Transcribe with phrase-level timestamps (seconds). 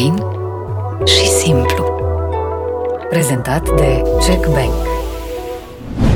[0.00, 0.16] fain
[1.06, 1.84] și simplu.
[3.08, 4.72] Prezentat de Jack Bank.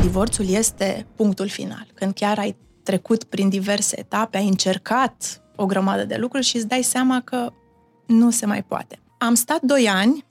[0.00, 1.86] Divorțul este punctul final.
[1.94, 6.66] Când chiar ai trecut prin diverse etape, ai încercat o grămadă de lucruri și îți
[6.66, 7.52] dai seama că
[8.06, 8.98] nu se mai poate.
[9.18, 10.24] Am stat doi ani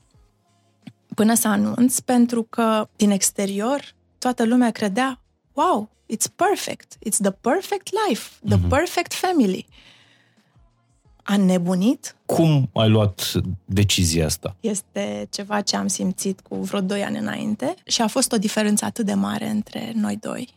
[1.15, 3.81] până să anunț, pentru că din exterior
[4.17, 5.21] toată lumea credea,
[5.53, 8.69] wow, it's perfect, it's the perfect life, the mm-hmm.
[8.69, 9.67] perfect family.
[11.23, 12.15] A nebunit?
[12.25, 13.31] Cum ai luat
[13.65, 14.55] decizia asta?
[14.59, 18.85] Este ceva ce am simțit cu vreo doi ani înainte și a fost o diferență
[18.85, 20.53] atât de mare între noi doi.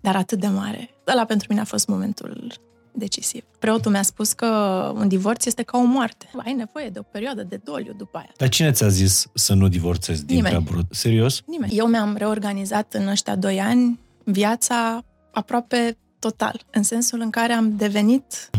[0.00, 0.90] Dar atât de mare.
[1.06, 2.52] Ăla pentru mine a fost momentul
[2.92, 3.44] decisiv.
[3.58, 4.46] Preotul mi-a spus că
[4.94, 6.30] un divorț este ca o moarte.
[6.44, 8.32] Ai nevoie de o perioadă de doliu după aia.
[8.36, 10.54] Dar cine ți-a zis să nu divorțezi din Nimeni.
[10.54, 10.86] prea brut?
[10.90, 11.42] Serios?
[11.46, 11.76] Nimeni.
[11.76, 15.96] Eu mi-am reorganizat în ăștia doi ani viața aproape
[16.28, 18.50] total, în sensul în care am devenit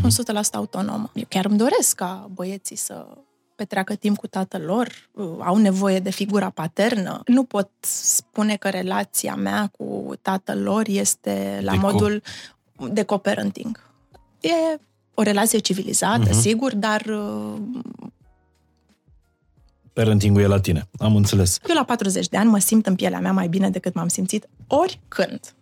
[0.52, 1.10] autonomă.
[1.14, 3.06] Eu chiar îmi doresc ca băieții să
[3.54, 4.88] petreacă timp cu tatăl lor,
[5.38, 7.20] au nevoie de figura paternă.
[7.26, 12.22] Nu pot spune că relația mea cu tatăl lor este la De co- modul
[12.90, 13.90] de co-parenting.
[14.40, 14.78] E
[15.14, 16.40] o relație civilizată, Mhm.
[16.40, 17.54] sigur, dar uh,
[19.92, 20.88] Parenting-ul e la tine.
[20.98, 21.58] Am înțeles.
[21.68, 24.48] eu la 40 de ani mă simt în pielea mea mai bine decât m-am simțit
[24.66, 25.54] oricând.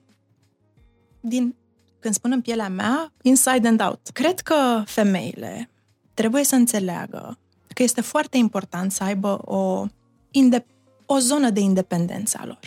[1.20, 1.54] Din,
[2.04, 4.08] când spun în pielea mea, inside and out.
[4.12, 5.70] Cred că femeile
[6.14, 7.38] trebuie să înțeleagă
[7.74, 9.86] că este foarte important să aibă o,
[10.30, 10.66] inde-
[11.06, 12.60] o zonă de independență a lor.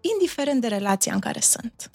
[0.00, 1.90] Indiferent de relația în care sunt.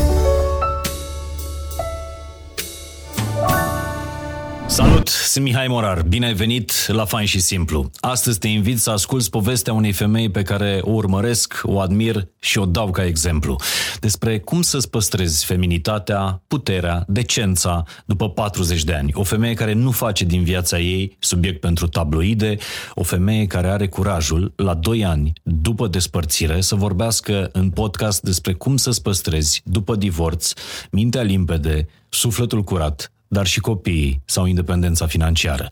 [4.71, 6.01] Salut, sunt Mihai Morar.
[6.01, 7.89] Bine ai venit la Fain și Simplu.
[7.99, 12.57] Astăzi te invit să asculți povestea unei femei pe care o urmăresc, o admir și
[12.57, 13.55] o dau ca exemplu.
[13.99, 19.11] Despre cum să-ți păstrezi feminitatea, puterea, decența după 40 de ani.
[19.13, 22.57] O femeie care nu face din viața ei subiect pentru tabloide,
[22.93, 28.53] o femeie care are curajul, la 2 ani după despărțire, să vorbească în podcast despre
[28.53, 30.53] cum să-ți păstrezi, după divorț,
[30.91, 35.67] mintea limpede, sufletul curat, dar și copiii sau independența financiară.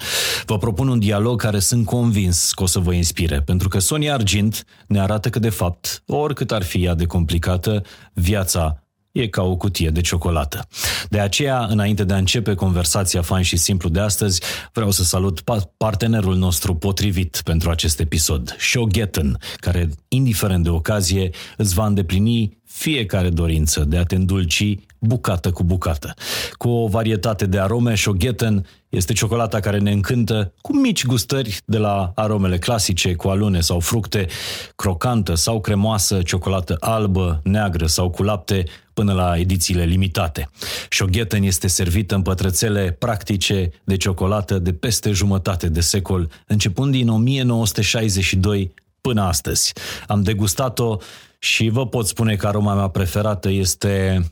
[0.46, 4.14] Vă propun un dialog care sunt convins că o să vă inspire, pentru că Sonia
[4.14, 7.82] Argint ne arată că, de fapt, oricât ar fi ea de complicată,
[8.14, 10.68] viața e ca o cutie de ciocolată.
[11.10, 14.42] De aceea, înainte de a începe conversația fain și simplu de astăzi,
[14.74, 21.30] vreau să salut pa- partenerul nostru potrivit pentru acest episod, Shogetten, care, indiferent de ocazie,
[21.58, 26.14] îți va îndeplini fiecare dorință de a te îndulci bucată cu bucată.
[26.54, 31.78] Cu o varietate de arome, Shogetten este ciocolata care ne încântă cu mici gustări de
[31.78, 34.28] la aromele clasice, cu alune sau fructe,
[34.76, 38.64] crocantă sau cremoasă, ciocolată albă, neagră sau cu lapte,
[38.94, 40.50] până la edițiile limitate.
[40.90, 47.10] Shogetten este servită în pătrățele practice de ciocolată de peste jumătate de secol, începând din
[47.10, 49.74] 1962 până astăzi.
[50.08, 50.98] Am degustat-o
[51.40, 54.24] și vă pot spune că aroma mea preferată este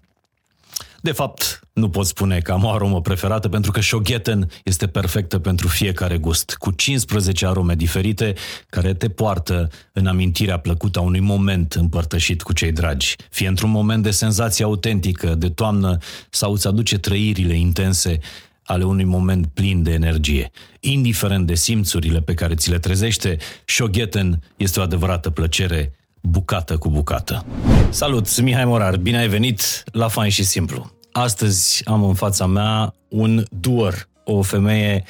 [1.02, 5.40] de fapt, nu pot spune că am o aromă preferată pentru că Shogetten este perfectă
[5.40, 8.34] pentru fiecare gust, cu 15 arome diferite
[8.70, 13.70] care te poartă în amintirea plăcută a unui moment împărtășit cu cei dragi, fie într-un
[13.70, 15.98] moment de senzație autentică, de toamnă,
[16.30, 18.20] sau îți aduce trăirile intense
[18.64, 20.52] ale unui moment plin de energie.
[20.80, 25.92] Indiferent de simțurile pe care ți le trezește, Shogetten este o adevărată plăcere
[26.30, 27.46] bucată cu bucată.
[27.90, 30.92] Salut, sunt Mihai Morar, bine ai venit la Fain și Simplu.
[31.12, 35.04] Astăzi am în fața mea un duor, o femeie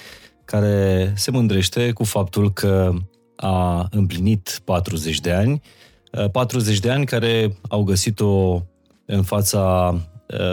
[0.45, 2.93] care se mândrește cu faptul că
[3.35, 5.61] a împlinit 40 de ani,
[6.31, 8.61] 40 de ani care au găsit-o
[9.05, 9.95] în fața,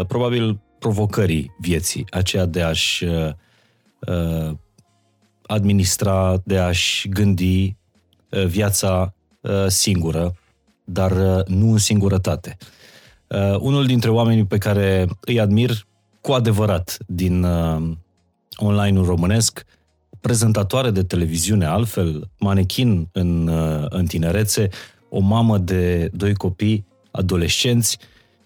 [0.07, 4.51] probabil, provocării vieții, aceea de a-și uh,
[5.47, 7.77] administra, de a-și gândi
[8.31, 10.35] uh, viața uh, singură,
[10.85, 12.57] dar uh, nu în singurătate.
[13.27, 15.87] Uh, unul dintre oamenii pe care îi admir
[16.21, 17.83] cu adevărat din uh,
[18.57, 19.65] online-ul românesc,
[20.21, 24.69] prezentatoare de televiziune, altfel, manechin în, uh, în tinerețe,
[25.09, 27.99] o mamă de doi copii adolescenți,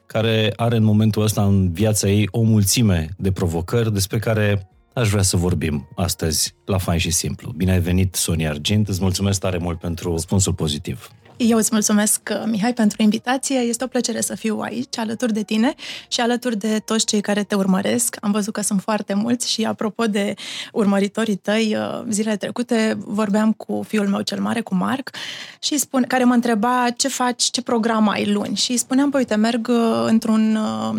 [0.06, 5.08] care are în momentul ăsta în viața ei o mulțime de provocări despre care aș
[5.08, 7.52] vrea să vorbim astăzi la Fain și Simplu.
[7.56, 11.11] Bine ai venit, Sonia Argint, îți mulțumesc tare mult pentru răspunsul pozitiv.
[11.40, 13.58] Eu îți mulțumesc, Mihai, pentru invitație.
[13.58, 15.75] Este o plăcere să fiu aici, alături de tine
[16.08, 18.17] și alături de toți cei care te urmăresc.
[18.20, 20.35] Am văzut că sunt foarte mulți și, apropo de
[20.73, 21.76] urmăritorii tăi,
[22.08, 25.11] zilele trecute vorbeam cu fiul meu cel mare, cu Marc,
[25.58, 28.56] și spune, care mă întreba ce faci, ce program ai luni.
[28.56, 29.70] Și spuneam, păi, uite, merg
[30.06, 30.58] într-un,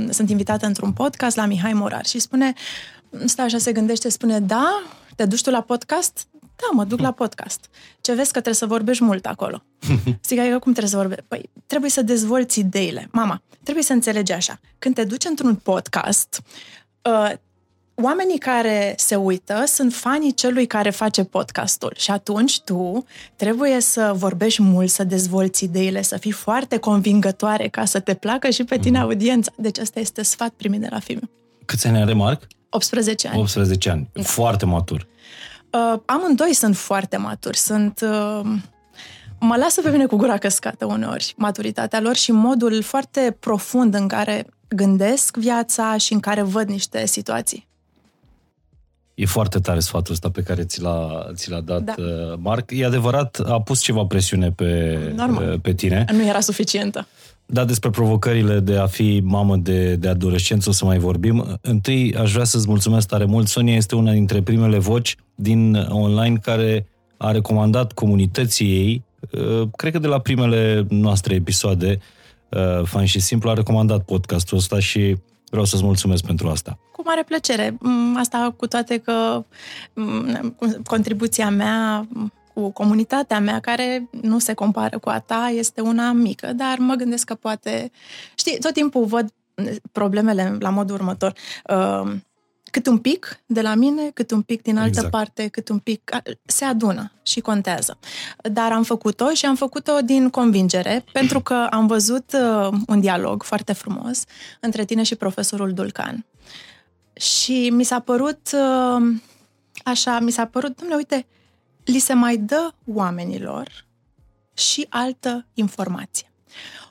[0.09, 2.53] sunt invitată într-un podcast la Mihai Morar și spune,
[3.25, 4.83] stă așa, se gândește, spune, da,
[5.19, 6.27] Te duci tu la podcast?
[6.59, 7.69] Da, mă duc la podcast.
[8.01, 9.63] Ce vezi că trebuie să vorbești mult acolo?
[10.27, 11.23] Zic, adică cum trebuie să vorbești?
[11.27, 13.07] Păi, trebuie să dezvolți ideile.
[13.11, 14.59] Mama, trebuie să înțelegi așa.
[14.79, 16.41] Când te duci într-un podcast,
[17.01, 17.31] uh,
[18.01, 24.13] oamenii care se uită sunt fanii celui care face podcastul și atunci tu trebuie să
[24.15, 28.77] vorbești mult, să dezvolți ideile, să fii foarte convingătoare ca să te placă și pe
[28.77, 29.03] tine mm.
[29.03, 29.51] audiența.
[29.57, 31.29] Deci asta este sfat primit de la film.
[31.65, 32.47] Câți ani are Marc?
[32.69, 33.39] 18 ani.
[33.39, 34.09] 18 ani.
[34.13, 34.21] Da.
[34.21, 35.07] Foarte matur.
[35.71, 37.57] Uh, amândoi sunt foarte maturi.
[37.57, 37.99] Sunt...
[38.01, 38.41] Uh,
[39.39, 44.07] mă lasă pe mine cu gura căscată uneori maturitatea lor și modul foarte profund în
[44.07, 47.67] care gândesc viața și în care văd niște situații.
[49.13, 51.93] E foarte tare sfatul ăsta pe care ți l-a, ți l-a dat da.
[51.97, 52.71] Uh, Marc.
[52.71, 55.51] E adevărat, a pus ceva presiune pe, Normal.
[55.51, 56.05] Uh, pe tine.
[56.11, 57.07] Nu era suficientă.
[57.51, 61.59] Da, despre provocările de a fi mamă de, de adolescență o să mai vorbim.
[61.61, 63.47] Întâi aș vrea să-ți mulțumesc tare mult.
[63.47, 66.87] Sonia este una dintre primele voci din online care
[67.17, 71.99] a recomandat comunității ei, uh, cred că de la primele noastre episoade,
[72.83, 75.17] Fan și Simplu, a recomandat podcastul ăsta și
[75.49, 76.79] Vreau să-ți mulțumesc pentru asta.
[76.91, 77.77] Cu mare plăcere.
[77.79, 79.43] Mm, asta cu toate că
[79.93, 82.07] mm, contribuția mea
[82.59, 86.93] cu comunitatea mea, care nu se compară cu a ta, este una mică, dar mă
[86.93, 87.91] gândesc că poate...
[88.35, 89.33] Știi, tot timpul văd
[89.91, 91.33] problemele la modul următor.
[91.69, 92.11] Uh,
[92.71, 95.09] cât un pic de la mine, cât un pic din altă exact.
[95.09, 96.11] parte, cât un pic
[96.45, 97.97] se adună și contează.
[98.51, 103.43] Dar am făcut-o și am făcut-o din convingere, pentru că am văzut uh, un dialog
[103.43, 104.23] foarte frumos
[104.59, 106.25] între tine și profesorul Dulcan.
[107.13, 109.15] Și mi s-a părut uh,
[109.83, 111.27] așa, mi s-a părut, domnule, uite,
[111.89, 113.85] li se mai dă oamenilor
[114.53, 116.31] și altă informație.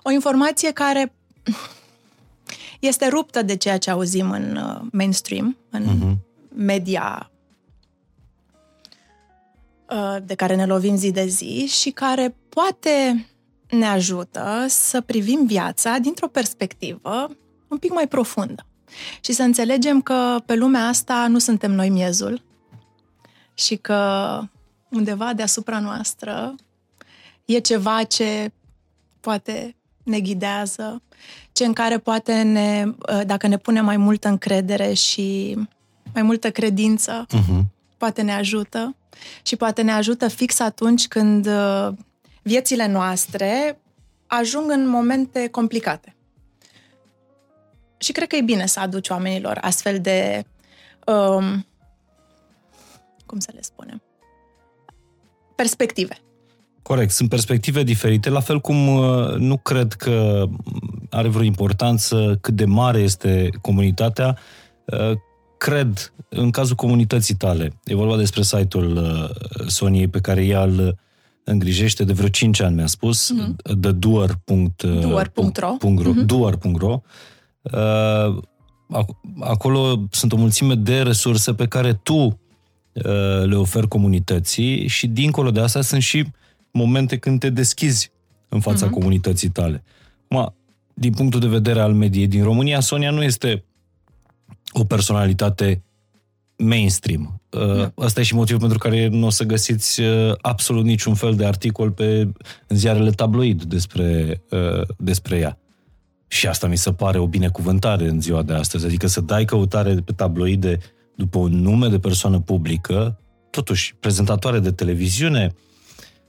[0.02, 1.12] O informație care
[2.90, 6.16] este ruptă de ceea ce auzim în uh, mainstream, în uh-huh.
[6.54, 7.30] media
[9.90, 13.26] uh, de care ne lovim zi de zi și care poate
[13.70, 17.30] ne ajută să privim viața dintr-o perspectivă
[17.68, 18.66] un pic mai profundă
[19.20, 22.42] și să înțelegem că pe lumea asta nu suntem noi miezul
[23.54, 24.40] și că
[24.88, 26.54] undeva deasupra noastră
[27.44, 28.52] e ceva ce
[29.20, 31.02] poate ne ghidează,
[31.52, 35.58] ce în care poate ne, uh, dacă ne pune mai multă încredere și
[36.12, 37.62] mai multă credință, uh-huh.
[37.96, 38.96] poate ne ajută
[39.42, 41.88] și poate ne ajută fix atunci când uh,
[42.42, 43.80] viețile noastre
[44.26, 46.16] ajung în momente complicate.
[47.98, 50.44] Și cred că e bine să aduci oamenilor astfel de
[51.06, 51.66] um,
[53.26, 54.02] cum să le spunem
[55.58, 56.14] perspective.
[56.82, 60.44] Corect, sunt perspective diferite, la fel cum uh, nu cred că
[61.10, 64.38] are vreo importanță cât de mare este comunitatea.
[64.84, 65.12] Uh,
[65.58, 70.98] cred, în cazul comunității tale, e vorba despre site-ul uh, Soniei pe care ea îl
[71.44, 73.74] îngrijește de vreo 5 ani, mi-a spus, mm-hmm.
[73.78, 76.24] de duar.ro mm-hmm.
[76.24, 77.00] duar.ro
[79.40, 82.40] Acolo sunt o mulțime de resurse pe care tu
[83.44, 86.24] le oferi comunității și dincolo de asta sunt și
[86.70, 88.10] momente când te deschizi
[88.48, 88.90] în fața uh-huh.
[88.90, 89.84] comunității tale.
[90.28, 90.54] Ma,
[90.94, 93.64] din punctul de vedere al mediei din România, Sonia nu este
[94.72, 95.82] o personalitate
[96.56, 97.40] mainstream.
[97.50, 101.34] Uh, Asta e și motivul pentru care nu o să găsiți uh, absolut niciun fel
[101.34, 102.28] de articol pe
[102.66, 105.58] în ziarele tabloid despre, uh, despre ea.
[106.26, 108.86] Și asta mi se pare o binecuvântare în ziua de astăzi.
[108.86, 110.78] Adică să dai căutare pe tabloide
[111.18, 113.18] după un nume de persoană publică,
[113.50, 115.54] totuși prezentatoare de televiziune,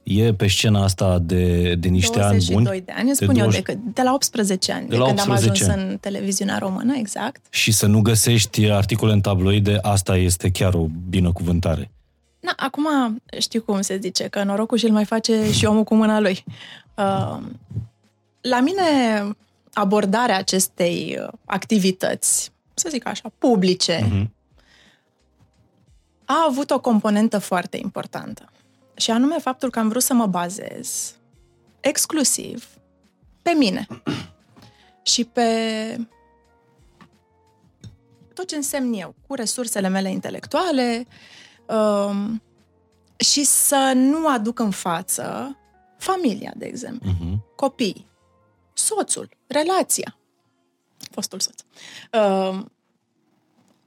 [0.04, 2.66] e pe scena asta de, de niște ani buni.
[2.86, 3.64] de ani, spun de 20...
[3.68, 5.92] eu, de, de la 18 ani, de, de la când 18 am ajuns ani.
[5.92, 7.46] în televiziunea română, exact.
[7.50, 11.92] Și să nu găsești articole în tabloide, asta este chiar o binecuvântare.
[12.40, 12.88] Na, acum
[13.40, 16.44] știu cum se zice, că norocul și-l mai face și omul cu mâna lui.
[16.96, 17.38] Uh,
[18.42, 18.84] la mine,
[19.74, 24.38] abordarea acestei activități, să zic așa, publice, uh-huh.
[26.32, 28.52] A avut o componentă foarte importantă.
[28.96, 31.16] Și anume faptul că am vrut să mă bazez
[31.80, 32.68] exclusiv
[33.42, 33.88] pe mine
[35.12, 35.48] și pe
[38.34, 41.08] tot ce însemn eu, cu resursele mele intelectuale
[41.68, 42.42] um,
[43.18, 45.58] și să nu aduc în față
[45.98, 47.56] familia, de exemplu, uh-huh.
[47.56, 48.08] copii,
[48.74, 50.18] soțul, relația,
[51.12, 51.62] fostul soț.
[52.12, 52.72] Um,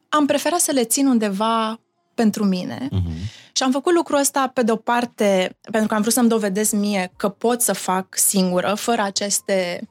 [0.09, 1.81] am preferat să le țin undeva
[2.15, 6.13] pentru mine uh-huh și am făcut lucrul ăsta pe de-o parte pentru că am vrut
[6.13, 9.89] să-mi dovedesc mie că pot să fac singură, fără aceste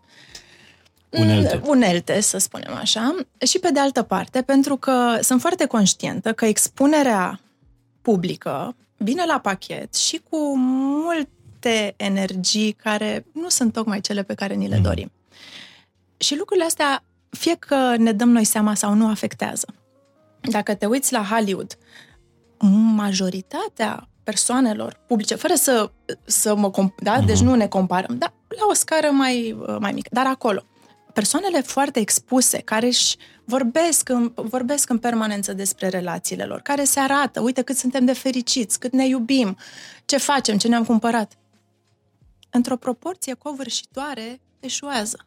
[1.10, 1.62] unelte.
[1.66, 3.16] unelte, să spunem așa,
[3.48, 7.40] și pe de altă parte pentru că sunt foarte conștientă că expunerea
[8.02, 14.54] publică, vine la pachet și cu multe energii care nu sunt tocmai cele pe care
[14.54, 15.12] ni le dorim.
[16.18, 19.66] Și lucrurile astea, fie că ne dăm noi seama sau nu, afectează.
[20.42, 21.78] Dacă te uiți la Hollywood,
[22.96, 25.92] majoritatea persoanelor publice, fără să,
[26.26, 26.72] să mă...
[26.98, 27.22] Da?
[27.22, 27.26] Uh-huh.
[27.26, 30.10] Deci nu ne comparăm, dar la o scară mai, mai mică.
[30.12, 30.64] Dar acolo,
[31.14, 33.16] persoanele foarte expuse, care își
[33.46, 38.14] vorbesc în, vorbesc în permanență despre relațiile lor, care se arată, uite cât suntem de
[38.14, 39.58] fericiți, cât ne iubim,
[40.06, 41.38] ce facem, ce ne-am cumpărat.
[42.50, 45.26] Într-o proporție covârșitoare, eșuează.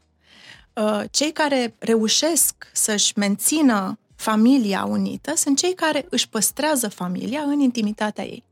[0.73, 7.61] Uh, cei care reușesc să-și mențină familia unită sunt cei care își păstrează familia în
[7.61, 8.45] intimitatea ei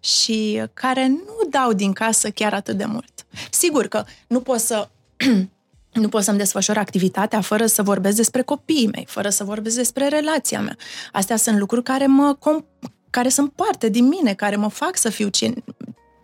[0.00, 3.26] și care nu dau din casă chiar atât de mult.
[3.50, 4.88] Sigur că nu pot să
[6.02, 10.08] nu pot să-mi desfășor activitatea fără să vorbesc despre copiii mei, fără să vorbesc despre
[10.08, 10.76] relația mea.
[11.12, 12.36] Astea sunt lucruri care mă
[13.10, 15.54] care sunt parte din mine, care mă fac să fiu cine,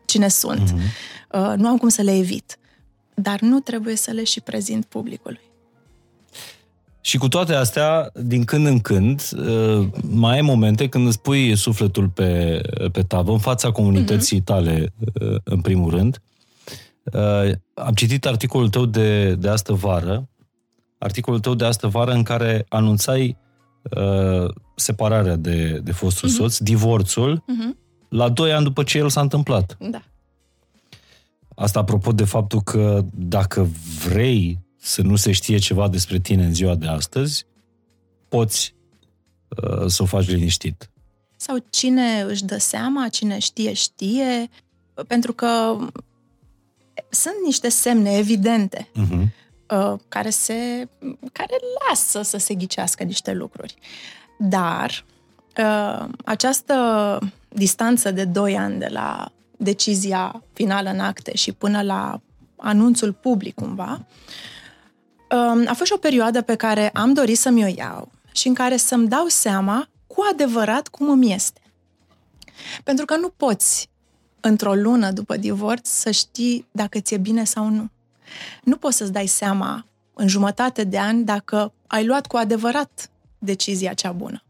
[0.05, 0.71] cine sunt.
[0.71, 1.31] Mm-hmm.
[1.31, 2.59] Uh, nu am cum să le evit.
[3.14, 5.52] Dar nu trebuie să le și prezint publicului.
[7.05, 11.57] Și cu toate astea, din când în când, uh, mai ai momente când îți pui
[11.57, 12.61] sufletul pe,
[12.93, 14.45] pe tavă, în fața comunității mm-hmm.
[14.45, 16.23] tale, uh, în primul rând.
[17.05, 20.29] Uh, am citit articolul tău de, de astă vară,
[20.99, 23.41] articolul tău de astă vară în care anunțai
[24.77, 26.33] separarea de, de fostul mm-hmm.
[26.33, 27.77] soț, divorțul, mm-hmm.
[28.09, 29.77] la doi ani după ce el s-a întâmplat.
[29.81, 30.03] Da.
[31.55, 33.69] Asta apropo de faptul că dacă
[34.09, 37.47] vrei să nu se știe ceva despre tine în ziua de astăzi,
[38.29, 38.75] poți
[39.49, 40.91] uh, să o faci liniștit.
[41.37, 44.49] Sau cine își dă seama, cine știe, știe,
[45.07, 45.79] pentru că
[47.11, 49.23] sunt niște semne evidente uh-huh.
[49.71, 50.89] uh, care, se,
[51.33, 51.57] care
[51.89, 53.75] lasă să se ghicească niște lucruri.
[54.39, 55.05] Dar
[55.59, 62.21] uh, această distanță de 2 ani de la decizia finală în acte și până la
[62.57, 64.51] anunțul public cumva, uh,
[65.67, 68.77] a fost și o perioadă pe care am dorit să mi-o iau și în care
[68.77, 71.61] să-mi dau seama cu adevărat cum îmi este.
[72.85, 73.91] Pentru că nu poți,
[74.41, 77.91] într-o lună după divorț, să știi dacă ți-e bine sau nu.
[78.62, 83.93] Nu poți să-ți dai seama în jumătate de ani dacă ai luat cu adevărat decizia
[83.93, 84.43] cea bună.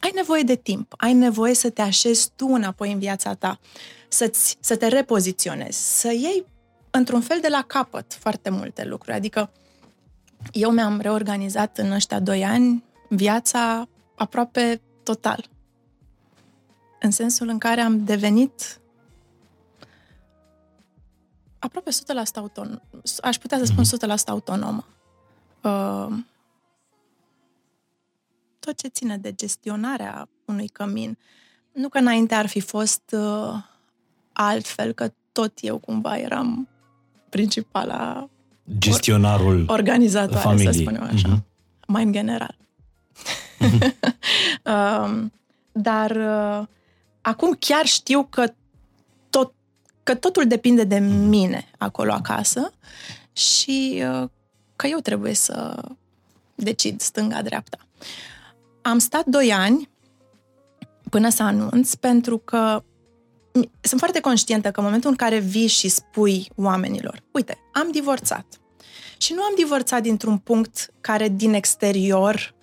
[0.00, 3.58] Ai nevoie de timp, ai nevoie să te așezi tu înapoi în viața ta,
[4.08, 6.46] să-ți, să te repoziționezi, să iei
[6.90, 9.16] într-un fel de la capăt foarte multe lucruri.
[9.16, 9.50] Adică
[10.52, 15.48] eu mi-am reorganizat în ăștia doi ani viața aproape total.
[17.00, 18.80] În sensul în care am devenit
[21.58, 21.94] aproape 100%
[22.34, 22.80] autonom.
[23.22, 24.22] Aș putea să spun 100% mhm.
[24.26, 24.86] autonomă.
[25.62, 26.18] Uh,
[28.58, 31.18] tot ce ține de gestionarea unui cămin.
[31.72, 33.54] Nu că înainte ar fi fost uh,
[34.32, 36.68] altfel, că tot eu cumva eram
[37.28, 38.28] principala
[38.78, 40.72] gestionarul organizatoare, familiei.
[40.72, 41.36] să spunem așa.
[41.36, 41.86] Uh-huh.
[41.86, 42.56] Mai în general.
[43.60, 43.80] Uh-huh.
[44.64, 45.24] uh,
[45.72, 46.66] dar uh,
[47.20, 48.52] acum chiar știu că,
[49.30, 49.52] tot,
[50.02, 51.28] că totul depinde de mhm.
[51.28, 52.72] mine acolo acasă
[53.32, 54.28] și uh,
[54.76, 55.82] că eu trebuie să
[56.54, 57.78] decid stânga-dreapta.
[58.82, 59.88] Am stat doi ani
[61.10, 62.82] până să anunț, pentru că
[63.80, 68.46] sunt foarte conștientă că în momentul în care vii și spui oamenilor, uite, am divorțat.
[69.18, 72.54] Și nu am divorțat dintr-un punct care din exterior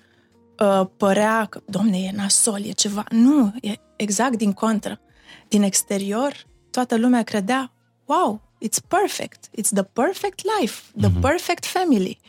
[0.60, 3.04] uh, părea că, domne, e nasol, e ceva.
[3.10, 5.00] Nu, e exact din contră.
[5.48, 7.72] Din exterior, toată lumea credea,
[8.06, 11.22] wow, it's perfect, it's the perfect life, the mm-hmm.
[11.22, 12.20] perfect family.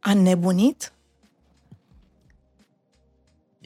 [0.00, 0.92] A nebunit?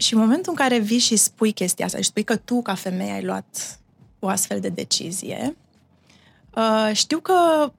[0.02, 2.74] Și în momentul în care vii și spui chestia asta și spui că tu, ca
[2.74, 3.78] femeie, ai luat
[4.18, 5.56] o astfel de decizie,
[6.54, 7.72] uh, știu că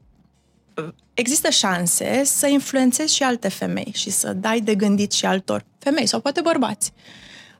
[0.75, 5.65] uh, există șanse să influențezi și alte femei și să dai de gândit și altor
[5.77, 6.93] femei sau poate bărbați.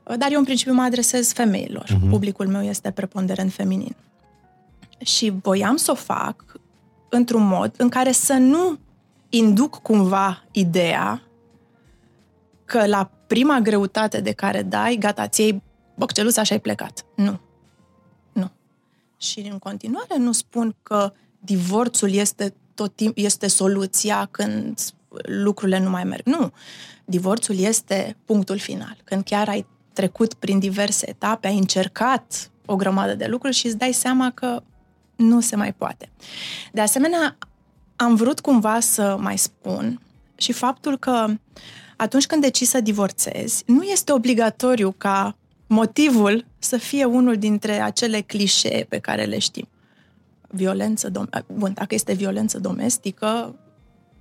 [0.02, 1.84] Uh, dar eu, în principiu, mă adresez femeilor.
[1.84, 2.10] Uh-huh.
[2.10, 3.96] Publicul meu este preponderent feminin.
[4.98, 6.44] Și voiam să o fac
[7.08, 8.78] într-un mod în care să nu
[9.28, 11.22] induc cumva ideea
[12.64, 15.62] că la prima greutate de care dai, gata, ți iei
[15.94, 17.04] bocceluța și ai plecat.
[17.16, 17.40] Nu.
[18.32, 18.50] Nu.
[19.16, 24.80] Și în continuare nu spun că divorțul este tot timp este soluția când
[25.22, 26.26] lucrurile nu mai merg.
[26.26, 26.52] Nu.
[27.04, 28.96] Divorțul este punctul final.
[29.04, 33.76] Când chiar ai trecut prin diverse etape, ai încercat o grămadă de lucruri și îți
[33.76, 34.62] dai seama că
[35.16, 36.10] nu se mai poate.
[36.72, 37.38] De asemenea,
[37.96, 40.00] am vrut cumva să mai spun
[40.36, 41.26] și faptul că
[41.96, 45.36] atunci când decizi să divorțezi, nu este obligatoriu ca
[45.66, 49.68] motivul să fie unul dintre acele clișee pe care le știm.
[50.48, 53.54] Violență dom- Bun, dacă este violență domestică,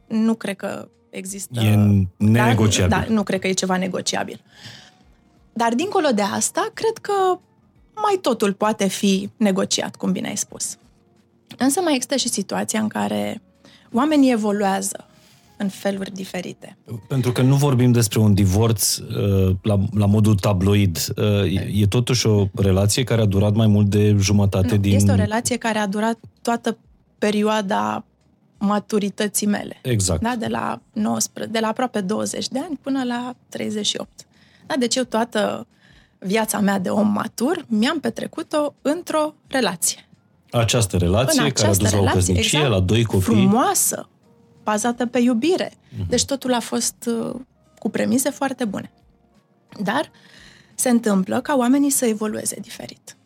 [0.08, 1.60] nu cred că există...
[1.60, 1.75] E
[2.18, 2.89] nenegociabil.
[2.89, 4.42] Da, da, nu cred că e ceva negociabil.
[5.53, 7.39] Dar dincolo de asta, cred că
[7.96, 10.77] mai totul poate fi negociat, cum bine ai spus.
[11.58, 13.42] Însă mai există și situația în care
[13.92, 15.08] oamenii evoluează
[15.57, 16.77] în feluri diferite.
[17.07, 21.13] Pentru că nu vorbim despre un divorț uh, la, la modul tabloid.
[21.17, 24.95] Uh, e totuși o relație care a durat mai mult de jumătate nu, din...
[24.95, 26.77] Este o relație care a durat toată
[27.17, 28.05] perioada
[28.57, 29.79] maturității mele.
[29.81, 30.22] Exact.
[30.22, 30.36] Da?
[30.36, 34.10] De, la 19, de la aproape 20 de ani până la 38.
[34.67, 34.75] Da?
[34.79, 35.67] Deci eu toată
[36.19, 40.07] viața mea de om matur mi-am petrecut-o într-o relație.
[40.51, 43.24] Această relație în care a dus la o căsnicie, exact, la doi copii.
[43.24, 44.10] Frumoasă,
[44.63, 45.70] bazată pe iubire.
[45.70, 46.08] Uh-huh.
[46.08, 47.36] Deci totul a fost uh,
[47.79, 48.91] cu premize foarte bune.
[49.84, 50.12] Dar
[50.75, 53.17] se întâmplă ca oamenii să evolueze diferit.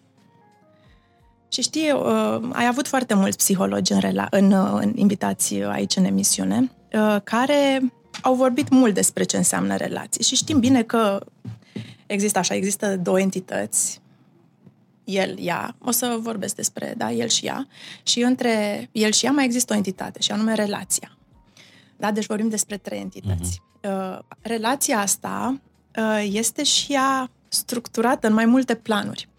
[1.48, 5.96] Și știi, uh, ai avut foarte mulți psihologi în, rela- în, uh, în invitații aici
[5.96, 7.82] în emisiune, uh, care
[8.22, 10.24] au vorbit mult despre ce înseamnă relații.
[10.24, 11.26] Și știm bine că
[12.06, 14.02] există așa, există două entități,
[15.04, 17.68] el, ea, o să vorbesc despre, da, el și ea,
[18.04, 21.17] și între el și ea mai există o entitate, și anume relația.
[21.98, 22.12] Da?
[22.12, 23.62] Deci vorbim despre trei entități.
[23.62, 24.20] Uh-huh.
[24.42, 25.62] Relația asta
[25.98, 29.30] uh, este și ea structurată în mai multe planuri.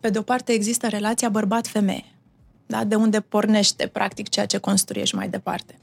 [0.00, 2.04] Pe de o parte există relația bărbat-femeie,
[2.66, 2.84] da?
[2.84, 5.78] de unde pornește practic ceea ce construiești mai departe.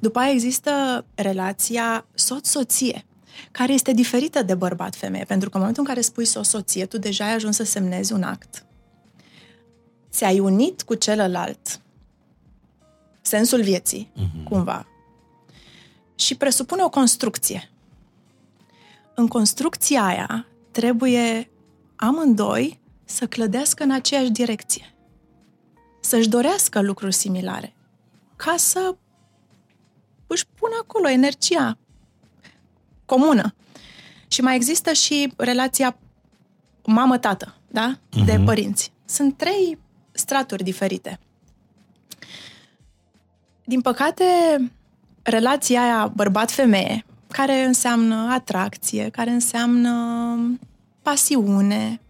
[0.00, 3.04] După aia există relația soț-soție,
[3.50, 7.24] care este diferită de bărbat-femeie, pentru că în momentul în care spui soț-soție, tu deja
[7.24, 8.64] ai ajuns să semnezi un act.
[10.10, 11.80] Ți-ai unit cu celălalt
[13.20, 14.44] sensul vieții, uh-huh.
[14.48, 14.86] cumva,
[16.14, 17.70] și presupune o construcție.
[19.14, 21.50] În construcția aia trebuie
[21.96, 24.94] amândoi să clădească în aceeași direcție.
[26.00, 27.74] Să-și dorească lucruri similare.
[28.36, 28.96] Ca să
[30.26, 31.78] își pună acolo energia
[33.04, 33.54] comună.
[34.28, 35.98] Și mai există și relația
[36.84, 37.94] mamă-tată, da?
[37.96, 38.24] Uh-huh.
[38.24, 38.44] De mhm.
[38.44, 38.92] părinți.
[39.04, 39.78] Sunt trei
[40.12, 41.18] straturi diferite.
[43.64, 44.24] Din păcate,
[45.24, 49.90] relația aia bărbat-femeie, care înseamnă atracție, care înseamnă
[51.02, 52.00] pasiune,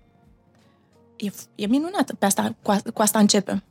[1.17, 2.15] e, e minunată.
[2.15, 3.63] Pe asta, cu, a, cu asta începem.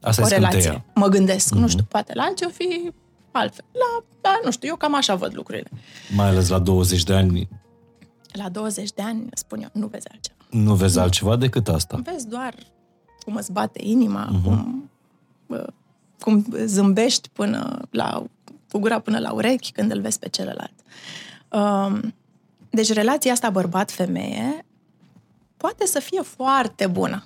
[0.00, 0.60] Asta o relație.
[0.60, 0.84] Scânteia.
[0.94, 1.54] Mă gândesc.
[1.54, 1.58] Mm-hmm.
[1.60, 2.90] Nu știu, poate la alții o fi
[3.30, 3.64] altfel.
[3.72, 5.70] La, la, nu știu, eu cam așa văd lucrurile.
[6.14, 7.48] Mai ales la 20 de ani.
[8.32, 10.38] La 20 de ani, spun eu, nu vezi altceva.
[10.50, 11.02] Nu vezi nu.
[11.02, 12.00] altceva decât asta.
[12.04, 12.54] Vezi doar
[13.24, 14.42] cum îți bate inima, mm-hmm.
[14.44, 14.90] cum,
[16.20, 18.24] cum zâmbești până la
[18.72, 20.74] cu gura până la urechi când îl vezi pe celălalt.
[21.48, 22.14] Um,
[22.70, 24.64] deci relația asta bărbat-femeie
[25.56, 27.24] poate să fie foarte bună.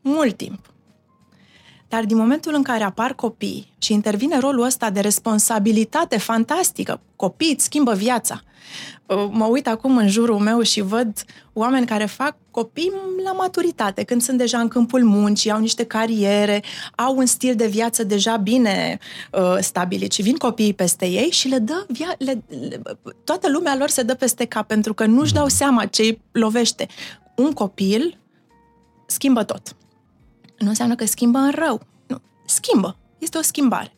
[0.00, 0.69] Mult timp.
[1.90, 7.52] Dar din momentul în care apar copii și intervine rolul ăsta de responsabilitate fantastică, copii
[7.52, 8.42] îți schimbă viața.
[9.06, 12.92] Uh, mă uit acum în jurul meu și văd oameni care fac copii
[13.24, 16.62] la maturitate, când sunt deja în câmpul muncii, au niște cariere,
[16.96, 18.98] au un stil de viață deja bine
[19.32, 22.82] uh, stabilit și vin copiii peste ei și le dă via- le, le,
[23.24, 26.86] toată lumea lor se dă peste cap pentru că nu-și dau seama ce îi lovește.
[27.36, 28.18] Un copil
[29.06, 29.74] schimbă tot.
[30.60, 31.80] Nu înseamnă că schimbă în rău.
[32.06, 32.20] Nu.
[32.46, 32.96] Schimbă.
[33.18, 33.92] Este o schimbare.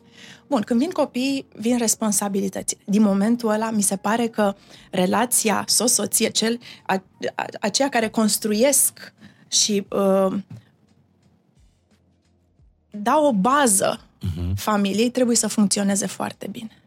[0.47, 2.77] Bun, când vin copii, vin responsabilități.
[2.85, 4.55] Din momentul ăla, mi se pare că
[4.91, 7.03] relația soț-soție, cel, a,
[7.35, 9.13] a, aceia care construiesc
[9.47, 10.35] și uh,
[12.89, 14.53] dau o bază uh-huh.
[14.55, 16.77] familiei, trebuie să funcționeze foarte bine.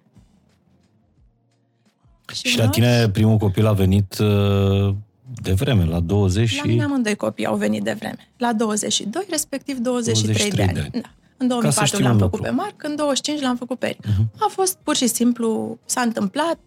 [2.32, 4.94] Și, și la tine primul copil a venit uh,
[5.34, 6.56] de vreme, la 20 și...
[6.56, 8.28] La mine amândoi copii au venit de vreme.
[8.36, 10.72] La 22, respectiv 23, 23 de ani.
[10.72, 11.02] De ani.
[11.02, 11.10] Da.
[11.36, 12.42] În 2004 l-am făcut lucru.
[12.42, 14.06] pe Marc, în 25 l-am făcut pe Eric.
[14.06, 14.38] Uh-huh.
[14.38, 16.58] A fost pur și simplu, s-a întâmplat,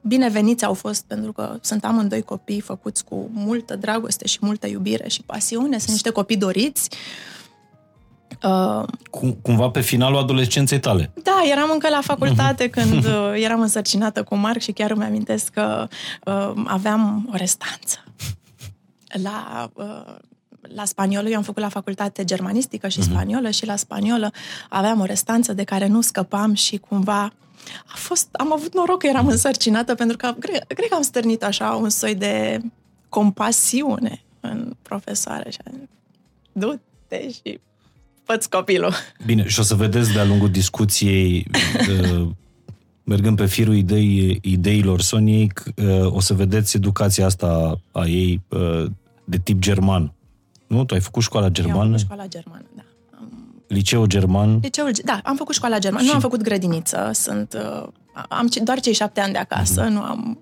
[0.00, 5.08] bineveniți au fost pentru că sunt amândoi copii făcuți cu multă dragoste și multă iubire
[5.08, 6.88] și pasiune, sunt niște copii doriți.
[6.92, 7.39] Uh,
[9.10, 11.10] Cum, cumva pe finalul adolescenței tale.
[11.22, 12.72] Da, eram încă la facultate uh-huh.
[12.72, 15.88] când uh, eram însărcinată cu Marc și chiar îmi amintesc că
[16.24, 18.04] uh, aveam o restanță
[19.22, 20.14] la uh,
[20.74, 23.10] la spaniolă, eu am făcut la facultate germanistică și mhm.
[23.10, 23.54] spaniolă uh-huh.
[23.54, 24.30] și la spaniolă
[24.68, 27.32] aveam o restanță de care nu scăpam și cumva
[27.86, 31.42] a fost, am avut noroc că eram însărcinată pentru că cred, cred că am stârnit
[31.42, 32.60] așa un soi de
[33.08, 35.58] compasiune în profesoare și
[36.52, 37.60] du-te și
[38.30, 38.92] fă copilul.
[39.26, 41.46] Bine, și o să vedeți de-a lungul discuției
[42.12, 42.28] uh,
[43.04, 48.84] mergând pe firul idei, ideilor Soniei, uh, o să vedeți educația asta a ei uh,
[49.24, 50.12] de tip german.
[50.66, 50.84] Nu?
[50.84, 51.76] Tu ai făcut școala germană?
[51.76, 52.64] Eu am făcut școala germană,
[53.70, 53.76] da.
[53.76, 54.58] Liceu german?
[54.62, 56.02] Liceul, da, am făcut școala germană.
[56.02, 56.08] Și...
[56.08, 57.58] Nu am făcut grădiniță, sunt...
[57.82, 57.88] Uh,
[58.28, 59.92] am doar cei șapte ani de acasă, mm-hmm.
[59.92, 60.38] nu am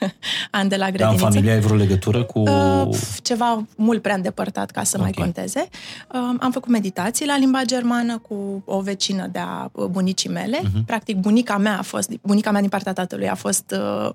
[0.50, 1.16] ani de la grădiniță.
[1.16, 2.38] Dar în familie ai vreo legătură cu...
[2.38, 5.12] Uh, ceva mult prea îndepărtat ca să okay.
[5.16, 5.68] mai conteze.
[6.12, 10.60] Uh, am făcut meditații la limba germană cu o vecină de-a uh, bunicii mele.
[10.60, 10.84] Mm-hmm.
[10.86, 14.10] Practic, bunica mea a fost, bunica mea din partea tatălui a fost uh,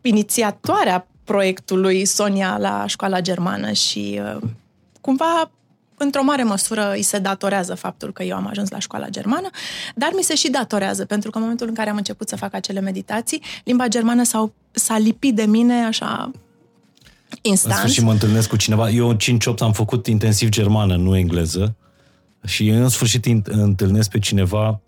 [0.00, 4.42] inițiatoarea proiectului Sonia la școala germană și uh,
[5.00, 5.50] cumva
[6.04, 9.48] într-o mare măsură îi se datorează faptul că eu am ajuns la școala germană,
[9.94, 12.54] dar mi se și datorează, pentru că în momentul în care am început să fac
[12.54, 16.30] acele meditații, limba germană s-a, s-a lipit de mine așa
[17.42, 17.74] instant.
[17.74, 18.90] În sfârșit mă întâlnesc cu cineva.
[18.90, 19.16] Eu 5-8
[19.58, 21.76] am făcut intensiv germană, nu engleză.
[22.44, 24.80] Și în sfârșit întâlnesc pe cineva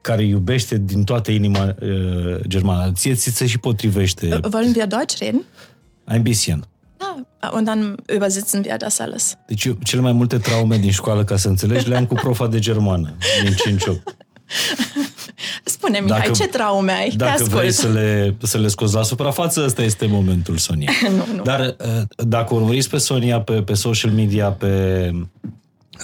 [0.00, 2.92] care iubește din toată inima uh, germană.
[2.92, 4.40] Ție ți se și potrivește.
[4.52, 5.42] Wollen wir Deutsch reden?
[6.08, 6.68] Ein bisschen.
[6.98, 9.36] Ah, und dann übersetzen wir das alles.
[9.46, 12.58] Deci eu, cele mai multe traume din școală, ca să înțelegi, le-am cu profa de
[12.58, 13.82] germană, din 5
[15.64, 17.10] Spune, Mihai, dacă, ce traume ai?
[17.16, 20.90] Dacă vrei să le, să le scoți la suprafață, ăsta este momentul, Sonia.
[21.16, 21.42] nu, nu.
[21.42, 25.10] Dar uh, dacă urmăriți pe Sonia pe, pe social media, pe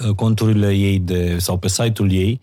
[0.07, 2.41] uh, conturile ei de, sau pe site-ul ei,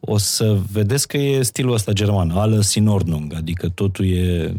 [0.00, 4.54] o să vedeți că e stilul ăsta german, alles in Ordnung, adică totul e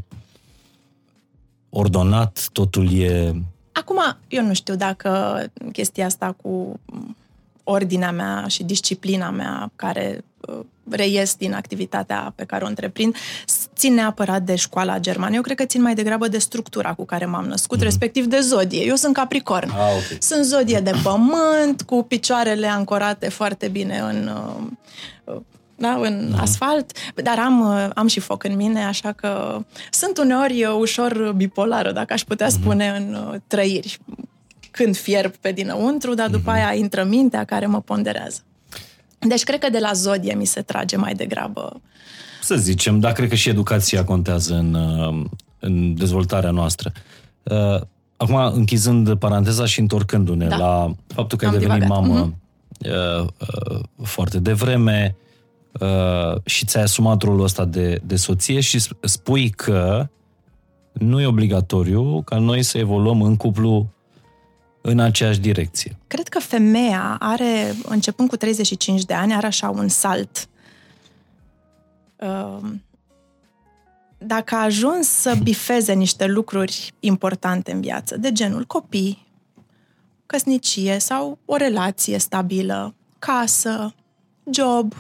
[1.74, 3.34] ordonat, totul e...
[3.72, 6.80] Acum, eu nu știu dacă chestia asta cu
[7.64, 10.60] ordinea mea și disciplina mea care uh,
[10.90, 13.16] reies din activitatea pe care o întreprind,
[13.76, 15.36] țin neapărat de școala germană.
[15.36, 17.84] Eu cred că țin mai degrabă de structura cu care m-am născut, mm-hmm.
[17.84, 18.86] respectiv de zodie.
[18.86, 19.70] Eu sunt capricorn.
[19.70, 20.18] Ah, okay.
[20.20, 24.68] Sunt zodie de pământ, cu picioarele ancorate foarte bine în uh,
[25.84, 26.40] da, în uh-huh.
[26.40, 29.60] asfalt, dar am, uh, am și foc în mine, așa că
[29.92, 32.62] sunt uneori uh, ușor bipolară, dacă aș putea uh-huh.
[32.62, 34.00] spune, în uh, trăiri.
[34.72, 36.56] Când fierb pe dinăuntru, dar după uh-huh.
[36.56, 38.40] aia intră mintea care mă ponderează.
[39.20, 41.82] Deci cred că de la zodie mi se trage mai degrabă.
[42.42, 44.78] Să zicem, dar cred că și educația contează în,
[45.60, 46.92] în dezvoltarea noastră.
[48.18, 50.58] Acum, închizând paranteza și întorcându-ne da.
[50.58, 52.08] la faptul că ai devenit divagat.
[52.08, 53.82] mamă uh-huh.
[54.04, 55.24] foarte devreme, uh,
[56.46, 60.08] și ți-ai asumat rolul ăsta de, de soție și spui că
[60.94, 63.94] nu e obligatoriu ca noi să evoluăm în cuplu
[64.82, 65.98] în aceeași direcție.
[66.08, 70.48] Cred că femeia are, începând cu 35 de ani, are așa un salt.
[72.16, 72.70] Uh,
[74.18, 79.28] dacă a ajuns să bifeze niște lucruri importante în viață, de genul copii,
[80.26, 83.94] căsnicie sau o relație stabilă, casă,
[84.52, 84.94] job,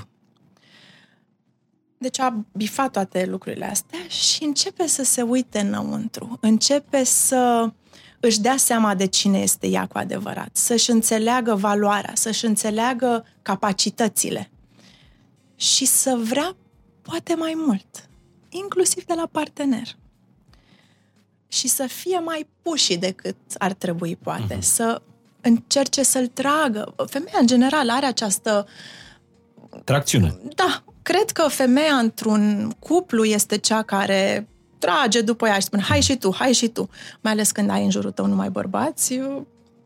[2.03, 6.37] deci a bifat toate lucrurile astea și începe să se uite înăuntru.
[6.41, 7.71] Începe să
[8.19, 14.51] își dea seama de cine este ea cu adevărat, să-și înțeleagă valoarea, să-și înțeleagă capacitățile
[15.55, 16.55] și să vrea
[17.01, 18.09] poate mai mult,
[18.49, 19.87] inclusiv de la partener.
[21.47, 24.61] Și să fie mai puși decât ar trebui, poate, uh-huh.
[24.61, 25.01] să
[25.41, 26.93] încerce să-l tragă.
[27.05, 28.67] Femeia, în general, are această
[29.83, 30.37] Tracțiune.
[30.55, 34.47] Da, Cred că femeia într-un cuplu este cea care
[34.79, 36.89] trage după ea și spune hai și tu, hai și tu.
[37.21, 39.19] Mai ales când ai în jurul tău numai bărbați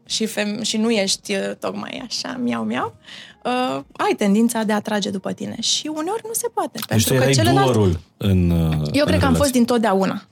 [0.05, 2.95] și, fem- și nu ești uh, tocmai așa, miau, miau,
[3.43, 5.61] uh, ai tendința de a trage după tine.
[5.61, 6.79] Și uneori nu se poate.
[6.87, 7.99] Deci pentru că celălalt...
[8.17, 9.19] în uh, Eu în cred relație.
[9.19, 10.23] că am fost dintotdeauna.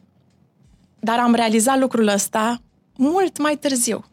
[1.00, 2.62] Dar am realizat lucrul ăsta
[2.98, 4.06] mult mai târziu.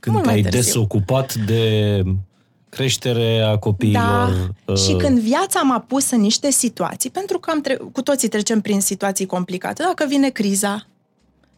[0.00, 2.02] Când mult te-ai desocupat de
[2.76, 4.52] creșterea copiilor.
[4.64, 4.72] Da.
[4.72, 4.78] Uh...
[4.78, 8.60] Și când viața m-a pus în niște situații, pentru că am tre- cu toții trecem
[8.60, 10.86] prin situații complicate, dacă vine criza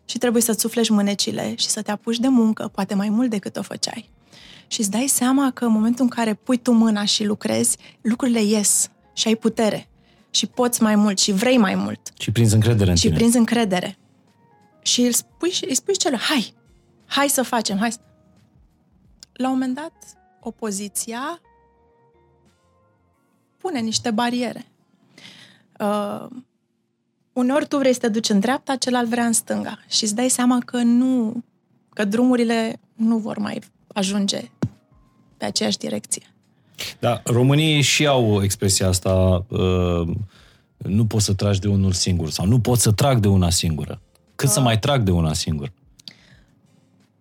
[0.05, 3.57] și trebuie să-ți suflești mânecile și să te apuci de muncă, poate mai mult decât
[3.57, 4.11] o făceai.
[4.67, 8.43] Și îți dai seama că în momentul în care pui tu mâna și lucrezi, lucrurile
[8.43, 9.89] ies și ai putere.
[10.31, 12.01] Și poți mai mult și vrei mai mult.
[12.19, 13.13] Și prinzi încredere în și tine.
[13.13, 13.99] Și prinzi încredere.
[14.83, 16.55] Și îl spui, îi spui celor, hai,
[17.07, 17.93] hai să facem, hai.
[19.33, 19.93] La un moment dat,
[20.45, 21.41] opoziția
[23.57, 24.67] pune niște bariere.
[25.81, 26.27] Uh,
[27.33, 30.29] uneori tu vrei să te duci în dreapta, celălalt vrea în stânga și îți dai
[30.29, 31.43] seama că nu,
[31.89, 34.51] că drumurile nu vor mai ajunge
[35.37, 36.23] pe aceeași direcție.
[36.99, 40.09] Da, românii și au expresia asta, uh,
[40.77, 44.01] nu poți să tragi de unul singur sau nu pot să trag de una singură.
[44.35, 45.73] Cât uh, să mai trag de una singură?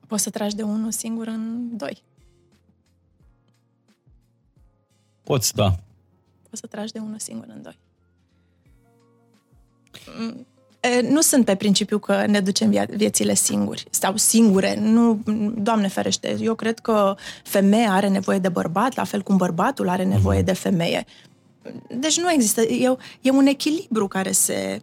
[0.08, 2.04] Poți să tragi de unul singur în doi.
[5.24, 5.76] Poți, da.
[6.50, 7.78] Poți să tragi de unul singur în doi.
[11.10, 14.80] Nu sunt pe principiu că ne ducem viețile singuri sau singure.
[14.80, 15.20] Nu,
[15.56, 20.04] Doamne ferește, eu cred că femeia are nevoie de bărbat, la fel cum bărbatul are
[20.04, 20.46] nevoie mhm.
[20.46, 21.06] de femeie.
[22.00, 22.62] Deci nu există.
[22.62, 24.82] E, e un echilibru care se,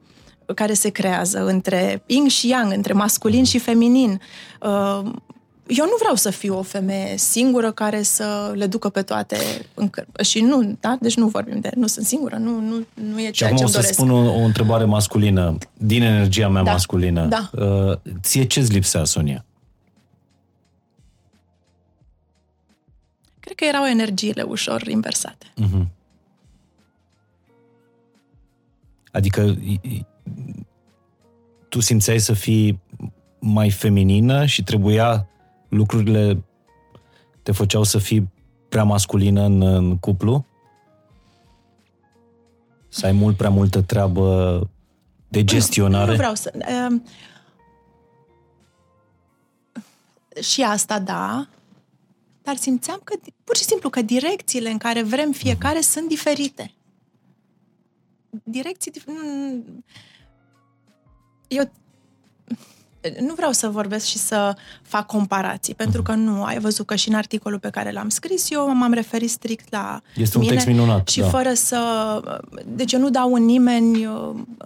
[0.54, 4.20] care se creează între yin și yang, între masculin și feminin.
[5.70, 9.36] Uh, eu nu vreau să fiu o femeie singură care să le ducă pe toate
[9.74, 10.98] în căr- Și nu, da?
[11.00, 11.70] Deci nu vorbim de...
[11.74, 13.86] Nu sunt singură, nu, nu, nu e ceea ce îmi doresc.
[13.86, 16.70] să spun o, o întrebare masculină, din energia mea da.
[16.70, 17.26] masculină.
[17.26, 17.50] Da.
[17.52, 19.44] Uh, ție ce-ți lipsea, Sonia?
[23.40, 25.46] Cred că erau energiile ușor inversate.
[25.46, 25.86] Uh-huh.
[29.12, 29.58] Adică
[31.68, 32.80] tu simțeai să fii
[33.38, 35.28] mai feminină și trebuia
[35.70, 36.42] lucrurile
[37.42, 38.30] te făceau să fii
[38.68, 40.44] prea masculină în, în cuplu?
[42.88, 44.68] Să ai mult prea multă treabă
[45.28, 46.04] de gestionare?
[46.04, 46.52] Nu, nu vreau să...
[46.56, 47.00] Uh,
[50.42, 51.48] și asta, da,
[52.42, 55.90] dar simțeam că, pur și simplu, că direcțiile în care vrem fiecare uh-huh.
[55.90, 56.72] sunt diferite.
[58.44, 58.92] Direcții...
[61.48, 61.70] Eu
[63.20, 67.08] nu vreau să vorbesc și să fac comparații, pentru că nu, ai văzut că și
[67.08, 70.70] în articolul pe care l-am scris eu m-am referit strict la Este mine un text
[70.70, 71.28] minunat, și da.
[71.28, 72.20] fără să...
[72.66, 74.04] Deci eu nu dau în nimeni,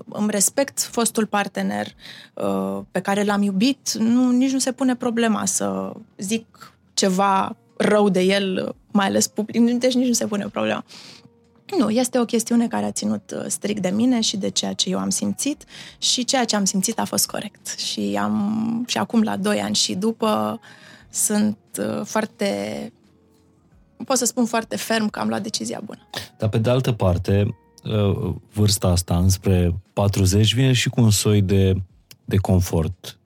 [0.08, 1.86] îmi respect fostul partener
[2.34, 8.08] uh, pe care l-am iubit, nu, nici nu se pune problema să zic ceva rău
[8.08, 10.84] de el, mai ales public, deci nici nu se pune problema.
[11.78, 14.90] Nu, este o chestiune care a ținut uh, strict de mine și de ceea ce
[14.90, 15.64] eu am simțit
[15.98, 17.78] și ceea ce am simțit a fost corect.
[17.78, 20.60] Și, am, și acum, la 2 ani și după,
[21.10, 22.92] sunt uh, foarte,
[24.04, 26.08] pot să spun foarte ferm că am luat decizia bună.
[26.38, 31.42] Dar pe de altă parte, uh, vârsta asta înspre 40 vine și cu un soi
[31.42, 31.74] de,
[32.24, 33.18] de confort.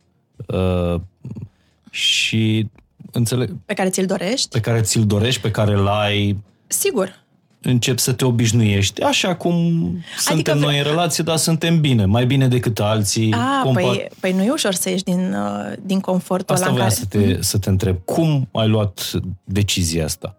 [1.91, 2.69] Și
[3.13, 3.57] înțeleg...
[3.65, 4.49] Pe care ți-l dorești?
[4.49, 6.37] Pe care ți-l dorești, pe care l-ai...
[6.67, 7.27] Sigur
[7.71, 9.03] începi să te obișnuiești.
[9.03, 13.33] Așa cum adică suntem noi în relație, dar suntem bine, mai bine decât alții.
[13.33, 13.83] A, compar...
[13.83, 16.91] păi, păi nu e ușor să ieși din, uh, din confortul asta ăla care...
[16.91, 17.97] să te, să te întreb.
[18.05, 19.11] Cum ai luat
[19.45, 20.37] decizia asta?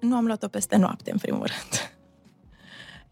[0.00, 1.90] Nu am luat-o peste noapte, în primul rând.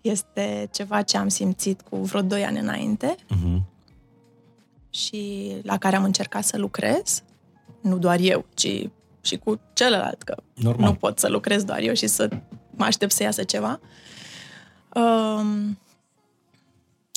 [0.01, 3.61] Este ceva ce am simțit cu vreo 2 ani înainte uh-huh.
[4.91, 7.23] și la care am încercat să lucrez.
[7.81, 8.89] Nu doar eu, ci
[9.21, 10.89] și cu celălalt, că Normal.
[10.89, 12.29] nu pot să lucrez doar eu și să
[12.77, 13.81] mă aștept să iasă ceva.
[14.95, 15.79] Um,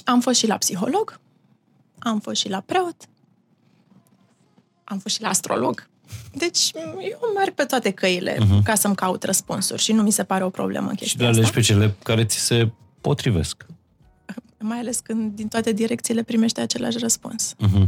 [0.04, 1.20] am fost și la psiholog,
[2.00, 2.96] am fost și la preot,
[4.84, 5.88] am fost și la astrolog.
[6.34, 8.63] Deci eu merg pe toate căile uh-huh.
[8.63, 11.38] ca să-mi caut răspunsuri și nu mi se pare o problemă în chestia Și de
[11.38, 13.65] alegi pe cele care ți se potrivesc.
[14.60, 17.56] Mai ales când din toate direcțiile primește același răspuns.
[17.56, 17.88] Uh-huh.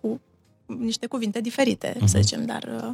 [0.00, 0.20] Cu
[0.66, 2.04] niște cuvinte diferite, uh-huh.
[2.04, 2.90] să zicem, dar uh,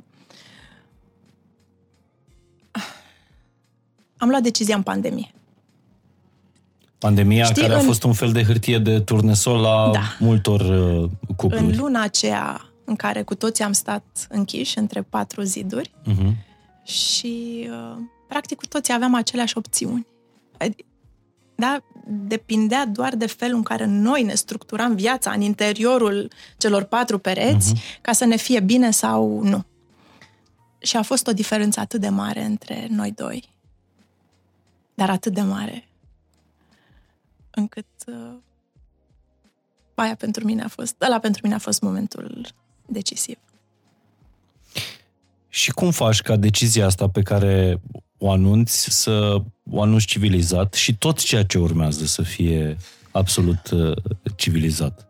[4.16, 5.30] am luat decizia în pandemie.
[6.98, 7.84] Pandemia Știi, care a în...
[7.84, 10.00] fost un fel de hârtie de turnesol la da.
[10.18, 11.64] multor uh, cupluri.
[11.64, 16.32] În luna aceea în care cu toții am stat închiși între patru ziduri uh-huh.
[16.82, 17.96] și uh,
[18.28, 20.06] practic cu toții aveam aceleași opțiuni.
[21.54, 21.78] Da?
[22.06, 27.74] Depindea doar de felul în care noi ne structuram viața în interiorul celor patru pereți
[27.74, 28.00] uh-huh.
[28.00, 29.64] ca să ne fie bine sau nu.
[30.78, 33.55] Și a fost o diferență atât de mare între noi doi
[34.96, 35.88] dar atât de mare,
[37.50, 38.36] încât uh,
[39.94, 42.46] aia pentru mine a fost, ăla pentru mine a fost momentul
[42.86, 43.36] decisiv.
[45.48, 47.80] Și cum faci ca decizia asta pe care
[48.18, 52.76] o anunți să o anunți civilizat și tot ceea ce urmează să fie
[53.10, 53.96] absolut uh,
[54.36, 55.08] civilizat?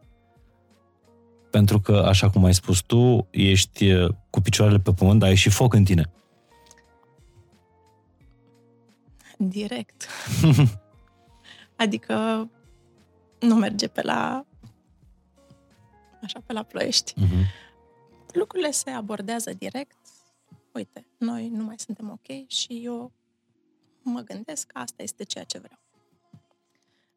[1.51, 5.35] Pentru că, așa cum ai spus tu, ești uh, cu picioarele pe pământ, dar ai
[5.35, 6.11] și foc în tine.
[9.57, 10.07] direct.
[11.77, 12.49] adică
[13.41, 14.47] nu merge pe la
[16.23, 17.13] așa pe la ploiești.
[17.13, 17.65] Uh-huh.
[18.33, 19.97] Lucrurile se abordează direct.
[20.73, 23.13] Uite, noi nu mai suntem ok și eu
[24.03, 25.79] mă gândesc că asta este ceea ce vreau.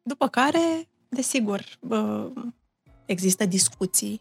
[0.02, 1.78] După care, desigur,
[3.04, 4.20] există discuții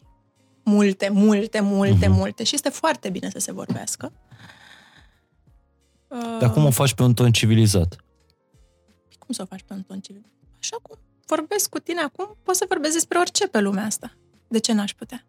[0.64, 2.10] multe, multe, multe, uh-huh.
[2.10, 4.14] multe și este foarte bine să se vorbească.
[6.40, 7.96] Dar cum o faci pe un ton civilizat?
[9.20, 10.32] Cum să o faci pe un ton civilizat?
[10.60, 14.12] Așa cum vorbesc cu tine acum, poți să vorbesc despre orice pe lumea asta.
[14.48, 15.26] De ce n-aș putea?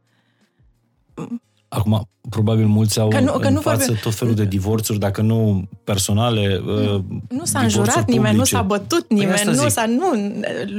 [1.69, 4.03] Acum, probabil mulți au că nu, că în nu față vorbim...
[4.03, 8.19] tot felul de divorțuri, dacă nu personale, Nu, uh, nu s-a înjurat publice.
[8.19, 9.87] nimeni, nu s-a bătut păi nimeni, păi nu s-a...
[9.87, 10.13] Nu,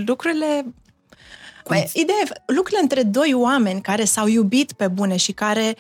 [0.06, 0.66] lucrurile
[1.64, 1.76] Cum...
[1.76, 5.76] Bă, ideea e, lucrurile între doi oameni care s-au iubit pe bune și care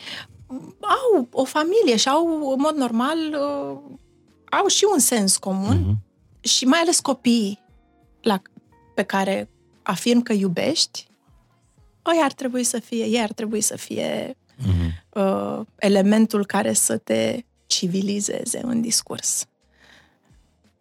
[0.81, 3.77] au o familie și au, în mod normal, uh,
[4.59, 6.43] au și un sens comun uh-huh.
[6.43, 7.59] și mai ales copiii
[8.21, 8.41] la,
[8.95, 9.49] pe care
[9.81, 11.07] afirm că iubești,
[12.13, 15.13] ei ar trebui să fie, ei ar trebui să fie uh-huh.
[15.13, 19.45] uh, elementul care să te civilizeze în discurs.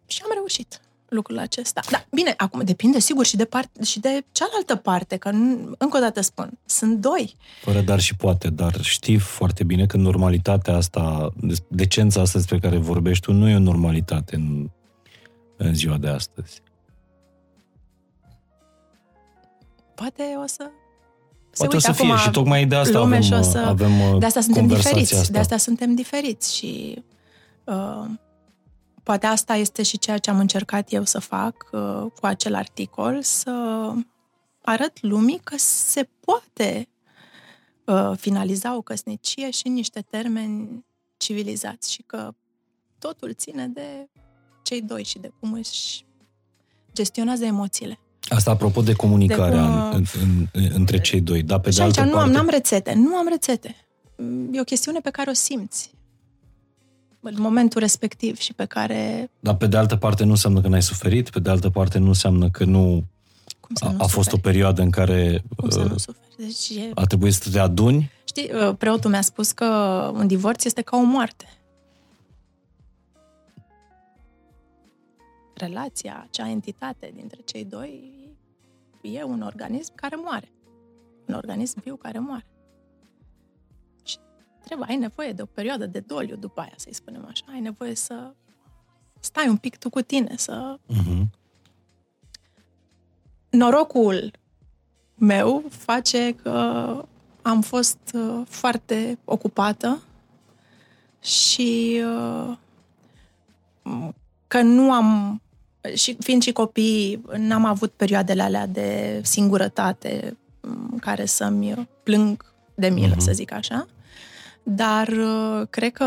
[0.05, 0.80] Și am reușit
[1.11, 1.81] lucrul acesta.
[1.91, 5.29] Da, bine, acum depinde sigur și de, part- și de cealaltă parte, că
[5.77, 7.35] încă o dată spun, sunt doi.
[7.61, 11.33] Fără dar și poate, dar știi foarte bine că normalitatea asta,
[11.67, 14.69] decența asta despre care vorbești tu, nu e o normalitate în,
[15.57, 16.61] în ziua de astăzi.
[19.95, 20.69] Poate o să
[21.57, 24.41] Poate o să fie și tocmai de asta avem, și o să, avem De asta
[24.41, 25.31] suntem diferiți, asta.
[25.31, 27.03] de asta suntem diferiți și
[27.63, 28.05] uh,
[29.03, 33.21] poate asta este și ceea ce am încercat eu să fac uh, cu acel articol,
[33.21, 33.51] să
[34.61, 36.87] arăt lumii că se poate
[37.85, 40.85] uh, finaliza o căsnicie și în niște termeni
[41.17, 42.33] civilizați și că
[42.99, 44.09] totul ține de
[44.63, 46.05] cei doi și de cum își
[46.93, 47.99] gestionează emoțiile.
[48.29, 50.05] Asta apropo de comunicarea de cum...
[50.21, 52.23] în, în, între cei doi, da, pe și de altă nu parte...
[52.23, 53.75] am, n-am rețete, nu am rețete.
[54.51, 55.91] E o chestiune pe care o simți
[57.21, 59.29] în momentul respectiv și pe care...
[59.39, 62.07] Dar pe de altă parte nu înseamnă că n-ai suferit, pe de altă parte nu
[62.07, 63.03] înseamnă că nu...
[63.59, 66.27] Cum să a, nu a fost o perioadă în care Cum să nu uh, suferi?
[66.37, 66.91] Deci e...
[66.93, 68.11] a trebuit să te aduni?
[68.23, 69.65] Știi, uh, preotul mi-a spus că
[70.13, 71.45] un divorț este ca o moarte.
[75.53, 78.11] Relația, acea entitate dintre cei doi
[79.01, 80.51] e un organism care moare.
[81.25, 82.45] Un organism viu care moare
[84.63, 87.43] trebuie, ai nevoie de o perioadă de doliu după aia, să-i spunem așa.
[87.53, 88.33] Ai nevoie să
[89.19, 90.77] stai un pic tu cu tine, să...
[90.89, 91.23] Uh-huh.
[93.49, 94.31] Norocul
[95.15, 97.05] meu face că
[97.41, 100.01] am fost uh, foarte ocupată
[101.21, 102.57] și uh,
[104.47, 105.41] că nu am
[105.95, 112.89] și fiind și copii, n-am avut perioadele alea de singurătate în care să-mi plâng de
[112.89, 113.17] milă, uh-huh.
[113.17, 113.87] să zic așa
[114.63, 116.05] dar uh, cred că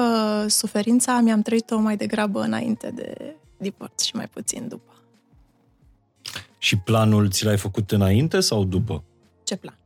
[0.49, 4.93] suferința mi-am trăit-o mai degrabă înainte de divorț și mai puțin după.
[6.59, 9.05] Și planul ți l-ai făcut înainte sau după?
[9.45, 9.79] Ce plan?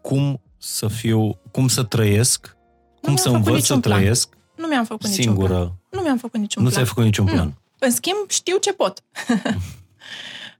[0.00, 2.56] Cum să fiu, cum să trăiesc,
[3.02, 3.98] cum să învăț să plan.
[3.98, 5.42] trăiesc nu mi-am făcut singură.
[5.42, 5.72] niciun plan.
[5.90, 6.70] Nu mi-am făcut niciun nu plan.
[6.70, 7.46] Nu ți-ai făcut niciun plan.
[7.46, 7.54] Nu.
[7.78, 9.02] În schimb, știu ce pot.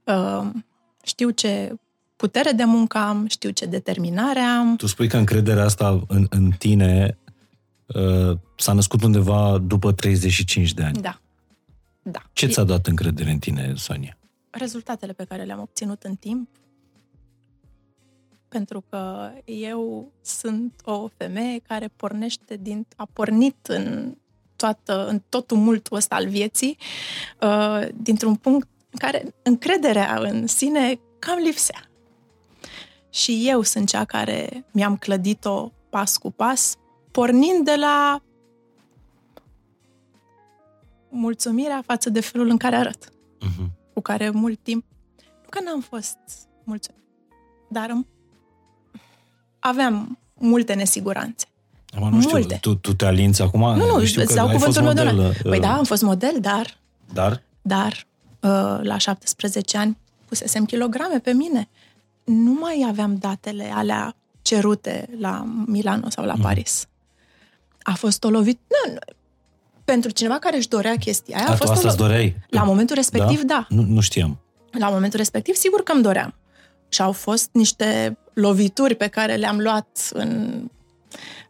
[0.03, 0.49] uh,
[1.11, 1.75] știu ce
[2.15, 4.75] putere de muncă am, știu ce determinare am.
[4.75, 7.22] Tu spui că încrederea asta în, în tine Uh,
[8.57, 11.01] s-a născut undeva după 35 de ani.
[11.01, 11.19] Da.
[12.01, 12.21] da.
[12.33, 14.17] Ce ți-a dat încredere în tine, Sonia?
[14.49, 16.49] Rezultatele pe care le-am obținut în timp.
[18.47, 24.15] Pentru că eu sunt o femeie care pornește din, a pornit în,
[24.55, 26.77] toată, în tot tumultul ăsta al vieții,
[27.41, 31.89] uh, dintr-un punct în care încrederea în sine cam lipsea.
[33.09, 36.77] Și eu sunt cea care mi-am clădit-o pas cu pas
[37.13, 38.21] pornind de la
[41.09, 43.67] mulțumirea față de felul în care arăt, uh-huh.
[43.93, 44.85] cu care mult timp,
[45.17, 46.17] nu că n-am fost
[46.63, 47.03] mulțumit,
[47.69, 47.97] dar
[49.59, 51.47] aveam multe nesiguranțe.
[51.95, 52.57] Am nu știu, multe.
[52.61, 53.59] Tu, tu te alinți acum?
[53.59, 55.19] Nu, nu, știu îți dau cuvântul meu model.
[55.19, 56.77] Uh, păi da, am fost model, dar...
[57.13, 57.43] Dar?
[57.61, 58.07] Dar,
[58.39, 61.69] uh, la 17 ani, pusesem kilograme pe mine.
[62.23, 66.41] Nu mai aveam datele alea cerute la Milano sau la mm.
[67.83, 68.59] Paris a fost o lovitură.
[68.91, 69.13] Nu,
[69.85, 72.35] pentru cineva care își dorea chestia aia, a, a fost asta o lo- doreai?
[72.49, 73.65] La momentul respectiv, da.
[73.69, 73.75] da.
[73.75, 74.39] Nu, nu știam.
[74.71, 76.33] La momentul respectiv, sigur că îmi doream.
[76.89, 80.61] Și au fost niște lovituri pe care le-am luat în...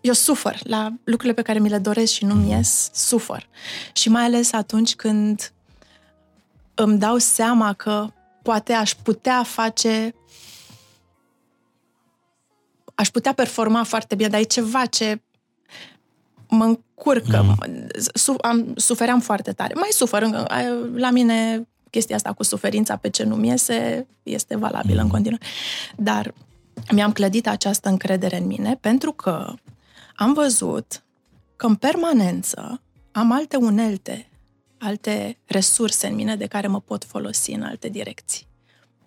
[0.01, 2.57] Eu sufăr la lucrurile pe care mi le doresc și nu mi mhm.
[2.57, 3.47] ies, sufăr.
[3.93, 5.53] Și mai ales atunci când
[6.73, 8.07] îmi dau seama că
[8.41, 10.15] poate aș putea face
[12.95, 15.21] aș putea performa foarte bine, dar e ceva ce
[16.53, 17.87] mă încurcă, mm.
[18.13, 19.73] su- am, sufeream foarte tare.
[19.73, 20.29] Mai sufăr,
[20.93, 25.03] la mine chestia asta cu suferința pe ce nu iese este valabilă mm.
[25.03, 25.45] în continuare.
[25.95, 26.33] Dar
[26.91, 29.53] mi-am clădit această încredere în mine pentru că
[30.15, 31.03] am văzut
[31.55, 32.81] că în permanență
[33.11, 34.29] am alte unelte,
[34.79, 38.47] alte resurse în mine de care mă pot folosi în alte direcții.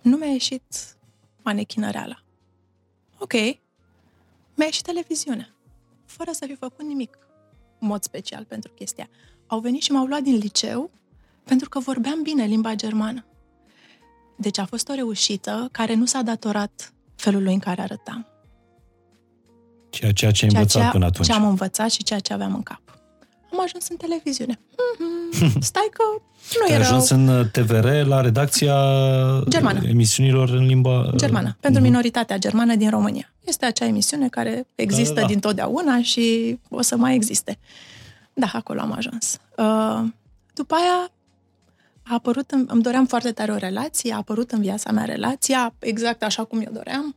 [0.00, 0.62] Nu mi-a ieșit
[1.42, 2.22] manechinăreala.
[3.18, 3.32] Ok,
[4.54, 5.54] mi-a ieșit televiziunea,
[6.04, 7.18] fără să fi făcut nimic
[7.78, 9.08] mod special pentru chestia.
[9.46, 10.90] Au venit și m-au luat din liceu
[11.44, 13.24] pentru că vorbeam bine limba germană.
[14.36, 18.26] Deci a fost o reușită care nu s-a datorat felului în care arătam.
[19.90, 21.26] Ceea, ceea ce ai Ceea învățat ce, până atunci.
[21.26, 22.80] ce am învățat și ceea ce aveam în cap.
[23.52, 24.58] Am ajuns în televiziune.
[24.98, 25.60] Mhm.
[25.70, 26.02] Stai că
[26.58, 28.74] nu Ai era ajuns în uh, TVR la redacția
[29.48, 29.80] Germană.
[29.88, 31.10] emisiunilor în limba...
[31.16, 33.32] germană, pentru minoritatea germană din România.
[33.44, 35.32] Este acea emisiune care există Da, da, da.
[35.32, 37.58] din totdeauna și o să mai existe.
[38.34, 39.38] Da, acolo am ajuns.
[39.56, 40.02] Uh,
[40.54, 41.10] după aia
[42.02, 45.74] a apărut, în, îmi doream foarte tare o relație, a apărut în viața mea relația,
[45.78, 47.14] exact așa cum eu doream.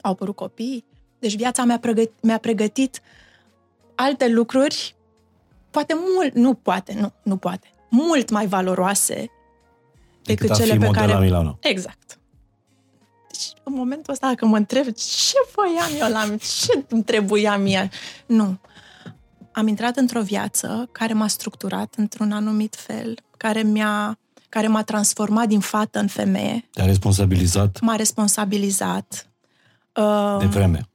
[0.00, 0.84] Au apărut copii.
[1.18, 3.00] Deci viața mea pregăt, mi-a pregătit
[3.94, 4.94] alte lucruri,
[5.70, 9.30] poate mult, nu poate, nu, nu poate, mult mai valoroase
[10.22, 11.12] decât a cele fi pe model care...
[11.12, 11.58] la Milano.
[11.60, 12.18] Exact.
[13.30, 17.90] Deci, în momentul ăsta, dacă mă întreb ce voiam eu la ce îmi trebuia mie,
[18.26, 18.58] nu.
[19.52, 25.48] Am intrat într-o viață care m-a structurat într-un anumit fel, care mi-a care m-a transformat
[25.48, 29.28] din fată în femeie, Te-a responsabilizat m-a responsabilizat.
[29.94, 30.88] Uh, de vreme.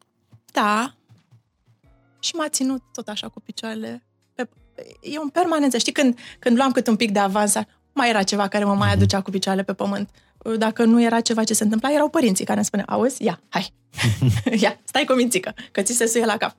[0.52, 0.96] da.
[2.20, 4.13] Și m-a ținut tot așa cu picioarele pe...
[5.02, 5.78] E în permanență.
[5.78, 7.54] Știi, când, când luam cât un pic de avans,
[7.94, 10.10] mai era ceva care mă mai aducea cu picioarele pe pământ.
[10.58, 13.74] Dacă nu era ceva ce se întâmpla, erau părinții care îmi spuneau, auzi, ia, hai,
[14.64, 16.56] ia, stai cu mințică, că ți se suie la cap.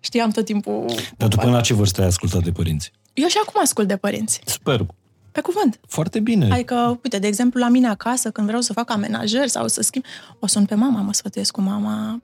[0.00, 0.84] Știam tot timpul...
[1.16, 2.92] Dar tu până la ce vârstă ai ascultat de părinți?
[3.12, 4.90] Eu și acum ascult de părinți, Superb.
[5.32, 5.80] pe cuvânt.
[5.88, 6.52] Foarte bine.
[6.52, 10.04] Adică, uite, de exemplu, la mine acasă, când vreau să fac amenajări sau să schimb,
[10.38, 12.22] o sun pe mama, mă sfătuiesc cu mama.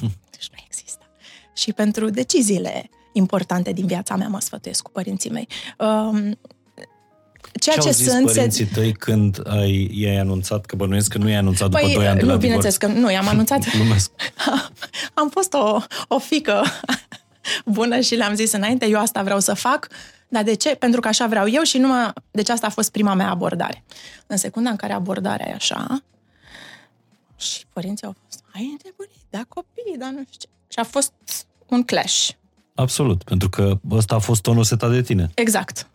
[0.30, 1.10] Deci nu există.
[1.54, 5.48] Și pentru deciziile importante din viața mea mă sfătuiesc cu părinții mei.
[5.78, 6.38] Um,
[7.60, 8.24] ceea ce ce, au zis sunt...
[8.26, 12.06] părinții tăi când ai, i-ai anunțat, că bănuiesc că nu i-ai anunțat după Păi, 2
[12.06, 12.96] ani de nu, la bineînțeles divorț.
[12.96, 13.70] că nu, i-am anunțat.
[13.70, 14.10] Glumesc.
[15.20, 15.78] Am fost o,
[16.08, 16.62] o fică
[17.64, 19.88] bună și le-am zis înainte, eu asta vreau să fac,
[20.28, 20.74] dar de ce?
[20.74, 22.12] Pentru că așa vreau eu și numai...
[22.30, 23.84] Deci asta a fost prima mea abordare.
[24.26, 26.02] În secunda în care abordarea e așa,
[27.36, 30.48] și părinții au fost, ai nebunit, da copii, da nu știu ce.
[30.68, 31.12] Și a fost
[31.68, 32.28] un clash.
[32.78, 35.30] Absolut, pentru că ăsta a fost tonul setat de tine.
[35.34, 35.88] Exact.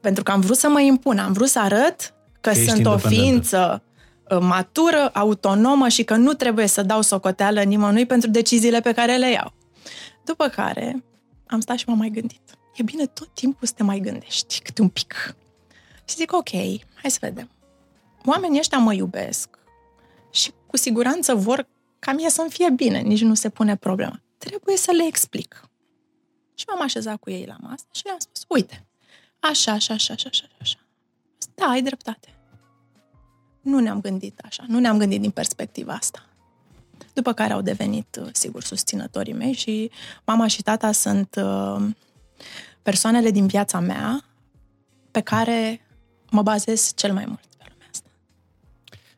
[0.00, 2.90] Pentru că am vrut să mă impun, am vrut să arăt că, ești sunt o
[2.90, 3.08] independentă.
[3.08, 3.82] ființă
[4.30, 9.16] uh, matură, autonomă și că nu trebuie să dau socoteală nimănui pentru deciziile pe care
[9.16, 9.52] le iau.
[10.24, 11.04] După care
[11.46, 12.40] am stat și m-am mai gândit.
[12.74, 15.36] E bine tot timpul să te mai gândești, câte un pic.
[16.04, 16.50] Și zic, ok,
[16.94, 17.48] hai să vedem.
[18.24, 19.48] Oamenii ăștia mă iubesc
[20.30, 21.66] și cu siguranță vor
[21.98, 24.20] ca mie să-mi fie bine, nici nu se pune problema.
[24.38, 25.68] Trebuie să le explic.
[26.54, 28.86] Și m-am așezat cu ei la masă și le-am spus, uite,
[29.40, 30.78] așa, așa, așa, așa, așa, așa.
[31.54, 32.28] Da, ai dreptate.
[33.60, 36.26] Nu ne-am gândit așa, nu ne-am gândit din perspectiva asta.
[37.12, 39.90] După care au devenit, uh, sigur, susținătorii mei și
[40.24, 41.86] mama și tata sunt uh,
[42.82, 44.24] persoanele din viața mea
[45.10, 45.80] pe care
[46.30, 48.08] mă bazez cel mai mult pe lumea asta.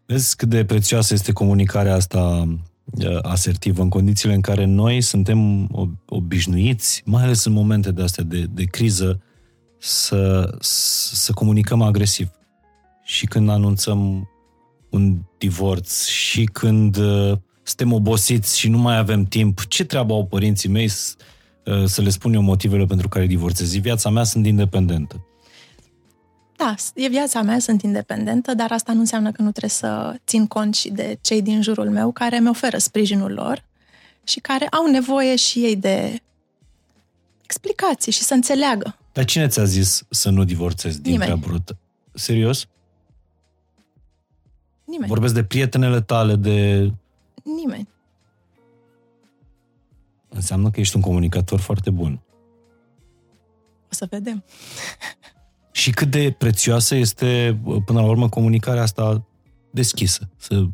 [0.07, 2.59] Vezi cât de prețioasă este comunicarea asta uh,
[3.22, 8.24] asertivă în condițiile în care noi suntem ob- obișnuiți, mai ales în momente de astea
[8.24, 9.20] de, de criză,
[9.78, 12.30] să, să comunicăm agresiv.
[13.05, 14.28] Și când anunțăm
[14.91, 17.32] un divorț și când uh,
[17.62, 21.14] suntem obosiți și nu mai avem timp, ce treabă au părinții mei să,
[21.64, 23.74] uh, să le spun eu motivele pentru care divorțez?
[23.74, 25.24] În viața mea sunt independentă.
[26.61, 30.47] Da, e viața mea, sunt independentă, dar asta nu înseamnă că nu trebuie să țin
[30.47, 33.65] cont și de cei din jurul meu care mi oferă sprijinul lor
[34.25, 36.23] și care au nevoie și ei de
[37.45, 38.97] explicații și să înțeleagă.
[39.13, 41.31] Dar cine ți-a zis să nu divorțezi din Nimeni.
[41.31, 41.77] prea brută?
[42.15, 42.67] Serios?
[44.85, 45.09] Nimeni.
[45.09, 46.91] Vorbesc de prietenele tale, de...
[47.43, 47.89] Nimeni.
[50.29, 52.21] Înseamnă că ești un comunicator foarte bun.
[53.91, 54.45] O să vedem.
[55.71, 59.25] Și cât de prețioasă este, până la urmă, comunicarea asta
[59.71, 60.29] deschisă.
[60.37, 60.64] Să,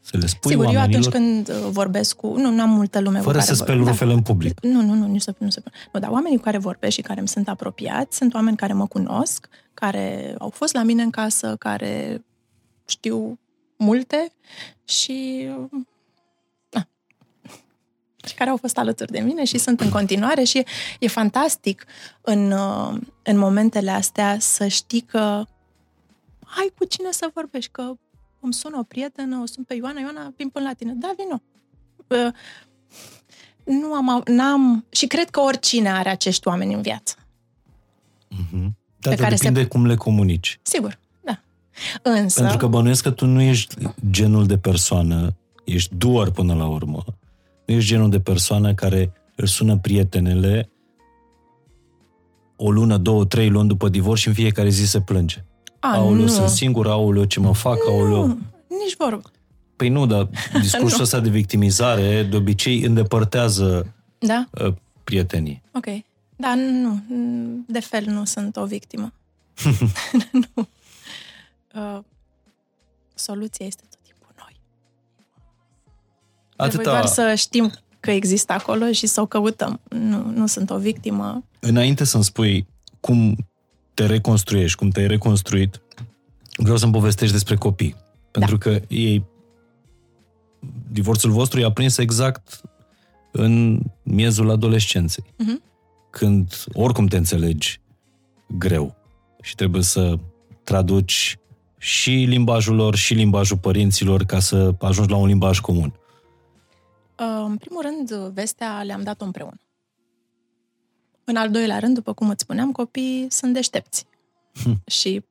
[0.00, 2.36] să le spui Sigur, eu oamenilor, atunci când uh, vorbesc cu...
[2.36, 3.98] Nu, nu am multă lume fără cu să care speli vorbesc.
[3.98, 4.60] rufele în public.
[4.60, 5.62] Nu, nu, nu, nici să, nu să...
[5.92, 8.86] Nu, dar oamenii cu care vorbesc și care îmi sunt apropiați sunt oameni care mă
[8.86, 12.24] cunosc, care au fost la mine în casă, care
[12.86, 13.38] știu
[13.76, 14.32] multe
[14.84, 15.48] și...
[18.28, 18.34] Da.
[18.34, 20.64] Și care au fost alături de mine și sunt în continuare și e,
[20.98, 21.84] e fantastic
[22.20, 25.18] în, uh, în momentele astea să știi că
[26.58, 27.92] ai cu cine să vorbești, că
[28.40, 30.92] îmi sună o prietenă, o sun pe Ioana, Ioana, vin până la tine.
[30.96, 31.42] Da, vino.
[32.06, 32.32] Uh,
[33.64, 37.14] nu am, au- n-am, și cred că oricine are acești oameni în viață.
[38.28, 38.76] Mhm.
[38.98, 40.58] Dar Pe de care se- depinde cum le comunici.
[40.62, 41.40] Sigur, da.
[42.02, 43.74] Însă, Pentru că bănuiesc că tu nu ești
[44.10, 47.04] genul de persoană, ești doar până la urmă.
[47.68, 50.70] Nu ești genul de persoană care își sună prietenele
[52.56, 55.44] o lună, două, trei luni după divorț și în fiecare zi se plânge.
[55.78, 58.26] a, aoleu, nu, sunt singur, aoleu, ce mă fac, aoleu.
[58.26, 58.38] nu,
[58.84, 59.30] nici vorbă.
[59.76, 60.28] Păi nu, dar
[60.60, 61.02] discursul Nu.
[61.02, 64.48] ăsta de victimizare de obicei îndepărtează Da?
[64.64, 65.62] uh, prietenii.
[65.72, 65.86] Ok.
[66.36, 67.02] Da, nu.
[67.66, 69.12] De fel nu sunt o victimă.
[70.54, 70.68] nu.
[71.74, 71.98] Uh,
[73.14, 73.87] soluția este tot timpul noi.
[76.66, 79.80] Trebuie Atâta, doar să știm că există acolo și să o căutăm.
[79.88, 81.44] Nu, nu sunt o victimă.
[81.60, 82.66] înainte să-mi spui
[83.00, 83.36] cum
[83.94, 85.80] te reconstruiești, cum te-ai reconstruit,
[86.56, 87.96] vreau să-mi povestești despre copii.
[88.30, 88.70] Pentru Da.
[88.70, 89.24] că ei,
[90.90, 92.60] divorțul vostru i-a prins exact
[93.32, 95.24] în miezul adolescenței.
[95.36, 95.62] Mhm.
[96.10, 97.80] Când oricum te înțelegi
[98.58, 98.96] greu
[99.42, 100.18] și trebuie să
[100.64, 101.38] traduci
[101.78, 105.92] și limbajul lor și limbajul părinților ca să ajungi la un limbaj comun.
[107.18, 109.60] Uh, În primul rând, vestea le-am dat-o împreună.
[111.24, 114.06] În al doilea rând, după cum îți spuneam, copiii sunt deștepți.
[114.86, 115.24] și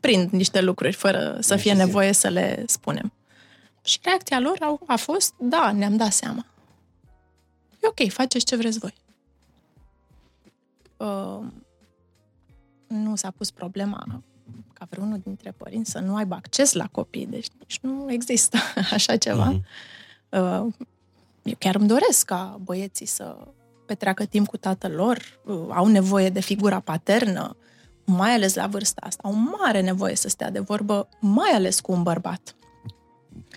[0.00, 3.12] prind niște lucruri fără să fie nevoie să le spunem.
[3.82, 6.46] Și reacția lor au, a fost, da, ne-am dat seama.
[7.82, 8.94] E ok, faceți ce vreți voi.
[10.96, 11.46] Uh,
[12.86, 14.22] nu s-a pus problema
[14.72, 18.58] ca vreunul dintre părinți să nu aibă acces la copii, deci nici nu există
[18.96, 19.44] așa ceva.
[19.44, 19.64] Mhm.
[20.32, 20.66] Uh,
[21.42, 23.36] eu chiar îmi doresc ca băieții să
[23.86, 27.56] petreacă timp cu tatăl lor, uh, au nevoie de figura paternă,
[28.04, 31.92] mai ales la vârsta asta, au mare nevoie să stea de vorbă, mai ales cu
[31.92, 32.54] un bărbat.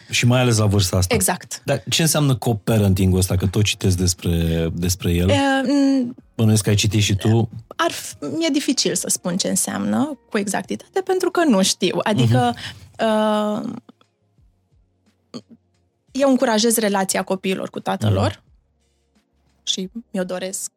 [0.10, 1.16] Și mai ales la vârsta asta.
[1.16, 1.62] Exact.
[1.66, 3.36] Dar ce înseamnă co-parenting-ul ăsta?
[3.36, 5.30] Că tot citesc despre, despre el.
[5.30, 5.36] E,
[6.36, 7.50] Bănuiesc că ai citit și tu.
[7.76, 11.98] ar fi, mi-e dificil să spun ce înseamnă cu exactitate, pentru că nu știu.
[12.04, 12.56] Adică
[13.00, 13.74] uh,
[16.20, 18.18] eu încurajez relația copiilor cu tatăl Mhm.
[18.20, 18.44] lor
[19.64, 20.72] și mi-o doresc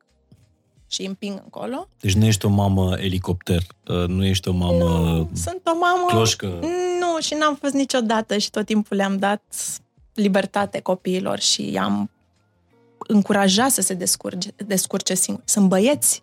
[0.90, 1.88] și îi împing încolo.
[2.00, 6.04] Deci nu ești o mamă elicopter, uh, nu ești o mamă Sunt o mamă...
[6.08, 6.46] cloșcă.
[7.00, 9.42] Nu, și n-am fost niciodată și tot timpul le-am dat
[10.14, 12.10] libertate copiilor și i-am
[12.98, 15.46] încurajat să se descurce, descurce singuri.
[15.50, 16.22] Sunt băieți.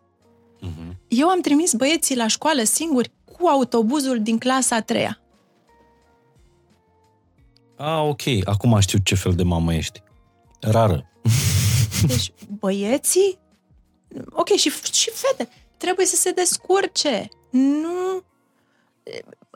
[0.60, 0.98] Mhm.
[1.08, 5.20] Eu am trimis băieții la școală singuri cu autobuzul din clasa a treia.
[7.78, 10.04] A, ok, acum știu ce fel de mamă ești.
[10.60, 11.12] Rară.
[12.08, 13.40] Deci băieții,
[14.30, 17.28] ok, și, și fete, trebuie să se descurce.
[17.50, 18.24] Nu...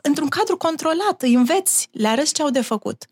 [0.02, 3.06] Într-un cadru controlat, îi înveți, le arăți ce au de făcut.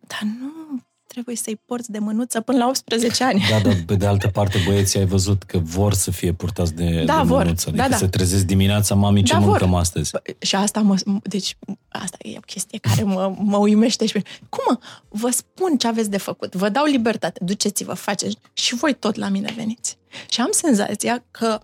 [0.00, 0.80] Dar nu
[1.12, 3.42] trebuie să-i porți de mânuță până la 18 ani.
[3.50, 7.02] Da, dar pe de altă parte băieții ai văzut că vor să fie purtați de,
[7.04, 7.42] Da, de vor.
[7.44, 7.68] mânuță.
[7.68, 7.96] Adică Da, da.
[7.96, 9.48] se trezesc dimineața, mami, ce Da, vor.
[9.48, 10.10] mâncăm astăzi?
[10.10, 11.56] Bă, Și asta mă, deci,
[11.88, 14.78] asta e o chestie care mă, mă uimește și pe Cum mă?
[15.08, 19.28] Vă spun ce aveți de făcut, vă dau libertate, duceți-vă, faceți și voi tot la
[19.28, 19.96] mine veniți.
[20.30, 21.60] Și am senzația că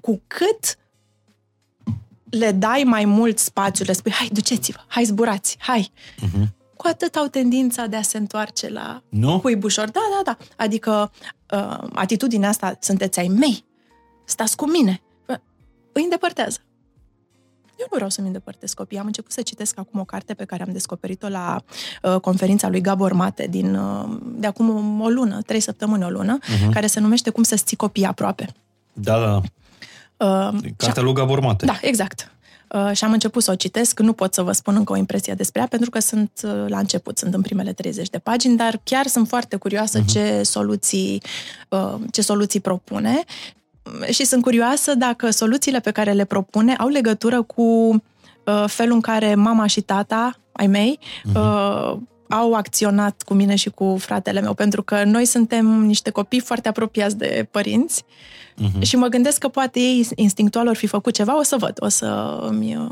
[0.00, 0.76] cu cât
[2.30, 6.48] le dai mai mult spațiu, le spui, hai, duceți-vă, hai, zburați, hai, Uh-huh.
[6.82, 9.40] Cu atât au tendința de a se întoarce la Nu?
[9.40, 9.90] cuibușor.
[9.90, 10.44] Da, da, da.
[10.64, 11.12] Adică
[11.50, 13.64] uh, atitudinea asta, sunteți ai mei,
[14.24, 15.40] stați cu mine, Bă,
[15.92, 16.58] îi îndepărtează.
[17.78, 19.00] Eu nu vreau să-mi îndepărtez copiii.
[19.00, 21.62] Am început să citesc acum o carte pe care am descoperit-o la
[22.02, 26.38] uh, conferința lui Gabor Mate din, uh, de acum o lună, trei săptămâni, o lună,
[26.60, 26.72] Mhm.
[26.72, 28.54] care se numește Cum să-ți ții copiii aproape.
[28.92, 29.34] Da, da.
[30.26, 31.64] Uh, Cartea lui Gabor Mate.
[31.66, 32.31] da, exact.
[32.72, 34.00] Uh, și am început să o citesc.
[34.00, 36.78] Nu pot să vă spun încă o impresie despre ea, pentru că sunt uh, la
[36.78, 40.06] început, sunt în primele 30 de pagini, dar chiar sunt foarte curioasă Mhm.
[40.06, 41.22] ce, soluții,
[41.68, 43.24] uh, ce soluții propune
[44.10, 49.00] și sunt curioasă dacă soluțiile pe care le propune au legătură cu uh, felul în
[49.00, 50.98] care mama și tata ai mei
[51.34, 51.96] uh,
[52.28, 56.68] au acționat cu mine și cu fratele meu, pentru că noi suntem niște copii foarte
[56.68, 58.04] apropiați de părinți
[58.56, 58.80] Mhm.
[58.82, 61.88] și mă gândesc că poate ei instinctual or fi făcut ceva, o să văd, o
[61.88, 62.90] să îmi uh,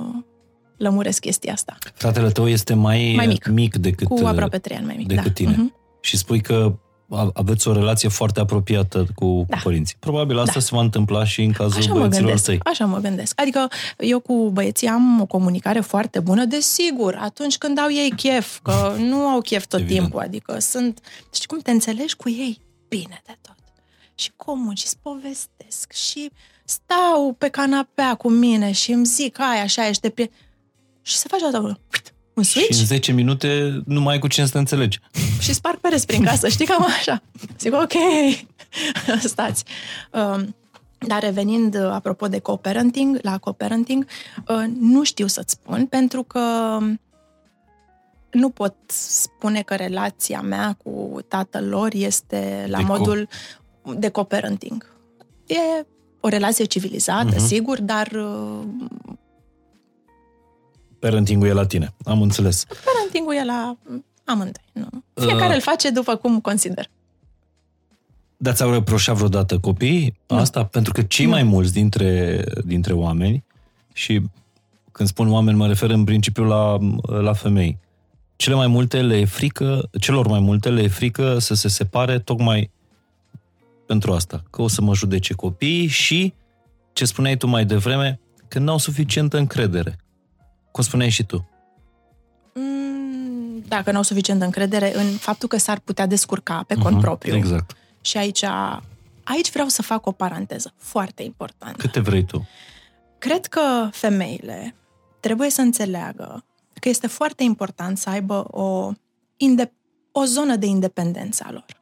[0.77, 1.77] lămuresc chestia asta.
[1.95, 3.47] Fratele tău este mai, Mai mic.
[3.49, 5.31] mic decât, Cu aproape trei ani mai mic, decât da.
[5.33, 5.51] tine.
[5.57, 5.75] Mhm.
[6.01, 6.75] Și spui că
[7.11, 9.57] a- aveți o relație foarte apropiată cu, Da.
[9.57, 9.97] cu părinții.
[10.01, 10.61] Probabil asta Da.
[10.61, 12.61] se va întâmpla și în cazul Așa mă băieților gândesc, tăi.
[12.65, 13.41] așa mă gândesc.
[13.41, 18.59] Adică eu cu băieții am o comunicare foarte bună, desigur, atunci când au ei chef,
[18.63, 20.01] că nu au chef tot Evident.
[20.01, 21.01] timpul, adică sunt,
[21.35, 23.50] știi cum, te înțelegi cu ei bine de tot.
[24.21, 26.31] Și comun, și povestesc, și
[26.65, 30.37] stau pe canapea cu mine și îmi zic, ai, așa ești de prieten.
[31.03, 31.79] Și se face asta,
[32.35, 34.99] un Și switch în 10 minute nu mai ai cu cine să te înțelegi.
[35.45, 37.23] și sparg pereți prin casă, știi, cam așa.
[37.59, 37.93] Zic, ok,
[39.33, 39.65] stați.
[40.13, 40.55] Um,
[40.99, 44.07] dar revenind, uh, apropo de co-parenting, la co-parenting,
[44.49, 46.79] uh, nu știu să-ți spun, pentru că
[48.31, 53.29] nu pot spune că relația mea cu tatăl lor este la De co- modul
[53.97, 54.95] de co-parenting.
[55.47, 55.87] E
[56.21, 57.47] o relație civilizată, Mhm.
[57.47, 58.63] sigur, dar uh,
[60.99, 62.65] Parenting-ul e la tine, am înțeles.
[62.85, 63.77] Parenting-ul e la
[64.25, 64.63] amândoi.
[64.73, 64.89] Nu.
[65.15, 66.91] Fiecare uh, îl face după cum consider.
[68.37, 70.37] Dar ți-au reproșat vreodată copiii nu.
[70.37, 70.65] asta?
[70.65, 71.31] Pentru că cei nu.
[71.31, 73.45] mai mulți dintre, dintre oameni,
[73.93, 74.21] și
[74.93, 76.79] când spun oameni mă refer în principiu la,
[77.21, 77.79] la femei,
[78.37, 82.19] cele mai multe le e frică, celor mai multe le e frică să se separe
[82.19, 82.71] tocmai
[83.91, 86.35] pentru asta, că o să mă judece copiii și,
[86.93, 89.97] ce spuneai tu mai devreme, că n-au suficientă încredere.
[90.71, 91.49] Cum spuneai și tu.
[92.55, 97.35] Mm, dacă n-au suficientă încredere în faptul că s-ar putea descurca pe cont uh-huh, propriu.
[97.37, 97.77] Exact.
[98.01, 98.45] Și aici,
[99.25, 101.77] aici vreau să fac o paranteză foarte importantă.
[101.77, 102.49] Câte vrei tu?
[103.19, 104.75] Cred că femeile
[105.21, 106.45] trebuie să înțeleagă
[106.81, 108.93] că este foarte important să aibă o,
[109.37, 109.73] inde-
[110.13, 111.80] o zonă de independență a lor.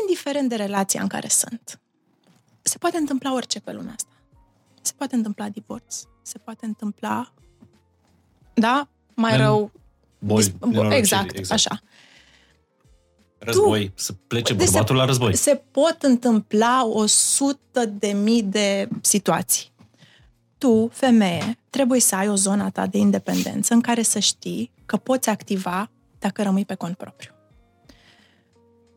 [0.00, 1.80] Indiferent de relația în care sunt.
[2.62, 4.12] Se poate întâmpla orice pe lumea asta.
[4.82, 7.32] Se poate întâmpla divorț, se poate întâmpla,
[8.54, 9.70] da, mai în rău...
[10.18, 11.80] Boli, dis- exact, exact, așa.
[13.38, 15.36] Război, tu, să plece bărbatul se, la război.
[15.36, 19.72] Se pot întâmpla o sută de mii de situații.
[20.58, 24.96] Tu, femeie, trebuie să ai o zonă ta de independență în care să știi că
[24.96, 27.33] poți activa dacă rămâi pe cont propriu.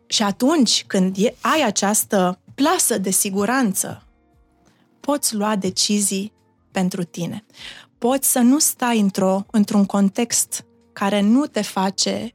[0.08, 4.04] Și atunci când ai această plasă de siguranță,
[5.00, 6.34] poți lua decizii
[6.72, 7.46] pentru tine.
[7.98, 12.34] Poți să nu stai într-o, într-un context care nu te face,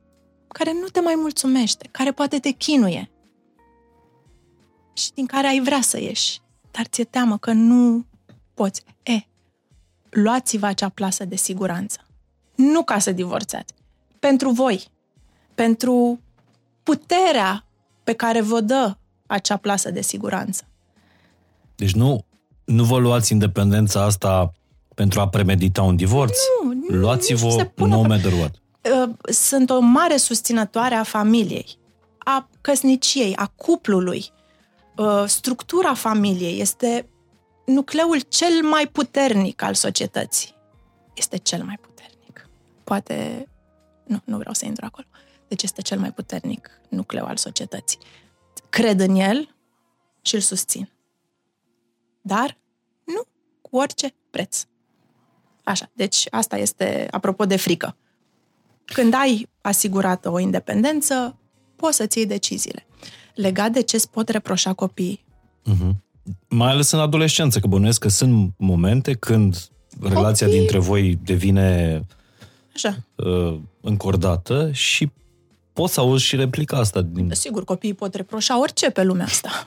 [0.48, 3.10] care nu te mai mulțumește, care poate te chinuie
[4.92, 8.04] și din care ai vrea să ieși, dar ți-e teamă că nu
[8.54, 8.82] poți.
[9.02, 9.20] E,
[10.10, 12.06] luați-vă acea plasă de siguranță.
[12.54, 13.74] Nu ca să divorțați.
[14.18, 14.90] Pentru voi.
[15.54, 16.20] Pentru
[16.82, 17.64] puterea
[18.04, 20.64] pe care vă dă acea plasă de siguranță.
[21.76, 22.24] Deci nu,
[22.64, 24.52] nu vă luați independența asta
[24.94, 26.38] pentru a premedita un divorț?
[26.64, 28.54] Nu, Luați-vă no matter what.
[28.82, 31.78] Uh, sunt o mare susținătoare a familiei,
[32.18, 34.24] a căsniciei, a cuplului.
[34.96, 37.08] Uh, structura familiei este
[37.66, 40.54] nucleul cel mai puternic al societății.
[41.14, 42.48] Este cel mai puternic.
[42.84, 43.46] Poate...
[44.06, 45.06] Nu, nu vreau să intru acolo.
[45.52, 47.98] Deci este cel mai puternic nucleu al societății.
[48.70, 49.54] Cred în el
[50.22, 50.90] și îl susțin.
[52.22, 52.58] Dar
[53.04, 53.22] nu
[53.60, 54.64] cu orice preț.
[55.64, 57.96] Așa, deci asta este apropo de frică.
[58.84, 61.38] Când ai asigurată o independență,
[61.76, 62.86] poți să-ți iei deciziile.
[63.34, 65.24] Legat de ce îți pot reproșa copiii.
[65.70, 65.90] Uh-huh.
[66.48, 69.68] Mai ales în adolescență, că bănuiesc că sunt momente când
[70.00, 70.14] Copii...
[70.14, 72.00] relația dintre voi devine
[72.74, 72.96] Așa.
[73.14, 75.10] Uh, încordată și
[75.72, 77.00] poți să auzi și replica asta.
[77.00, 77.30] Din...
[77.32, 79.50] Sigur, copiii pot reproșa orice pe lumea asta.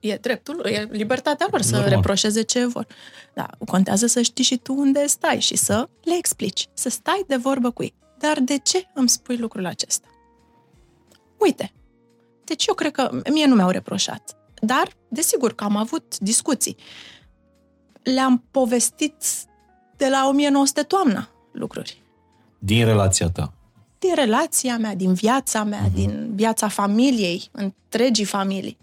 [0.00, 1.90] E dreptul, e libertatea lor să Normal.
[1.90, 2.86] reproșeze ce vor.
[3.34, 7.36] Da, contează să știi și tu unde stai și să le explici, să stai de
[7.36, 7.94] vorbă cu ei.
[8.18, 10.06] Dar de ce îmi spui lucrul acesta?
[11.38, 11.72] Uite,
[12.44, 14.36] deci eu cred că mie nu mi-au reproșat.
[14.60, 16.76] Dar, desigur că am avut discuții.
[18.02, 19.14] Le-am povestit
[19.96, 22.02] de la 1900 toamna lucruri.
[22.58, 23.52] Din relația ta.
[24.02, 25.94] Din relația mea, din viața mea, uh-huh.
[25.94, 28.76] din viața familiei, întregii familii.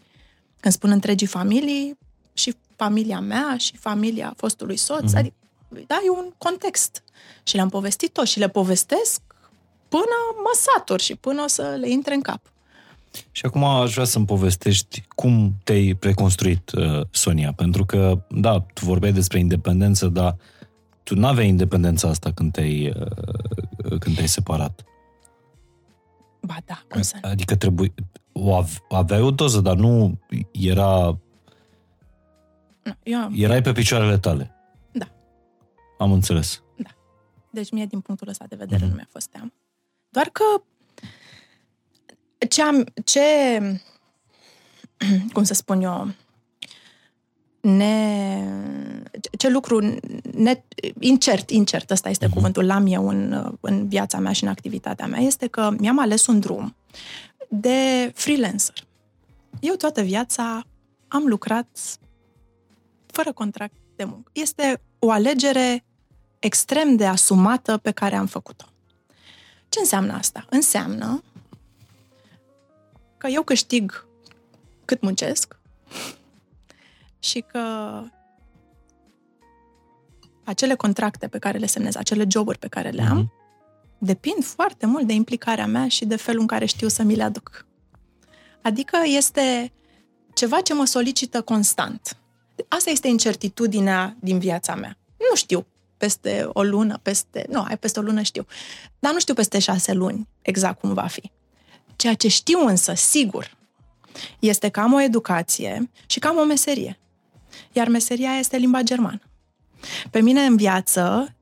[0.60, 1.98] Când spun întregii familii,
[2.34, 5.18] și familia mea și familia fostului soț, uh-huh.
[5.18, 5.36] adică,
[5.88, 7.04] da, e un context.
[7.44, 9.22] Și le-am povestit-o și le povestesc
[9.90, 12.42] până mă satur și până o să le intre în cap.
[13.32, 18.86] Și acum aș vrea să-mi povestești cum te-ai preconstruit, uh, Sonia, pentru că, da, tu
[18.86, 20.36] vorbeai despre independență, dar
[21.04, 24.84] tu nu aveai independența asta când te-ai, uh, când te-ai separat.
[26.42, 27.94] Ba da, cum să Adică trebuie,
[28.32, 30.20] o aveai o doză, dar nu
[30.52, 31.18] era...
[32.84, 33.34] Nu, eu am...
[33.38, 34.56] Erai pe picioarele tale.
[34.92, 35.08] Da.
[35.98, 36.64] Am înțeles.
[36.76, 36.90] Da.
[37.50, 38.86] Deci mie, din punctul ăsta de vedere, Mhm.
[38.86, 38.90] mm-hmm.
[38.90, 39.52] nu mi-a fost teamă.
[40.10, 40.44] Doar că
[42.50, 43.20] ce am, ce,
[45.34, 46.08] cum să spun eu,
[47.62, 48.44] ne,
[49.38, 49.80] ce lucru
[50.34, 50.64] ne,
[51.00, 52.34] incert, incert, ăsta este uh-huh.
[52.34, 56.26] cuvântul, l-am eu în, în viața mea și în activitatea mea, este că mi-am ales
[56.28, 56.76] un drum
[57.50, 58.88] de freelancer.
[59.60, 60.64] Eu toată viața
[61.08, 61.68] am lucrat
[63.06, 64.30] fără contract de muncă.
[64.34, 65.86] Este o alegere
[66.40, 68.66] extrem de asumată pe care am făcut-o.
[69.70, 70.46] Ce înseamnă asta?
[70.50, 71.24] Înseamnă
[73.18, 74.08] că eu câștig
[74.86, 75.59] cât muncesc
[77.20, 77.60] și că
[80.44, 83.98] acele contracte pe care le semnez, acele joburi pe care le am, mm-hmm.
[83.98, 87.24] depind foarte mult de implicarea mea și de felul în care știu să mi le
[87.24, 87.66] aduc.
[88.62, 89.74] Adică este
[90.34, 92.18] ceva ce mă solicită constant.
[92.68, 94.98] Asta este incertitudinea din viața mea.
[95.30, 95.66] Nu știu
[95.98, 97.46] peste o lună, peste...
[97.50, 98.46] Nu, ai peste o lună știu.
[99.00, 101.32] Dar nu știu peste șase luni exact cum va fi.
[101.96, 103.58] Ceea ce știu însă, sigur,
[104.40, 107.00] este că am o educație și că am o meserie.
[107.72, 109.22] Iar meseria este limba germană.
[110.12, 111.36] Pe mine în viață,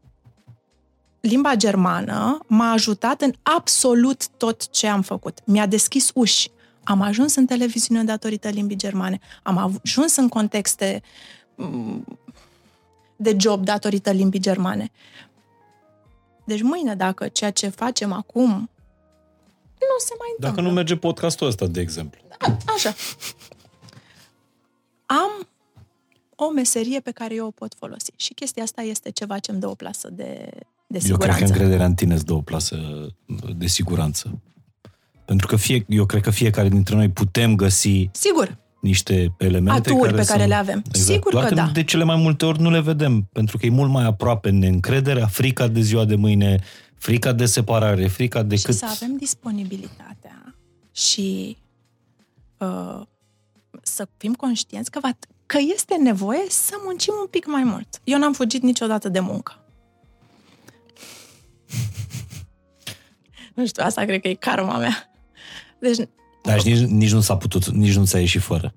[1.20, 5.40] limba germană m-a ajutat în absolut tot ce am făcut.
[5.44, 6.50] Mi-a deschis uși.
[6.84, 9.20] Am ajuns în televiziune datorită limbii germane.
[9.44, 11.02] Am ajuns în contexte
[11.56, 12.20] mm,
[13.16, 14.92] de job datorită limbii germane.
[16.46, 18.70] Deci mâine, dacă ceea ce facem acum
[19.80, 20.48] nu se mai întâmplă.
[20.50, 22.22] Dacă nu merge podcastul ăsta, de exemplu.
[22.28, 22.94] Da, așa.
[25.06, 25.48] Am
[26.40, 28.12] o meserie pe care eu o pot folosi.
[28.16, 30.50] Și chestia asta este ceva ce îmi dă o plasă de,
[30.88, 31.10] de siguranță.
[31.10, 32.78] Eu cred că încrederea în tine îți dă o plasă
[33.58, 34.42] de siguranță.
[35.26, 38.58] Pentru că fie, eu cred că fiecare dintre noi putem găsi Sigur.
[38.82, 40.84] niște elemente Aturi care pe care sunt, le avem.
[40.88, 41.10] Exact.
[41.10, 41.70] Sigur Doar că, că da.
[41.74, 45.28] de cele mai multe ori nu le vedem, pentru că e mult mai aproape neîncrederea,
[45.28, 46.60] frica de ziua de mâine,
[46.98, 48.76] frica de separare, frica de și cât...
[48.76, 50.56] să avem disponibilitatea
[50.92, 51.58] și
[52.58, 53.02] uh,
[53.82, 55.10] să fim conștienți că, va,
[55.48, 58.02] că este nevoie să muncim un pic mai mult.
[58.04, 59.62] Eu n-am fugit niciodată de muncă.
[63.54, 65.12] nu știu, asta cred că e karma mea.
[65.80, 65.98] Deci,
[66.44, 68.74] Dar nici, nici nu s-a putut, nici nu ți-a ieșit fără.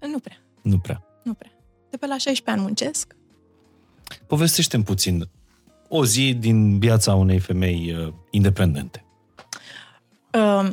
[0.00, 1.02] nu prea, Nu prea.
[1.22, 1.52] nu prea.
[1.90, 3.16] De pe la 16 ani muncesc.
[4.26, 5.28] Povestește-mi puțin
[5.88, 9.04] o zi din viața unei femei uh, independente.
[10.32, 10.68] Uh,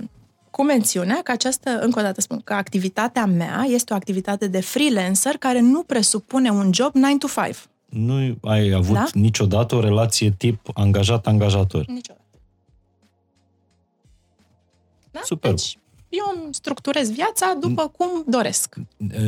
[0.59, 4.61] cu mențiunea că această, încă o dată spun, că activitatea mea este o activitate de
[4.61, 7.55] freelancer care nu presupune un job 9 to 5.
[7.89, 9.05] Nu ai avut Da?
[9.13, 11.85] niciodată o relație tip angajat-angajator.
[11.85, 12.25] Niciodată.
[15.11, 15.19] Da?
[15.23, 15.55] Superb.
[15.55, 15.77] Deci,
[16.09, 18.75] eu îmi structurez viața după cum doresc.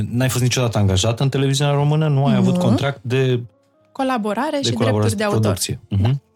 [0.09, 2.07] N-ai fost niciodată angajat în televiziunea română?
[2.07, 2.37] Nu ai Nu.
[2.39, 3.41] avut contract de,
[3.91, 5.39] Colaborare de și colaborare drepturi de autor.
[5.41, 5.79] producție?
[5.97, 6.29] Uh-huh.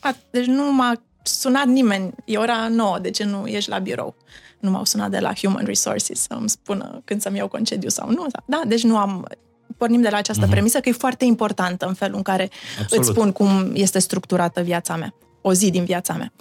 [0.00, 2.12] A, Deci nu m-a sunat nimeni.
[2.24, 4.16] E ora 9, de ce nu ești la birou?
[4.58, 8.26] Nu m-au sunat de la Human Resources să-mi spună când să-mi iau concediu sau nu.
[8.46, 9.28] Da, deci nu am...
[9.76, 10.50] Pornim de la această uh-huh.
[10.50, 12.50] premisă că e foarte importantă în felul în care
[12.80, 13.04] Absolut.
[13.04, 15.14] îți spun cum este structurată viața mea.
[15.40, 16.32] O zi din viața mea.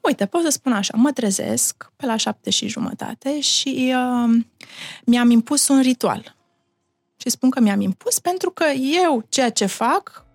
[0.00, 4.42] Uite, pot să spun așa, mă trezesc pe la șapte și jumătate și uh,
[5.04, 6.36] mi-am impus un ritual.
[7.16, 8.64] Și spun că mi-am impus pentru că
[9.04, 10.26] eu ceea ce fac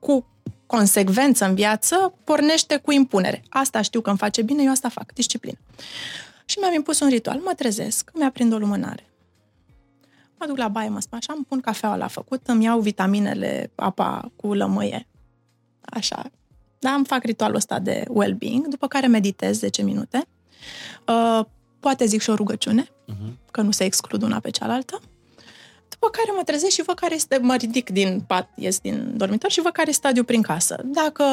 [0.00, 0.31] cu
[0.76, 3.42] consecvență în viață pornește cu impunere.
[3.48, 5.58] Asta știu că îmi face bine, eu asta fac, disciplină.
[6.44, 9.06] Și mi-am impus un ritual, mă trezesc, mi-aprind o lumânare.
[10.38, 13.70] Mă duc la baie, mă spun așa, îmi pun cafeaua la făcut, îmi iau vitaminele,
[13.74, 15.06] apa cu lămâie,
[15.80, 16.30] așa.
[16.78, 20.24] Da, îmi fac ritualul ăsta de well-being, după care meditez 10 minute.
[21.08, 21.44] Uh,
[21.80, 23.50] poate zic și o rugăciune, Uh-huh.
[23.50, 25.00] că nu se exclud una pe cealaltă.
[25.92, 29.50] După care mă trezesc și văd care este, mă ridic din pat, ies din dormitor
[29.50, 30.80] și văd care e stadiul prin casă.
[30.84, 31.24] Dacă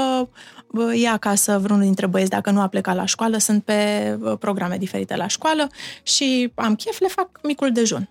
[0.72, 4.36] bă, e acasă vreunul dintre băieți, dacă nu a plecat la școală, sunt pe bă,
[4.36, 5.70] programe diferite la școală
[6.04, 8.10] și am chef, le fac micul dejun.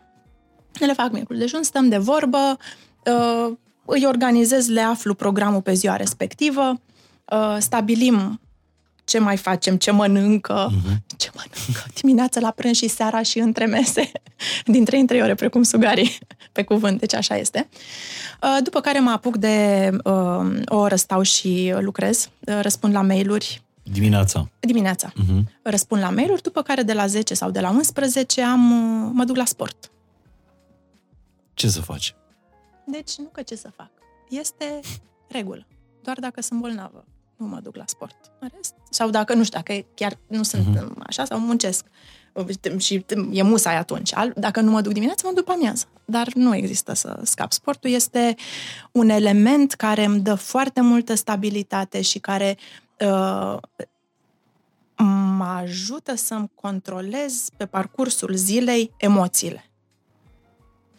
[0.78, 2.56] Le fac micul dejun, stăm de vorbă,
[3.04, 6.80] uh, îi organizez, le aflu programul pe ziua respectivă,
[7.32, 8.40] uh, stabilim
[9.08, 11.02] ce mai facem, ce mănâncă, Mhm.
[11.16, 14.12] ce mănâncă dimineața la prânz și seara și între mese,
[14.64, 16.18] din 3 în 3 ore, precum sugarii,
[16.52, 17.68] pe cuvânt, deci așa este.
[18.42, 23.00] Uh, După care mă apuc de uh, o oră stau și lucrez, uh, răspund la
[23.02, 24.48] mail-uri Dimineața.
[24.60, 25.12] dimineața.
[25.12, 25.42] Uh-huh.
[25.62, 28.70] Răspund la mail-uri, după care de la 10 sau de la 11 am,
[29.06, 29.90] uh, mă duc la sport.
[31.54, 32.14] Ce să faci?
[32.86, 33.90] Deci nu că ce să fac.
[34.28, 34.80] Este
[35.28, 35.66] regulă.
[36.02, 37.04] Doar dacă sunt bolnavă,
[37.38, 38.16] nu mă duc la sport.
[38.40, 40.92] În rest, sau dacă, nu știu, dacă chiar nu sunt Mhm.
[40.94, 41.06] uh-huh.
[41.06, 41.84] așa, sau muncesc
[42.76, 44.14] și e musai atunci.
[44.14, 45.84] Al- Dacă nu mă duc dimineața, mă duc după amiază.
[46.04, 47.52] Dar nu există să scap.
[47.52, 48.34] Sportul este
[48.92, 52.56] un element care îmi dă foarte multă stabilitate și care
[53.00, 53.56] uh,
[55.36, 59.70] mă ajută să-mi controlez pe parcursul zilei emoțiile.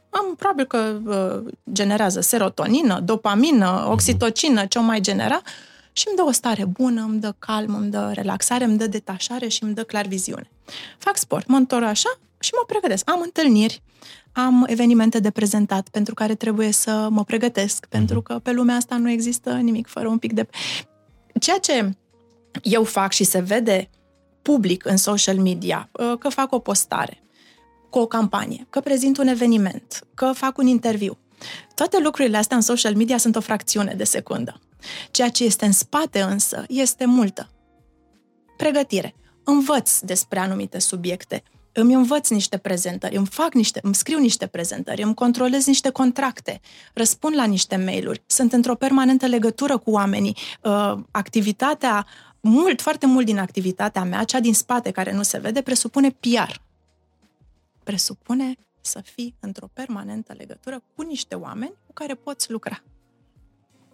[0.10, 5.42] Am probabil că uh, generează serotonină, dopamină, oxitocină, ce o mai genera
[6.00, 9.48] și îmi dă o stare bună, îmi dă calm, îmi dă relaxare, îmi dă detașare
[9.48, 10.50] și îmi dă clar viziune.
[10.98, 13.10] Fac sport, mă întorc așa și mă pregătesc.
[13.10, 13.82] Am întâlniri,
[14.32, 18.98] am evenimente de prezentat pentru care trebuie să mă pregătesc, pentru că pe lumea asta
[18.98, 20.48] nu există nimic fără un pic de...
[21.40, 21.90] Ceea ce
[22.64, 23.90] eu fac și se vede
[24.42, 27.24] public în social media, uh, că fac o postare,
[27.90, 31.18] cu o campanie, că prezint un eveniment, că fac un interviu.
[31.76, 34.60] Toate lucrurile astea în social media sunt o fracțiune de secundă.
[35.12, 37.50] Ceea ce este în spate însă este multă.
[38.58, 39.16] Pregătire.
[39.44, 41.44] Învăț despre anumite subiecte.
[41.72, 46.60] îmi învăț niște prezentări, îmi fac niște, îmi scriu niște prezentări, îmi controlez niște contracte,
[46.94, 50.38] răspund la niște mail-uri, sunt într-o permanentă legătură cu oamenii.
[50.64, 52.06] Uh, activitatea,
[52.40, 56.56] mult, foarte mult din activitatea mea, cea din spate care nu se vede, presupune PR.
[57.84, 62.84] Presupune să fii într-o permanentă legătură cu niște oameni cu care poți lucra.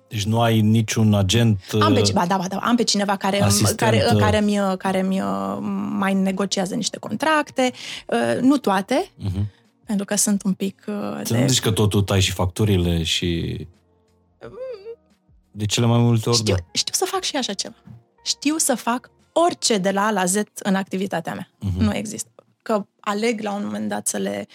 [0.08, 1.60] Deci nu ai niciun agent...
[1.82, 4.60] Am pe, ba, da, ba, da, am pe cineva care, asistent, care, uh, care, mi,
[4.78, 5.22] care mi
[5.98, 7.72] mai negociază niște contracte,
[8.08, 9.46] uh, nu toate, Uh-huh.
[9.86, 11.40] pentru că sunt un pic uh, Să de...
[11.40, 13.58] nu zici că tot tu tai și facturile și...
[15.52, 16.62] De cele mai multe ori, Știu, da.
[16.72, 17.76] știu să fac și așa ceva.
[18.24, 21.50] Știu să fac orice de la A la Z în activitatea mea.
[21.60, 21.84] Mhm.
[21.84, 22.30] Nu există.
[22.66, 24.48] Că aleg la un moment dat să le,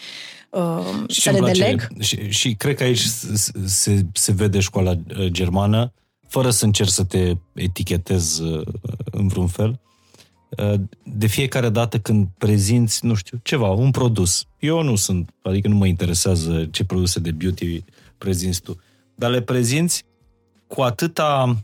[0.50, 1.88] uh, Și să îmi le place- deleg.
[2.00, 5.92] Și, și cred că aici se, se, se vede școala uh, germană,
[6.28, 8.66] fără să încerci să te etichetez uh,
[9.10, 9.80] în vreun fel.
[10.58, 14.44] Uh, De fiecare dată când prezinți, nu știu, ceva, un produs.
[14.58, 17.84] Eu nu sunt, adică nu mă interesează ce produse de beauty
[18.18, 18.80] prezinți tu,
[19.14, 20.04] dar le prezinți
[20.66, 21.56] cu atâta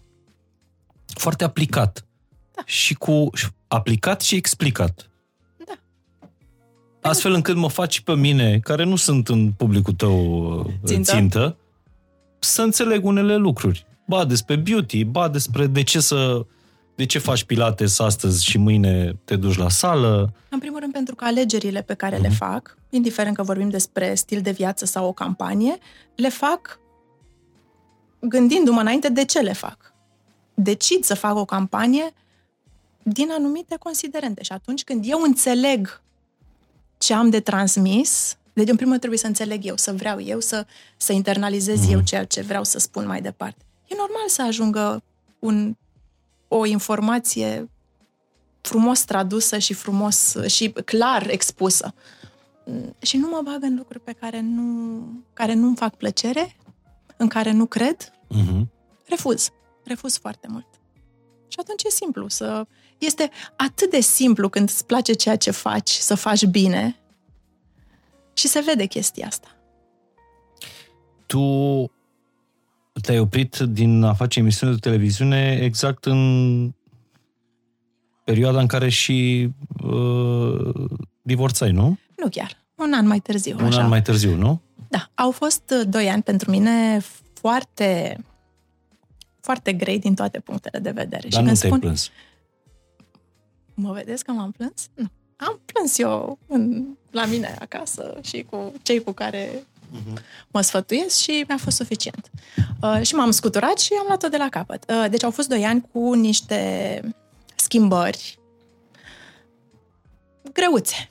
[1.07, 2.07] foarte aplicat.
[2.55, 2.63] Da.
[2.65, 3.31] Și cu
[3.69, 5.11] aplicat și explicat.
[7.07, 7.13] Da.
[7.13, 11.13] Astfel încât mă faci pe mine, care nu sunt în publicul tău uh, Țintă.
[11.13, 11.57] țintă
[12.39, 13.87] să înțeleg unele lucruri.
[14.07, 16.47] Ba despre beauty, ba despre de ce să
[16.95, 20.33] de ce faci pilates astăzi și mâine te duci la sală.
[20.49, 24.41] În primul rând pentru că alegerile pe care le fac, indiferent că vorbim despre stil
[24.41, 25.79] de viață sau o campanie,
[26.15, 26.81] le fac
[28.21, 29.95] gândindu-mă înainte de ce le fac.
[30.55, 32.13] Decid să fac o campanie
[33.03, 36.01] din anumite considerente și atunci când eu înțeleg
[36.99, 40.41] ce am de transmis, deci în primul rând trebuie să înțeleg eu, să vreau eu,
[40.41, 40.67] să,
[40.97, 43.65] să internalizez eu ceea ce vreau să spun mai departe.
[43.87, 45.03] E normal să ajungă
[45.39, 45.77] un,
[46.49, 47.71] o informație
[48.61, 51.95] frumos tradusă și frumos și clar expusă.
[52.99, 56.57] Și nu mă bag în lucruri pe care nu, care nu-mi fac plăcere,
[57.17, 58.67] în care nu cred, Uh-huh.
[59.09, 59.51] refuz.
[59.85, 60.67] Refuz foarte mult.
[61.49, 62.67] Și atunci e simplu să...
[62.99, 66.97] Este atât de simplu când îți place ceea ce faci, să faci bine
[68.35, 69.57] și se vede chestia asta.
[71.27, 71.41] Tu
[73.03, 76.73] te-ai oprit din a face emisiune de televiziune exact în
[78.25, 79.49] perioada în care și
[79.83, 80.75] uh,
[81.23, 81.99] divorțai, nu?
[82.17, 82.65] Nu chiar.
[82.75, 83.57] Un an mai târziu.
[83.59, 83.83] Un așa.
[83.83, 84.61] an mai târziu, nu?
[84.89, 87.01] Da, au fost uh, doi ani pentru mine
[87.33, 88.19] foarte
[89.41, 91.29] foarte grei din toate punctele de vedere.
[91.29, 92.11] Dar nu când te-ai plâns.
[93.77, 94.89] Mă vedeți că m-am plâns?
[94.95, 95.07] Nu.
[95.37, 99.67] Am plâns eu în, la mine acasă și cu cei cu care
[100.51, 102.31] mă sfătuiesc și mi-a fost suficient.
[102.83, 104.91] Uh, și m-am scuturat și am luat-o de la capăt.
[104.91, 107.01] Uh, deci au fost doi ani cu niște
[107.57, 108.39] schimbări
[110.53, 111.11] greuțe.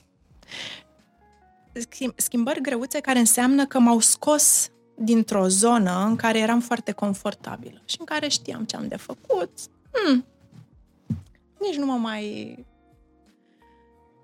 [1.73, 7.81] Schim- Schimbări greuțe care înseamnă că m-au scos dintr-o zonă în care eram foarte confortabilă
[7.85, 9.51] și în care știam ce am de făcut.
[9.91, 10.25] Hmm.
[11.67, 12.57] Nici nu mă mai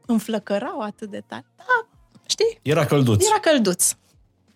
[0.06, 1.46] înflăcărau atât de tare.
[1.58, 1.88] Da,
[2.26, 2.60] știi?
[2.62, 3.26] Era călduț.
[3.26, 3.94] Era călduț.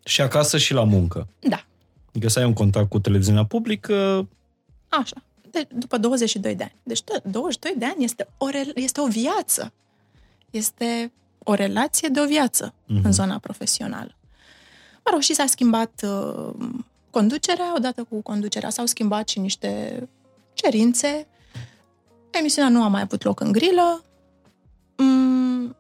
[0.03, 1.27] Și acasă și la muncă.
[1.39, 1.65] Da,
[2.09, 4.27] Adică să ai un contact cu televiziunea publică,
[4.89, 5.15] așa.
[5.51, 6.75] De, după 22 de ani.
[6.83, 9.73] Deci da, 22 de ani este o, re- este o viață.
[10.49, 11.11] Este
[11.43, 13.05] o relație de o viață Mhm.
[13.05, 14.15] în zona profesională.
[15.05, 16.53] Mă rog, și s-a schimbat uh,
[17.09, 17.73] conducerea.
[17.75, 19.99] Odată cu conducerea s-au schimbat și niște
[20.53, 21.27] cerințe.
[22.39, 24.03] Emisiunea nu a mai avut loc în grilă.
[24.97, 25.75] Mm,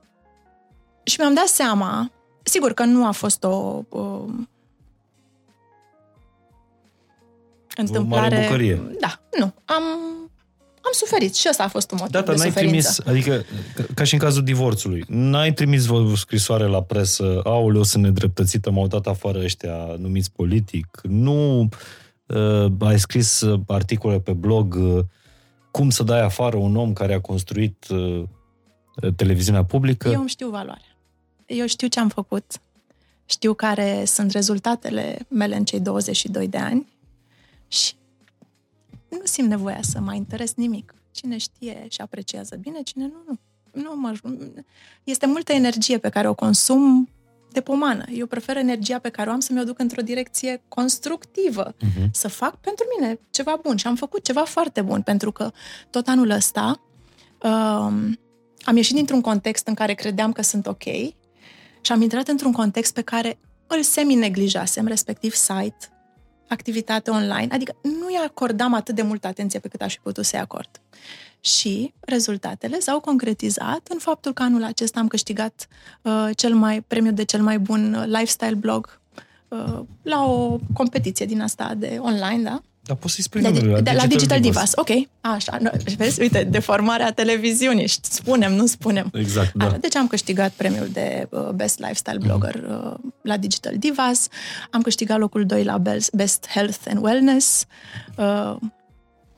[1.03, 2.11] și mi-am dat seama,
[2.43, 3.83] sigur că nu a fost o...
[3.89, 4.25] o
[7.77, 8.41] întâmplare...
[8.41, 8.81] bucărie.
[8.99, 9.53] Da, nu.
[9.65, 9.83] Am,
[10.75, 13.01] am suferit și ăsta a fost un motiv Da, dar de n-ai suferință.
[13.03, 13.45] trimis, adică,
[13.75, 18.71] ca, ca și în cazul divorțului, n-ai trimis o scrisoare la presă, aoleu, sunt nedreptățită,
[18.71, 21.69] m-au dat afară ăștia numiți politic, nu
[22.25, 25.03] uh, ai scris uh, articole pe blog uh,
[25.75, 28.23] cum să dai afară un om care a construit uh,
[29.15, 30.09] televiziunea publică.
[30.09, 30.95] Eu îmi știu valoarea.
[31.45, 32.61] Eu știu ce am făcut.
[33.25, 36.87] Știu care sunt rezultatele mele în cei 22 de ani
[37.67, 37.93] și
[39.09, 40.95] nu simt nevoia să mai interes nimic.
[41.11, 43.37] Cine știe și apreciază bine, cine nu, nu.
[43.81, 44.13] nu mă,
[45.03, 47.09] este multă energie pe care o consum
[47.55, 48.03] de pomană.
[48.11, 51.73] Eu prefer energia pe care o am să mi-o duc într-o direcție constructivă.
[51.73, 52.11] Uh-huh.
[52.11, 53.75] Să fac pentru mine ceva bun.
[53.75, 55.51] Și am făcut ceva foarte bun, pentru că
[55.89, 56.81] tot anul ăsta
[57.43, 58.19] um,
[58.61, 60.83] am ieșit dintr-un context în care credeam că sunt ok
[61.81, 63.37] și am intrat într-un context pe care
[63.67, 65.89] îl semi-neglijasem, respectiv site,
[66.47, 70.25] activitate online, adică nu i acordam atât de multă atenție pe cât aș fi putut
[70.25, 70.69] să-i acord.
[71.45, 75.67] Și rezultatele s-au concretizat în faptul că anul acesta am câștigat
[76.01, 78.99] uh, cel mai premiu de cel mai bun uh, lifestyle blog
[79.47, 82.61] uh, la o competiție din asta de online, da?
[82.81, 84.71] Dar poți să-i spui De, numele, de, la Digital Divas.
[84.75, 84.89] Ok,
[85.21, 85.57] așa.
[85.61, 87.87] Nu, vezi, uite, deformarea televiziunii.
[88.01, 89.09] Spunem, nu spunem.
[89.13, 89.65] Exact, da.
[89.65, 94.27] Așa, deci am câștigat premiul de uh, Best Lifestyle Blogger uh, la Digital Divas.
[94.71, 97.65] Am câștigat locul 2 la Best- Best Health and Wellness.
[98.17, 98.55] Uh,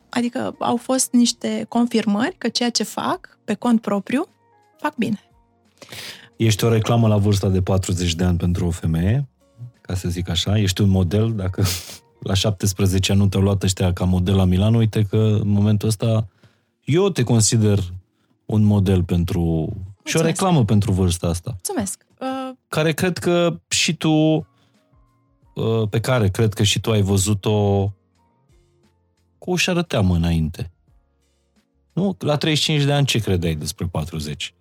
[0.10, 4.28] adică au fost niște confirmări că ceea ce fac pe cont propriu,
[4.82, 5.20] fac bine.
[6.36, 9.28] Ești o reclamă la vârsta de 40 de ani pentru o femeie,
[9.82, 10.60] ca să zic așa.
[10.60, 11.64] Ești un model, dacă
[12.30, 15.88] la 17 ani nu te-au luat ăștia ca model la Milan, uite că în momentul
[15.88, 16.28] ăsta
[16.84, 17.80] eu te consider
[18.46, 19.40] un model pentru...
[19.40, 20.26] și o Mulțumesc.
[20.26, 21.50] reclamă pentru vârsta asta.
[21.52, 22.06] Mulțumesc!
[22.20, 24.12] Uh, Care cred că și tu,
[25.54, 27.92] uh, pe care cred că și tu ai văzut-o
[29.48, 30.72] cu ușoară teamă înainte.
[31.94, 32.16] Nu?
[32.20, 34.54] La 35 de ani ce credeai despre 40?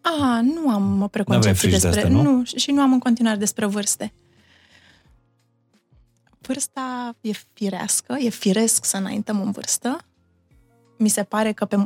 [0.00, 2.06] A, nu am N-aveai preconcepții frici de despre...
[2.06, 2.22] astea, nu?
[2.22, 4.12] nu, și nu am în continuare despre vârste.
[6.40, 9.98] Vârsta e firească, e firesc să înaintăm în vârstă.
[10.98, 11.76] Mi se pare că, pe,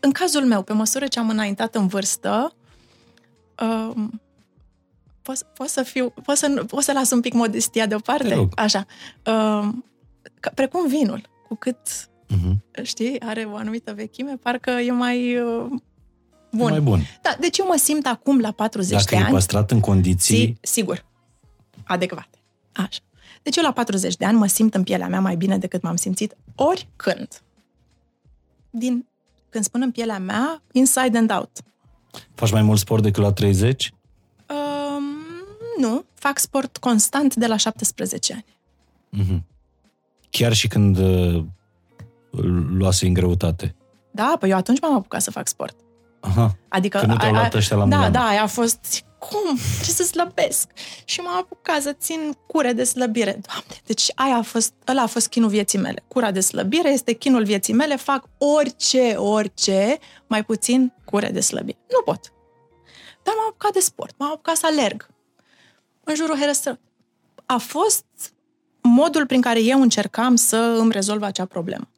[0.00, 2.54] în cazul meu, pe măsură ce am înaintat în vârstă,
[3.62, 4.20] um,
[5.22, 8.34] pot, pot să fiu, pot să, nu- pot să las un pic modestia Te deoparte?
[8.34, 8.52] rog.
[8.56, 8.86] Așa.
[9.26, 9.84] Um,
[10.40, 12.82] că, precum vinul, cu cât, Uh-huh.
[12.82, 15.66] știi, are o anumită vechime, parcă e mai uh,
[16.52, 16.70] bun.
[16.70, 17.00] Mai bun.
[17.22, 19.32] Da, deci eu mă simt acum la 40 Dacă de e ani.
[19.32, 20.36] păstrat în condiții...
[20.62, 21.04] Si, sigur.
[21.84, 22.38] Adecvate.
[22.72, 23.00] Așa.
[23.42, 25.96] Deci eu la 40 de ani mă simt în pielea mea mai bine decât m-am
[25.96, 27.42] simțit oricând.
[28.70, 29.06] Din,
[29.48, 31.50] când spun în pielea mea, inside and out.
[32.34, 33.92] Faci mai mult sport decât la 30?
[34.48, 35.04] Um,
[35.78, 38.44] nu, fac sport constant de la 17 ani.
[39.08, 39.44] Mhm.
[40.38, 41.44] Chiar și când uh,
[42.78, 43.74] luase în greutate.
[44.10, 45.76] Da, păi eu atunci m-am apucat să fac sport.
[46.20, 46.56] Aha.
[46.68, 48.12] Adică Că nu te-au a- a- luat ăștia la Da, Milano.
[48.12, 49.56] da, aia a fost, cum?
[49.56, 50.68] Trebuie să slăbesc.
[51.04, 53.30] Și m-am apucat să țin cure de slăbire.
[53.46, 56.04] Doamne, deci aia a fost, ăla a fost chinul vieții mele.
[56.08, 61.78] Cura de slăbire este chinul vieții mele, fac orice, orice, mai puțin cure de slăbire.
[61.90, 62.32] Nu pot.
[63.22, 65.08] Dar m-am apucat de sport, m-am apucat să alerg.
[66.04, 66.78] În jurul herăstră.
[67.46, 68.04] A fost
[68.88, 71.88] modul prin care eu încercam să îmi rezolv acea problemă.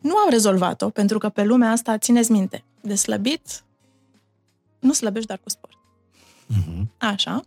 [0.00, 3.64] Nu am rezolvat-o, pentru că pe lumea asta, țineți minte, de slăbit,
[4.78, 5.76] nu slăbești doar cu sport.
[6.46, 6.90] Mhm.
[6.98, 7.42] Așa.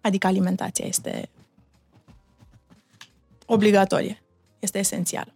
[0.00, 1.28] Adică alimentația este
[3.46, 4.22] obligatorie.
[4.58, 5.32] Este esențială.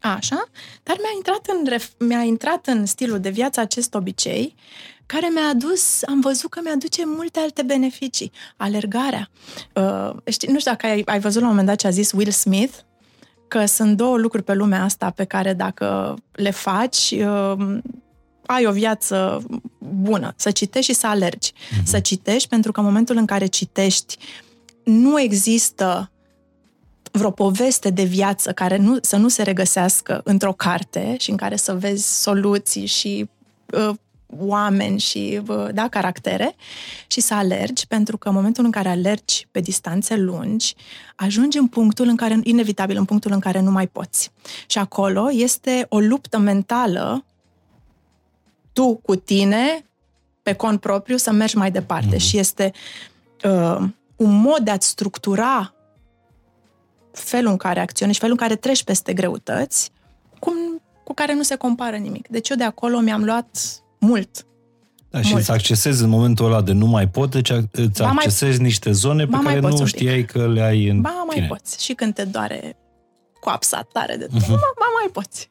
[0.00, 0.44] Așa.
[0.82, 4.54] Dar mi-a intrat, în, ref- mi-a intrat în stilul de viață acest obicei
[5.06, 8.32] care mi-a adus, am văzut că mi-aduce multe alte beneficii.
[8.56, 9.30] Alergarea.
[9.74, 12.12] Uh, știi, nu știu dacă ai, ai văzut la un moment dat ce a zis
[12.12, 12.74] Will Smith,
[13.48, 17.78] că sunt două lucruri pe lumea asta pe care dacă le faci, uh,
[18.46, 19.42] ai o viață
[19.78, 21.52] bună, să citești și să alergi.
[21.70, 21.84] Mhm.
[21.84, 24.16] Să citești pentru că în momentul în care citești
[24.84, 26.10] nu există
[27.10, 31.56] vreo poveste de viață care nu, să nu se regăsească într-o carte și în care
[31.56, 33.28] să vezi soluții și
[33.72, 33.94] uh,
[34.38, 36.54] oameni și uh, da, caractere
[37.06, 40.74] și să alergi, pentru că în momentul în care alergi pe distanțe lungi,
[41.16, 44.32] ajungi în punctul în care, inevitabil, în punctul în care nu mai poți.
[44.66, 47.24] Și acolo este o luptă mentală
[48.72, 49.84] tu cu tine,
[50.42, 52.16] pe cont propriu, să mergi mai departe.
[52.16, 52.18] Mhm.
[52.18, 52.72] Și este
[53.44, 53.78] uh,
[54.16, 55.74] un mod de a-ți structura
[57.12, 59.90] felul în care acționezi, felul în care treci peste greutăți,
[60.38, 60.54] cum,
[61.04, 62.28] cu care nu se compară nimic.
[62.28, 63.58] Deci eu de acolo mi-am luat
[63.98, 64.44] mult.
[65.10, 65.40] Da, și Mult.
[65.40, 68.90] îți accesezi în momentul ăla de nu mai pot, deci îți Ba mai- accesezi niște
[68.92, 69.94] zone pe ba mai care poți nu un pic.
[69.96, 71.46] știai că le ai în Ba, mai tine.
[71.46, 71.84] poți.
[71.84, 72.76] Și când te doare
[73.40, 74.38] coapsa tare de Mhm.
[74.40, 75.50] tot, ba, ba, mai poți.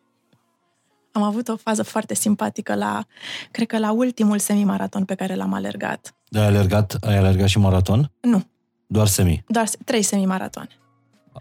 [1.12, 3.06] Am avut o fază foarte simpatică la,
[3.52, 6.14] cred că la ultimul semimaraton pe care l-am alergat.
[6.30, 8.12] Dar ai alergat, ai alergat și maraton?
[8.22, 8.44] Nu,
[8.88, 9.44] Doar semi.
[9.48, 10.70] doar se- trei semimaratoane.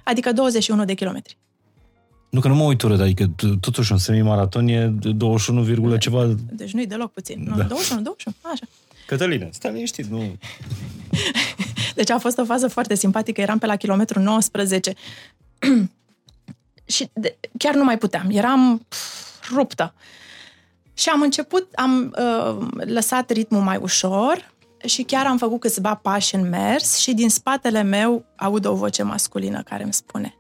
[0.03, 1.37] Adică 21 de kilometri.
[2.31, 6.35] Nu că nu mă uit urât, adică t- totuși un semi-maraton e 21, virgulă ceva...
[6.53, 7.45] Deci nu-i deloc puțin.
[7.49, 7.63] Nu, Da.
[7.63, 8.65] 21, 21, așa.
[9.07, 10.37] Cătăline, stai liniștit, nu...
[11.95, 13.41] Deci a fost o fază foarte simpatică.
[13.41, 14.93] Eram pe la kilometru 19
[16.95, 18.27] și de, chiar nu mai puteam.
[18.31, 19.95] Eram pf, ruptă.
[20.95, 24.53] Și am început, am uh, lăsat ritmul mai ușor
[24.85, 29.03] și chiar am făcut câțiva pași în mers și din spatele meu aud o voce
[29.03, 30.39] masculină care îmi spune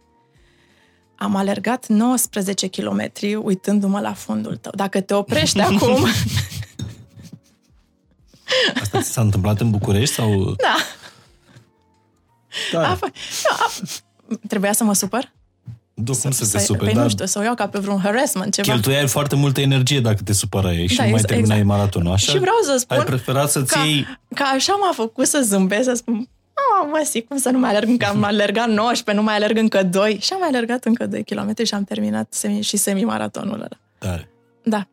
[1.18, 3.12] am alergat 19 km
[3.42, 4.72] uitându-mă la fundul tău.
[4.74, 6.06] Dacă te oprești acum...
[8.80, 10.54] Asta ți s-a întâmplat în București sau...
[10.54, 10.76] da,
[12.72, 12.90] Da.
[12.90, 13.70] A, f- nu, a,
[14.48, 15.32] Trebuia să mă supăr?
[16.02, 16.84] Du, cum să te superi?
[16.84, 18.72] Păi dar nu știu, să o iau ca pe vreun harassment, ceva.
[18.72, 21.76] cheltuiai foarte multă energie dacă te supărai și Da, nu mai ex- terminai exact.
[21.78, 22.32] maratonul, așa?
[22.32, 24.06] Și vreau să spun Ai preferat să-ți ca, iei...
[24.34, 26.28] ca așa m-a făcut să zâmbesc, să spun
[26.80, 29.56] Ah, mă, si, cum să nu mai alerg încă, am alergat 19, nu mai alerg
[29.56, 30.18] încă 2.
[30.20, 33.68] Și am mai alergat încă 2 km și am terminat semi, și semi-maratonul ăla.
[33.98, 34.30] Tare.
[34.62, 34.86] Da.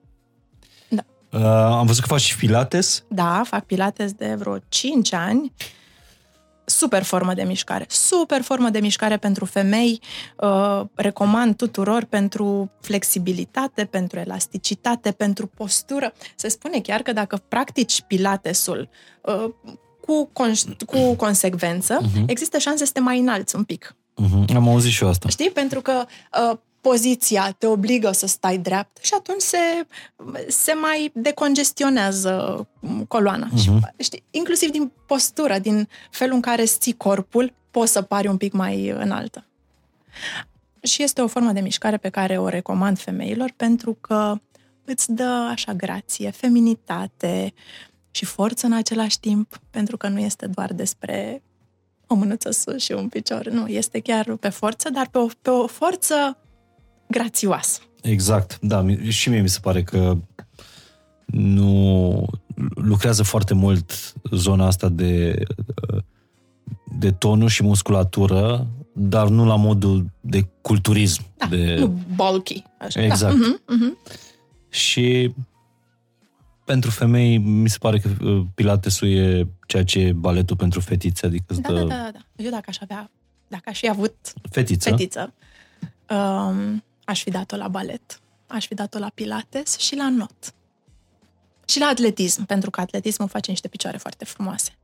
[1.32, 1.42] Uh,
[1.80, 3.04] am văzut că faci și pilates.
[3.08, 5.52] Da, fac pilates de vreo 5 ani.
[6.66, 7.86] Super formă de mișcare.
[7.90, 10.02] Super formă de mișcare pentru femei.
[10.38, 16.14] Uh, recomand tuturor pentru flexibilitate, pentru elasticitate, pentru postură.
[16.36, 18.90] Se spune chiar că dacă practici pilatesul
[19.22, 19.50] uh,
[20.02, 22.24] cu, conș- cu consecvență, uh-huh.
[22.26, 23.96] există șanse să te mai înalți un pic.
[24.24, 24.56] Uh-huh.
[24.56, 25.30] Am auzit și eu asta.
[25.30, 25.50] Știi?
[25.50, 26.06] Pentru că
[26.52, 26.58] uh,
[26.90, 29.58] poziția te obligă să stai drept și atunci se,
[30.48, 32.68] se mai decongestionează
[33.08, 33.50] coloana.
[33.50, 33.60] Uh-huh.
[33.60, 38.28] Și, știi, inclusiv din postură, din felul în care îți ții corpul, poți să pari
[38.28, 39.46] un pic mai înaltă.
[40.82, 44.36] Și este o formă de mișcare pe care o recomand femeilor pentru că
[44.86, 47.54] îți dă așa grație, feminitate
[48.12, 51.44] și forță în același timp, pentru că nu este doar despre
[52.08, 53.48] o mânuță sus și un picior.
[53.48, 56.38] Nu, este chiar pe forță, dar pe o, pe o forță
[57.08, 57.80] grațioasă.
[58.02, 60.18] Exact, da, mi- și mie mi se pare că
[61.26, 62.26] nu
[62.76, 65.44] lucrează foarte mult zona asta de,
[66.98, 71.22] de tonus și musculatură, dar nu la modul de culturism.
[71.38, 71.76] Da, de...
[71.80, 72.64] nu bulky.
[72.80, 73.04] Așa.
[73.04, 73.36] Exact.
[73.36, 73.46] Da.
[73.46, 74.20] Uh-huh, uh-huh.
[74.70, 75.34] Și
[76.66, 81.26] pentru femei mi se pare că uh, pilatesul e ceea ce e baletul pentru fetițe,
[81.26, 82.20] adică îți Da, dă da, da, da.
[82.36, 83.12] Eu dacă aș avea,
[83.48, 84.16] dacă aș fi avut
[84.52, 84.90] fetiță.
[84.90, 85.34] fetiță,
[86.10, 90.54] um, aș fi dat-o la balet, aș fi dat-o la pilates și la not.
[91.66, 94.78] Și la atletism, pentru că atletismul face niște picioare foarte frumoase.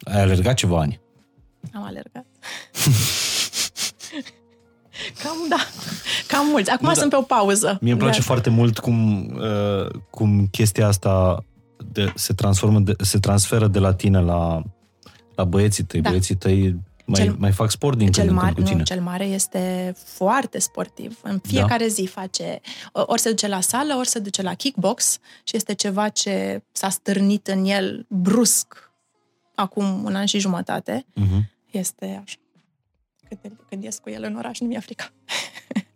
[0.00, 1.00] Ai alergat ceva ani.
[1.72, 2.24] Am alergat.
[5.22, 5.56] Cam da,
[6.26, 6.70] cam mulți.
[6.70, 6.98] Acum Nu, da.
[6.98, 7.78] sunt pe o pauză.
[7.80, 11.44] Mie îmi place De- foarte mult cum, uh, cum chestia asta
[11.92, 14.62] de, se, transformă de, se transferă de la tine la,
[15.34, 16.00] la băieții tăi.
[16.00, 16.08] Da.
[16.08, 16.80] Băieții tăi
[17.10, 18.78] mai, Cel- mai fac sport din Cel când în mare, când cu tine.
[18.78, 21.18] nu, cel mare este foarte sportiv.
[21.22, 21.90] În fiecare da.
[21.90, 22.60] zi face,
[22.92, 26.88] ori se duce la sală, ori se duce la kickbox și este ceva ce s-a
[26.88, 28.90] stârnit în el brusc
[29.54, 31.06] acum un an și jumătate.
[31.20, 31.40] Uh-huh.
[31.70, 32.36] Este așa.
[33.40, 35.04] Când, când ies cu el în oraș, nu mi-e frică.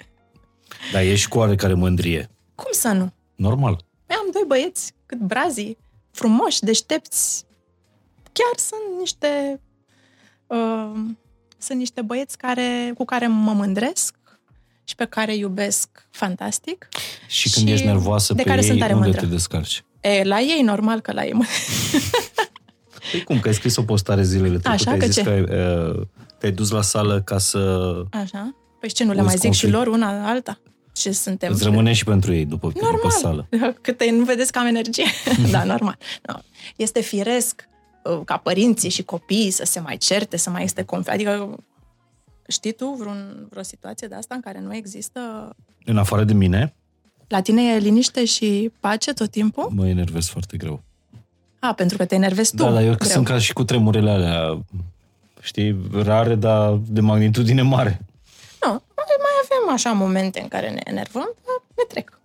[0.93, 2.31] Dar ești cu oarecare mândrie.
[2.55, 3.13] Cum să nu?
[3.35, 3.85] Normal.
[4.07, 5.77] Păi am doi băieți cât brazii,
[6.11, 7.45] frumoși, deștepți.
[8.33, 9.61] Chiar sunt niște
[10.55, 11.01] uh,
[11.59, 14.15] sunt niște băieți care, cu care mă mândresc
[14.85, 16.89] și pe care iubesc fantastic.
[17.27, 19.25] Și când Și ești nervoasă de pe care ei, sunt tare unde mândră.
[19.27, 19.85] te descarci?
[20.01, 21.33] E, la ei, normal că la ei.
[21.33, 21.45] mă-
[23.11, 25.23] Păi cum, că ai scris o postare zilele trecute, Așa, ai că zis ce?
[25.23, 26.03] că ai, uh,
[26.39, 27.59] te-ai dus la sală ca să
[28.11, 28.55] Așa.
[28.81, 29.75] Păi și ce, nu le Îți mai zic și conflict.
[29.75, 30.59] lor una alta?
[30.93, 31.53] Ce suntem?
[31.53, 33.11] îți rămâne și pentru ei după, după Normal.
[33.11, 33.49] sală.
[33.81, 35.05] Câte nu vedeți că am energie.
[35.51, 35.99] da, normal.
[36.23, 36.35] No.
[36.77, 37.74] Este firesc uh,
[38.25, 41.15] ca părinții și copiii să se mai certe, să mai este conflict.
[41.15, 41.57] Adică
[42.49, 45.51] știi tu vreun, vreo situație de asta în care nu există...
[45.85, 46.75] În afară de mine,
[47.29, 49.69] La tine e liniște și pace tot timpul?
[49.71, 50.83] mă enervez foarte greu.
[51.59, 52.63] A, pentru că te enervezi tu.
[52.63, 53.11] Da, dar eu greu.
[53.11, 54.65] sunt ca și cu tremurele alea,
[55.41, 58.01] știi, rare, dar de magnitudine mare.
[58.65, 62.19] Nu, mai, mai avem așa momente în care ne enervăm, dar ne trec.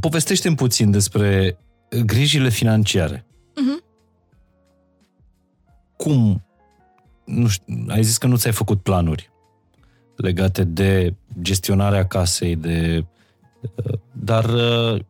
[0.00, 1.58] Povestește-mi puțin despre
[2.04, 3.24] grijile financiare.
[3.56, 3.82] Mhm.
[5.98, 6.42] Cum,
[7.24, 9.30] nu știu, ai zis că nu ți-ai făcut planuri
[10.16, 13.04] legate de gestionarea casei, de,
[14.12, 15.00] dar uh,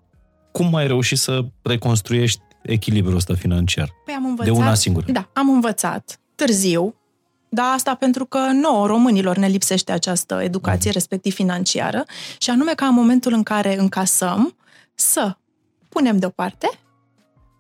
[0.53, 3.91] cum ai reușit să reconstruiești echilibrul ăsta financiar?
[4.05, 4.53] Păi am învățat...
[4.53, 5.13] De una singură.
[5.13, 6.95] Da, am învățat târziu,
[7.49, 12.05] dar asta pentru că nouă românilor ne lipsește această educație, respectiv financiară,
[12.39, 14.57] și anume ca în momentul în care încasăm
[14.95, 15.37] să
[15.89, 16.71] punem deoparte,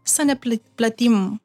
[0.02, 1.42] să ne plă- plătim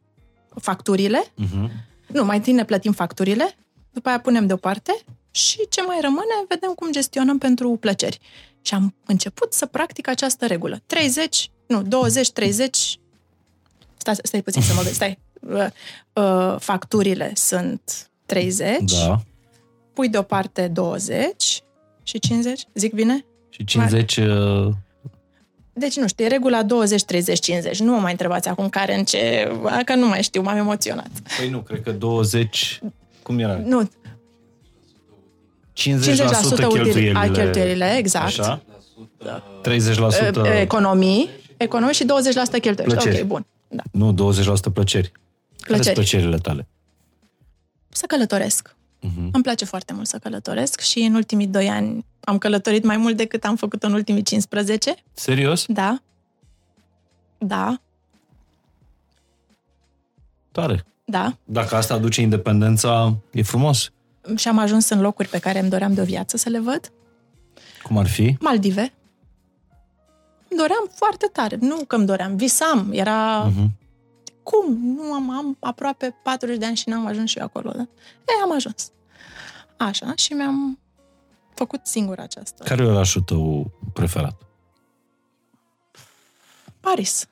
[0.62, 1.70] facturile, Uh-huh.
[2.08, 3.56] nu, mai întâi ne plătim facturile,
[3.92, 4.96] după aia punem deoparte
[5.32, 8.20] și ce mai rămâne, vedem cum gestionăm pentru plăceri.
[8.62, 10.82] Și am început să practic această regulă.
[10.86, 13.00] 30, nu, 20, 30,
[13.98, 15.20] stai, stai puțin să mă gândesc, stai.
[15.40, 15.68] Uh,
[16.14, 19.22] uh, Facturile sunt 30, Da.
[19.94, 21.62] pui deoparte 20
[22.04, 23.26] și 50, zic bine?
[23.50, 24.18] Și 50...
[24.18, 24.72] Uh,
[25.74, 27.80] Deci, nu știu, e regula 20, 30, 50.
[27.80, 29.52] Nu mă mai întrebați acum care în ce...
[29.86, 31.10] Că nu mai știu, m-am emoționat.
[31.38, 32.80] păi nu, cred că 20
[33.24, 33.58] Cum era?
[33.66, 33.92] Nu, 50%, 50%
[36.70, 37.18] cheltuielile.
[37.20, 38.26] a cheltuielile, exact.
[38.26, 38.64] Așa?
[39.18, 39.44] Da.
[39.64, 42.06] 30% E- Economii, economii și 20%
[42.62, 42.94] cheltuieli.
[42.94, 43.20] Plăceri.
[43.22, 43.46] Ok, bun.
[43.68, 43.84] Da.
[43.92, 45.12] Nu, 20% plăceri.
[45.12, 45.22] Care
[45.54, 45.94] sunt Plăceri.
[45.94, 46.68] plăcerile tale?
[47.90, 48.76] Să călătoresc.
[49.06, 49.30] Mhm.
[49.34, 53.18] Îmi place foarte mult să călătoresc și în ultimii doi ani am călătorit mai mult
[53.18, 54.96] decât am făcut în ultimii 15.
[55.14, 55.66] Serios?
[55.68, 56.02] Da.
[57.38, 57.78] Da,
[60.52, 60.86] Tare.
[61.06, 61.38] da.
[61.44, 63.92] Dacă asta aduce independența, e frumos.
[64.36, 66.92] Și am ajuns în locuri pe care îmi doream de o viață să le văd.
[67.84, 68.36] Cum ar fi?
[68.40, 68.94] Maldive.
[70.50, 71.58] Îmi doream foarte tare.
[71.60, 72.90] Nu că îmi doream, visam.
[72.92, 73.44] Era...
[73.44, 73.72] Mhm.
[74.44, 74.96] Cum?
[74.96, 77.72] Nu am, am aproape 40 de ani și n-am ajuns și eu acolo.
[77.72, 77.82] Da?
[78.26, 78.92] E, am ajuns.
[79.78, 80.80] Așa, și mi-am
[81.54, 82.64] făcut singur această.
[82.64, 84.42] Care e orașul tău preferat?
[86.80, 87.28] Paris.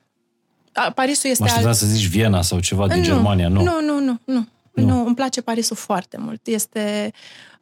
[0.72, 1.78] A, Parisul este Mă așteptam al...
[1.78, 3.62] să zici Viena sau ceva din Germania, nu?
[3.62, 4.46] Nu, nu, nu, nu.
[4.72, 4.84] Nu.
[4.84, 6.46] Nu, îmi place Parisul foarte mult.
[6.46, 7.12] Este,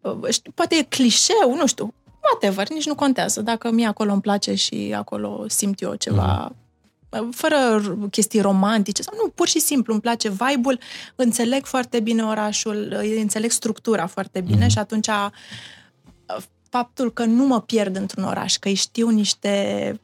[0.00, 3.42] uh, știu, poate e clișeu, nu știu, whatever, nici nu contează.
[3.42, 6.56] Dacă mie acolo îmi place și acolo simt eu ceva, uh,
[7.30, 10.78] fără r- chestii romantice, sau nu, pur și simplu îmi place vibe-ul,
[11.14, 15.30] înțeleg foarte bine orașul, uh, înțeleg structura foarte bine și atunci uh,
[16.68, 20.00] faptul că nu mă pierd într-un oraș, că îi știu niște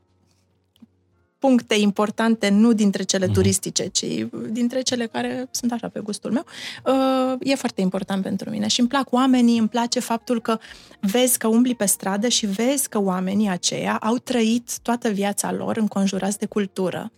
[1.39, 4.05] puncte importante, nu dintre cele turistice, ci
[4.51, 6.45] dintre cele care sunt așa pe gustul meu,
[6.85, 8.67] uh, e foarte important pentru mine.
[8.67, 10.59] Și îmi plac oamenii, îmi place faptul că
[11.01, 15.77] vezi că umbli pe stradă și vezi că oamenii aceia au trăit toată viața lor
[15.77, 17.13] înconjurați de cultură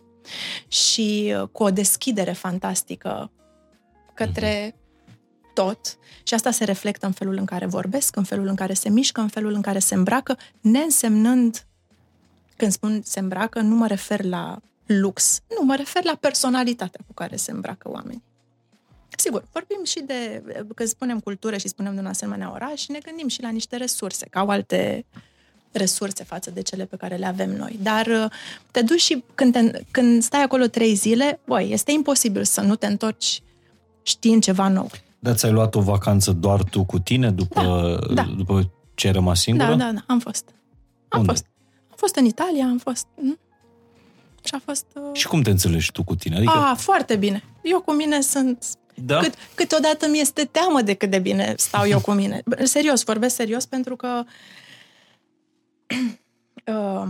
[0.67, 3.31] și uh, cu o deschidere fantastică
[4.13, 4.75] către
[5.53, 5.97] tot.
[6.23, 9.21] Și asta se reflectă în felul în care vorbesc, în felul în care se mișcă,
[9.21, 11.67] în felul în care se îmbracă, neînsemnând
[12.59, 15.41] când spun se îmbracă, nu mă refer la lux.
[15.59, 18.23] Nu, mă refer la personalitatea cu care se îmbracă oamenii.
[19.17, 20.43] Sigur, vorbim și de,
[20.75, 24.27] când spunem cultură și spunem de un asemenea oraș, ne gândim și la niște resurse,
[24.29, 25.05] că au alte
[25.71, 27.79] resurse față de cele pe care le avem noi.
[27.81, 28.25] Dar uh,
[28.71, 32.75] te duci și când, te, când stai acolo trei zile, băi, este imposibil să nu
[32.75, 33.41] te întorci
[34.03, 34.89] știind ceva nou.
[35.19, 38.33] Dar ți-ai luat o vacanță doar tu cu tine după, Da, da.
[38.37, 39.67] după ce ai rămas singură?
[39.67, 40.49] Da, da, da, am fost.
[41.07, 41.31] Am Unde?
[41.31, 41.45] fost.
[42.01, 43.05] Am fost în Italia, am fost...
[43.15, 43.39] mm.
[44.43, 44.85] Și a fost...
[44.95, 45.09] Uh...
[45.13, 46.35] Și cum te înțelegi tu cu tine?
[46.35, 47.43] Adică, A, foarte bine.
[47.63, 48.65] Eu cu mine sunt...
[48.95, 49.19] da?
[49.19, 52.41] Cât, câteodată mi este teamă de cât de bine stau eu cu mine.
[52.45, 54.23] Bă, Serios, vorbesc serios pentru că
[56.65, 57.03] uh,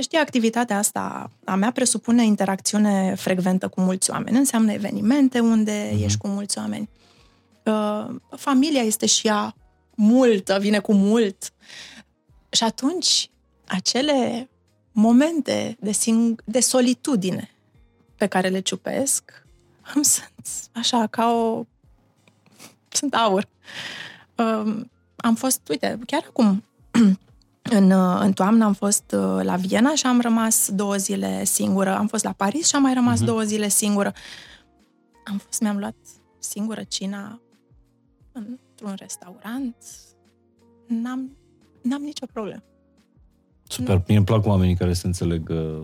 [0.00, 4.36] știi, activitatea asta a mea presupune interacțiune frecventă cu mulți oameni.
[4.36, 6.04] Înseamnă evenimente unde Mhm.
[6.04, 6.88] ești cu mulți oameni.
[7.64, 8.06] Uh,
[8.36, 9.54] familia este și ea
[9.94, 11.52] multă, vine cu mult.
[12.50, 13.30] Și atunci,
[13.66, 14.48] acele
[14.92, 17.50] momente de, sing- de solitudine
[18.16, 19.44] pe care le ciupesc,
[19.94, 20.32] îmi sunt
[20.72, 21.64] așa ca o...
[22.88, 23.48] sunt aur.
[24.36, 26.64] Um, am fost, uite, chiar acum,
[27.78, 31.96] în, uh, în toamnă am fost uh, la Viena și am rămas două zile singură.
[31.96, 33.24] Am fost la Paris și am mai rămas Mhm.
[33.26, 34.12] două zile singură.
[35.24, 35.94] Am fost, mi-am luat
[36.38, 37.40] singură cina
[38.32, 39.76] într-un restaurant.
[40.86, 41.36] N-am,
[41.82, 42.62] n-am nicio problemă.
[43.72, 45.80] Super, mie îmi plac oamenii care se înțeleg uh,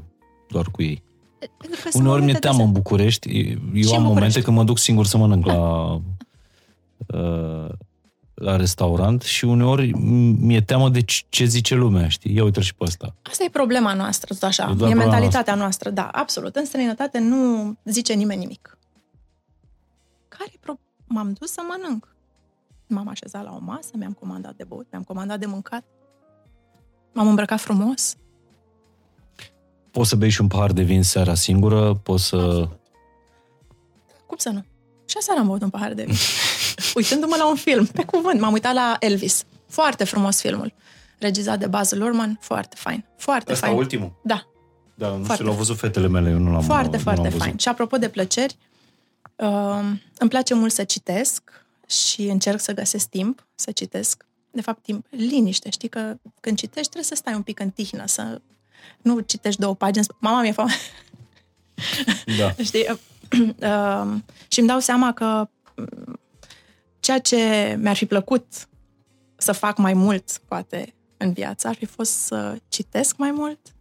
[0.49, 1.03] doar cu ei.
[1.39, 2.73] Pentru că sunt Uneori mi-e momente de teamă în zen.
[2.73, 3.29] București.
[3.39, 4.05] Eu în am București.
[4.05, 5.93] momente când mă duc singur să mănânc la,
[7.07, 7.69] uh,
[8.35, 12.35] la restaurant și uneori m- mi-e teamă de ce- ce zice lumea, știi?
[12.35, 13.15] Ia uite și pe ăsta.
[13.23, 14.63] Asta e problema noastră, tot așa.
[14.69, 15.91] E E, doar e problema mentalitatea noastră.
[15.91, 16.57] da, absolut.
[16.57, 18.79] În străinătate nu zice nimeni nimic.
[20.29, 20.73] Care pro...
[21.07, 22.15] M-am dus să mănânc.
[22.87, 25.85] M-am așezat la o masă, mi-am comandat de băut, mi-am comandat de mâncat.
[27.13, 28.17] M-am îmbrăcat frumos.
[29.91, 32.69] Poți să bei și un pahar de vin seara singură, poți să...
[34.27, 34.65] Cum să nu?
[35.07, 36.15] Și aseară am băut un pahar de vin.
[36.97, 38.41] Uitându-mă la un film, pe cuvânt.
[38.41, 39.45] M-am uitat la Elvis.
[39.67, 40.73] Foarte frumos filmul.
[41.19, 42.39] Regizat de Baz Luhrmann.
[42.41, 43.05] Foarte fain.
[43.17, 43.79] Foarte Asta fain.
[43.79, 44.13] ultimul?
[44.23, 44.47] Da,
[44.95, 45.33] Da, nu Foarte.
[45.33, 47.45] știu, l-au văzut fetele mele, eu nu l-am Foarte, nu foarte l-am văzut.
[47.47, 47.57] fain.
[47.57, 48.57] Și apropo de plăceri,
[49.37, 49.81] uh,
[50.19, 51.43] îmi place mult să citesc
[51.87, 54.27] și încerc să găsesc timp să citesc.
[54.59, 55.71] De fapt, timp, liniște.
[55.71, 58.41] Știi că când citești trebuie să stai un pic în tihnă, să
[59.03, 60.07] nu citești două pagini.
[60.19, 60.73] Mama mi-e foame.
[62.39, 62.53] Da.
[62.69, 62.87] Știi?
[62.89, 64.21] Uh,
[64.53, 66.21] și îmi dau seama că mm,
[67.01, 68.69] ceea ce mi-ar fi plăcut
[69.37, 73.75] să fac mai mult, poate, în viață, ar fi fost să citesc mai mult,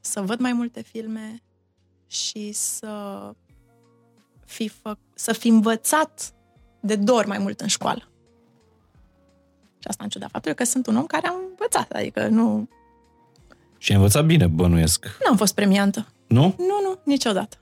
[0.00, 1.42] să văd mai multe filme
[2.06, 3.34] și să
[4.44, 6.34] fi, fă, să fi învățat
[6.80, 8.09] de dor mai mult în școală.
[9.80, 12.68] Și asta în ciuda faptului că sunt un om care am învățat, adică nu,
[13.78, 15.04] Și ai învățat bine, bănuiesc.
[15.24, 16.06] nu am fost premiantă.
[16.26, 16.42] Nu?
[16.58, 17.56] Nu, nu, niciodată.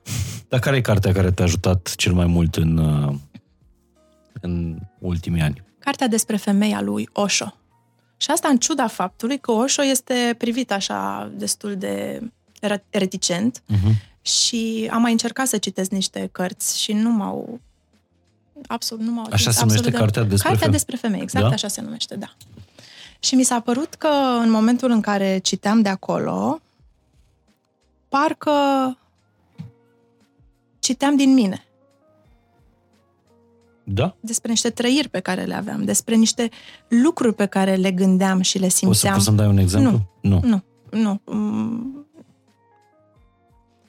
[0.49, 3.13] Dar care e cartea care te-a ajutat cel mai mult în, uh,
[4.41, 5.63] în ultimii ani?
[5.79, 7.53] Cartea despre femeia lui Osho.
[8.17, 12.21] Și asta în ciuda faptului că Osho este privit așa destul de
[12.61, 14.21] re- reticent Uh-huh.
[14.21, 17.59] și am mai încercat să citesc niște cărți și nu m-au
[18.67, 20.71] absolut, nu m-au Așa atins se numește absolut cartea despre Cartea femei?
[20.77, 21.51] despre femei, exact Da?
[21.51, 22.33] așa se numește, da.
[23.19, 24.07] Și mi s-a părut că
[24.41, 26.59] în momentul în care citeam de acolo,
[28.09, 28.51] parcă
[30.79, 31.63] citeam din mine.
[33.91, 34.15] Da?
[34.19, 36.49] despre niște trăiri pe care le aveam, despre niște
[36.87, 39.13] lucruri pe care le gândeam și le Poți să, simțeam.
[39.13, 40.01] poți să-mi dai un exemplu?
[40.21, 40.39] Nu.
[40.43, 41.21] Nu, nu.
[41.25, 42.05] Mm.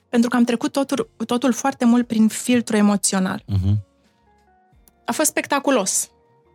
[0.08, 3.42] Pentru că am trecut totul, totul foarte mult prin filtru emoțional.
[3.52, 3.74] Uh-huh.
[5.10, 6.10] A fost spectaculos.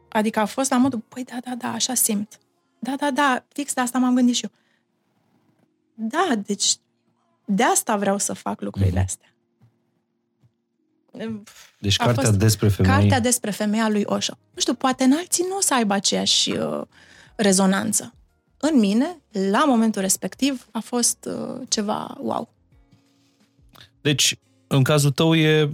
[0.09, 2.39] Adică a fost la modul, păi da, da, da, așa simt.
[2.79, 4.51] Da, da, da, fix de asta m-am gândit și eu.
[5.93, 6.75] Da, deci
[7.45, 9.03] de asta vreau să fac lucrurile Mhm.
[9.05, 9.29] astea.
[11.79, 12.91] Deci A cartea fost despre femei...
[12.91, 14.33] Cartea despre femeia lui Osho.
[14.53, 16.81] Nu știu, poate în alții nu o să aibă aceeași uh,
[17.35, 18.13] rezonanță.
[18.57, 22.53] În mine, la momentul respectiv, a fost uh, ceva wow.
[24.01, 24.35] Deci,
[24.67, 25.69] în cazul tău e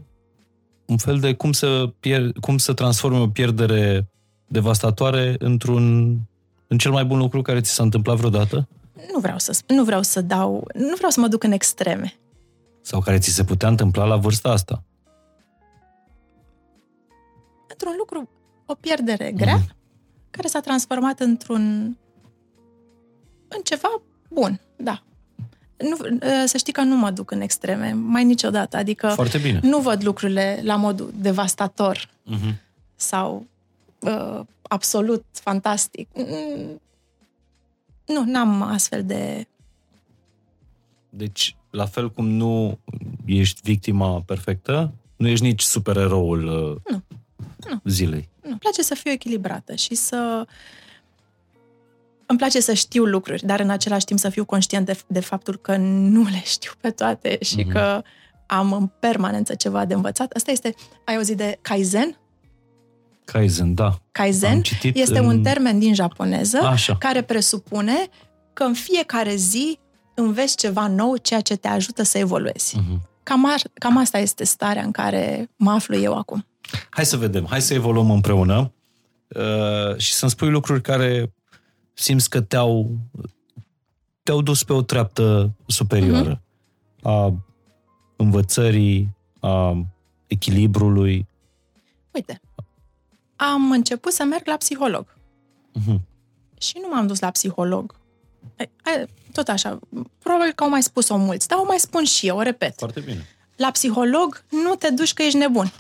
[0.92, 4.08] un fel de cum să, pier- cum să transforme o pierdere
[4.48, 6.16] devastatoare într-un
[6.68, 8.68] în cel mai bun lucru care ți s-a întâmplat vreodată?
[9.14, 12.14] Nu vreau să sp- nu vreau să dau, nu vreau să mă duc în extreme.
[12.82, 14.84] Sau care ți se putea întâmpla la vârsta asta?
[17.68, 18.30] Într-un lucru,
[18.66, 19.76] o pierdere grea, Mhm.
[20.30, 21.98] care s-a transformat într-un
[23.48, 25.04] în ceva bun, da.
[25.82, 28.78] Nu, uh, să știi că nu mă duc în extreme, mai niciodată.
[28.78, 29.60] Adică Foarte bine.
[29.64, 32.56] nu văd lucrurile la modul devastator Uh-huh.
[32.96, 33.46] sau
[34.00, 36.08] uh, absolut fantastic.
[36.14, 36.82] Mm,
[38.06, 39.48] Nu, n-am astfel de...
[41.10, 42.80] Deci, la fel cum nu
[43.26, 47.02] ești victima perfectă, nu ești nici supereroul uh, Nu.
[47.70, 47.80] Nu.
[47.84, 48.30] zilei.
[48.44, 50.46] Nu, îmi place să fiu echilibrată și să...
[52.32, 55.56] Îmi place să știu lucruri, dar în același timp să fiu conștient de, de faptul
[55.58, 57.70] că nu le știu pe toate și Mhm.
[57.72, 58.02] că
[58.48, 60.32] am în permanență ceva de învățat.
[60.36, 60.74] Asta este,
[61.06, 62.18] ai auzit de Kaizen?
[63.26, 63.98] Kaizen, da.
[64.12, 66.98] Kaizen Am citit este în- un termen din japoneză Așa.
[66.98, 67.94] care presupune
[68.54, 69.80] că în fiecare zi
[70.16, 72.78] înveți ceva nou, ceea ce te ajută să evoluezi.
[72.78, 73.00] Uh-huh.
[73.24, 76.46] Cam, ar, cam asta este starea în care mă aflu eu acum.
[76.90, 78.74] Hai să vedem, hai să evoluăm împreună
[79.28, 81.34] uh, și să-mi spui lucruri care
[82.02, 82.98] simți că te-au,
[84.24, 86.42] te-au dus pe o treaptă superioară
[87.00, 87.08] Mhm.
[87.08, 87.34] a
[88.16, 89.86] învățării, a
[90.28, 91.28] echilibrului.
[92.14, 92.42] Uite,
[93.36, 95.06] am început să merg la psiholog
[95.80, 96.00] Uh-huh.
[96.58, 97.96] și nu m-am dus la psiholog.
[98.56, 99.80] E, e, Tot așa,
[100.20, 102.74] probabil că au mai spus-o mulți, dar o mai spun și eu, o repet.
[102.78, 103.26] Foarte bine.
[103.56, 105.72] La psiholog nu te duci că ești nebun.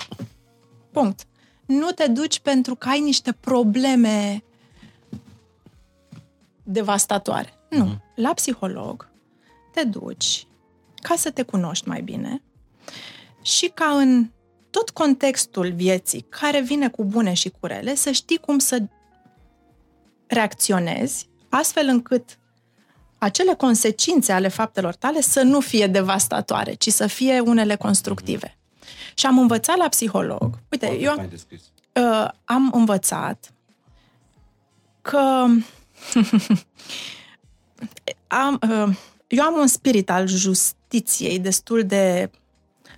[0.91, 1.25] Punct.
[1.65, 4.43] Nu te duci pentru că ai niște probleme
[6.71, 7.53] devastatoare.
[7.69, 7.83] Nu.
[7.83, 8.03] Mhm.
[8.15, 9.09] La psiholog
[9.71, 10.47] te duci
[10.95, 12.41] ca să te cunoști mai bine
[13.41, 14.29] și ca în
[14.69, 18.81] tot contextul vieții care vine cu bune și cu rele, să știi cum să
[20.27, 22.39] reacționezi astfel încât
[23.17, 28.57] acele consecințe ale faptelor tale să nu fie devastatoare, ci să fie unele constructive.
[29.13, 30.59] Și am învățat la psiholog.
[30.71, 31.29] Uite, eu am,
[31.93, 33.53] uh, am învățat
[35.01, 35.45] că
[38.27, 38.95] am, uh,
[39.27, 42.31] eu am un spirit al justiției destul de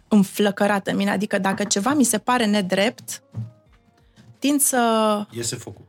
[0.07, 3.23] înflăcărat în mine, adică dacă ceva mi se pare nedrept,
[4.39, 5.85] tind să Iese focul.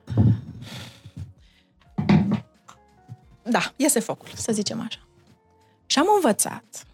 [3.42, 4.98] da, iese focul, să zicem așa.
[5.86, 6.84] Și am învățat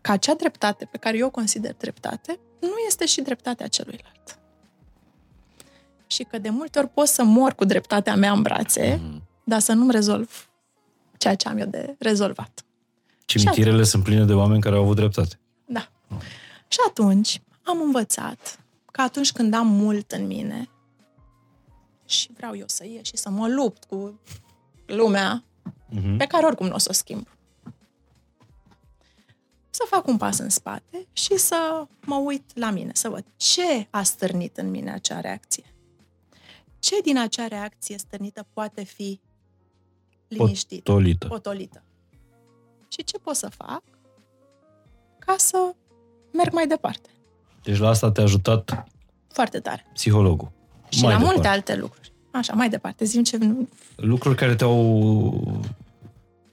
[0.00, 4.38] că acea dreptate pe care eu o consider dreptate nu este și dreptatea celuilalt.
[6.06, 9.22] Și că de multe ori pot să mor cu dreptatea mea în brațe, Mhm.
[9.48, 10.48] Dar să nu-mi rezolv
[11.16, 12.64] ceea ce am eu de rezolvat.
[13.24, 15.40] Cimitirele sunt pline de oameni care au avut dreptate.
[15.64, 15.88] Da.
[16.68, 18.58] Și atunci am învățat
[18.92, 20.68] că atunci când am mult în mine
[22.04, 24.20] și vreau eu să ies și să mă lupt cu
[24.86, 25.42] lumea
[25.94, 26.16] Uh-huh.
[26.18, 27.28] pe care oricum nu o să o schimb.
[29.70, 33.86] Să fac un pas în spate și să mă uit la mine, să văd ce
[33.90, 35.74] a stârnit în mine acea reacție.
[36.78, 39.20] Ce din acea reacție stârnită poate fi
[40.28, 41.26] liniștită, Tolită.
[41.26, 41.82] potolită.
[42.88, 43.82] Și ce pot să fac
[45.18, 45.56] ca să
[46.32, 47.08] merg mai departe.
[47.62, 48.84] Deci la asta te-a ajutat
[49.28, 49.86] Foarte tare.
[49.92, 50.50] psihologul.
[50.88, 51.34] Și Mai la departe.
[51.34, 52.12] multe alte lucruri.
[52.30, 53.04] Așa, mai departe.
[53.04, 53.36] Zim ce...
[53.36, 55.60] nu- Lucruri care te-au,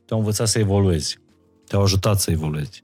[0.05, 1.19] te-au învățat să evoluezi.
[1.67, 2.83] Te-au ajutat să evoluezi.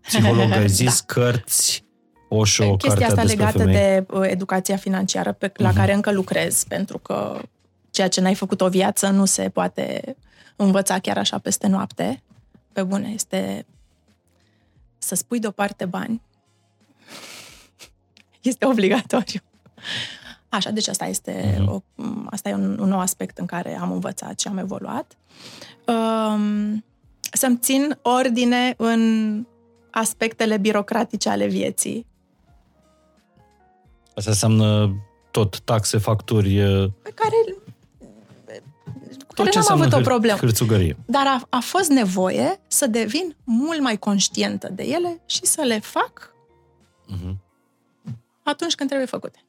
[0.00, 1.12] Psiholog, ai zis, da.
[1.20, 1.84] cărți,
[2.28, 3.74] Osho, Chestia cartea asta despre legată femei.
[3.74, 5.76] de uh, educația financiară pe, la Mhm.
[5.78, 7.40] care încă lucrez, pentru că
[7.98, 10.16] ceea ce n-ai făcut o viață nu se poate
[10.56, 12.22] învăța chiar așa peste noapte.
[12.72, 13.66] Pe bune, este
[14.98, 16.22] să spui deoparte bani.
[18.42, 19.40] Este obligatoriu.
[20.48, 21.68] Așa, deci asta este, Mhm.
[21.70, 21.82] o,
[22.30, 25.16] asta e un, un nou aspect în care am învățat și am evoluat.
[25.86, 26.84] Um,
[27.32, 29.44] să-mi țin ordine în
[29.90, 32.06] aspectele birocratice ale vieții.
[34.14, 34.96] Asta înseamnă
[35.30, 37.57] tot taxe, facturi, uh, Pe care, cu tot
[39.44, 40.38] care ce n-am înseamnă avut o hâr- problemă.
[40.38, 40.96] hârțugărie.
[41.06, 45.78] Dar a, a fost nevoie să devin mult mai conștientă de ele și să le
[45.78, 46.32] fac
[47.06, 47.40] Mhm.
[48.42, 49.42] atunci când trebuie făcute.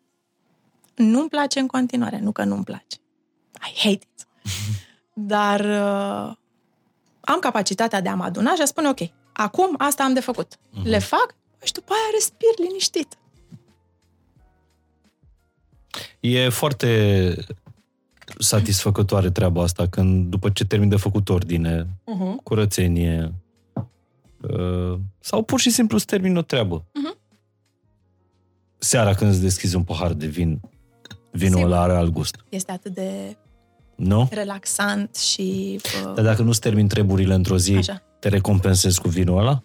[0.95, 2.97] Nu-mi place în continuare, nu că nu-mi place.
[3.53, 4.27] I hate it.
[5.13, 6.35] Dar uh,
[7.19, 8.99] am capacitatea de a mă aduna și a spune, ok,
[9.33, 10.53] acum asta am de făcut.
[10.83, 13.17] Le fac și după aia respir liniștit.
[16.19, 17.35] E foarte
[18.37, 22.43] satisfăcătoare treaba asta când după ce termin de făcut ordine, Uh-huh.
[22.43, 23.33] curățenie
[24.41, 26.85] uh, sau pur și simplu îți termin o treabă.
[26.93, 27.17] Mhm.
[28.77, 30.59] Seara când îți deschizi un pahar de vin,
[31.31, 31.71] vinul Sigur.
[31.71, 32.35] ăla are alt gust.
[32.49, 33.37] Este atât de
[33.95, 34.27] Nu?
[34.31, 35.79] relaxant și...
[36.05, 38.01] Uh, Dar dacă nu-ți termin treburile într-o zi, Așa.
[38.19, 39.63] te recompensezi cu vinul ăla?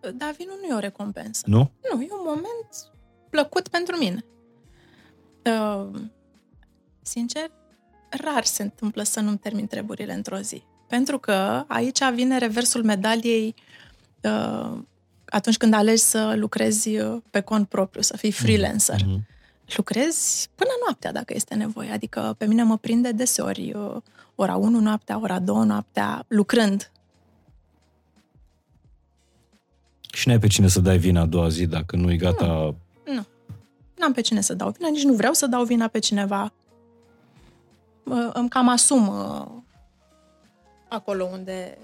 [0.00, 1.42] Dar vinul nu e o recompensă.
[1.46, 1.70] Nu?
[1.92, 2.68] Nu, e un moment
[3.30, 4.24] plăcut pentru mine.
[5.44, 5.88] Uh,
[7.06, 7.50] sincer,
[8.08, 10.62] rar se întâmplă să nu-mi termin treburile într-o zi.
[10.88, 13.54] Pentru că aici vine reversul medaliei
[14.22, 14.78] uh,
[15.28, 19.00] atunci când alegi să lucrezi uh, pe cont propriu, să fii freelancer.
[19.06, 19.26] Mhm.
[19.76, 21.90] Lucrezi până noaptea, dacă este nevoie.
[21.90, 23.96] Adică pe mine mă prinde deseori uh,
[24.34, 26.90] ora 1 noaptea, ora 2 noaptea, lucrând.
[30.12, 32.74] Și n-ai pe cine să dai vina a doua zi dacă nu e gata...
[33.04, 33.26] Nu.
[33.98, 36.52] N-am pe cine să dau vina, nici nu vreau să dau vina pe cineva.
[38.06, 39.46] Mă- Îmi cam asum uh,
[40.88, 41.78] acolo unde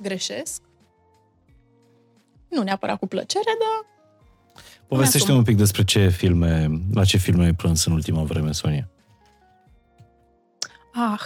[0.00, 0.62] greșesc.
[2.48, 3.88] Nu neapărat cu plăcere, dar
[4.88, 5.36] Povestește asum.
[5.38, 8.88] un pic despre ce filme, la ce filme ai plâns în ultima vreme, Sonia.
[10.94, 11.20] ah,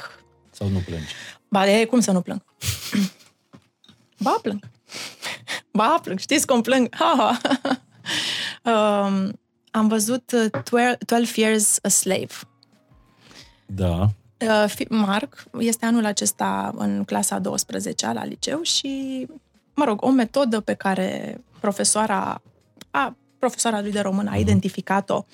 [0.51, 1.15] Sau nu plângi?
[1.49, 2.43] ba de cum să nu plâng?
[4.19, 4.65] ba plâng.
[5.73, 6.89] Ba plâng, știți cum plâng?
[6.95, 7.39] Ha,
[8.63, 8.71] ha.
[9.07, 9.39] um,
[9.71, 12.35] am văzut uh, 12 Years a Slave.
[13.67, 14.11] Da.
[14.49, 19.27] Uh, fi- Marc este anul acesta în clasa 12 la liceu și,
[19.75, 22.43] mă rog, o metodă pe care profesoara,
[22.91, 25.25] a, profesoara lui de română a identificat-o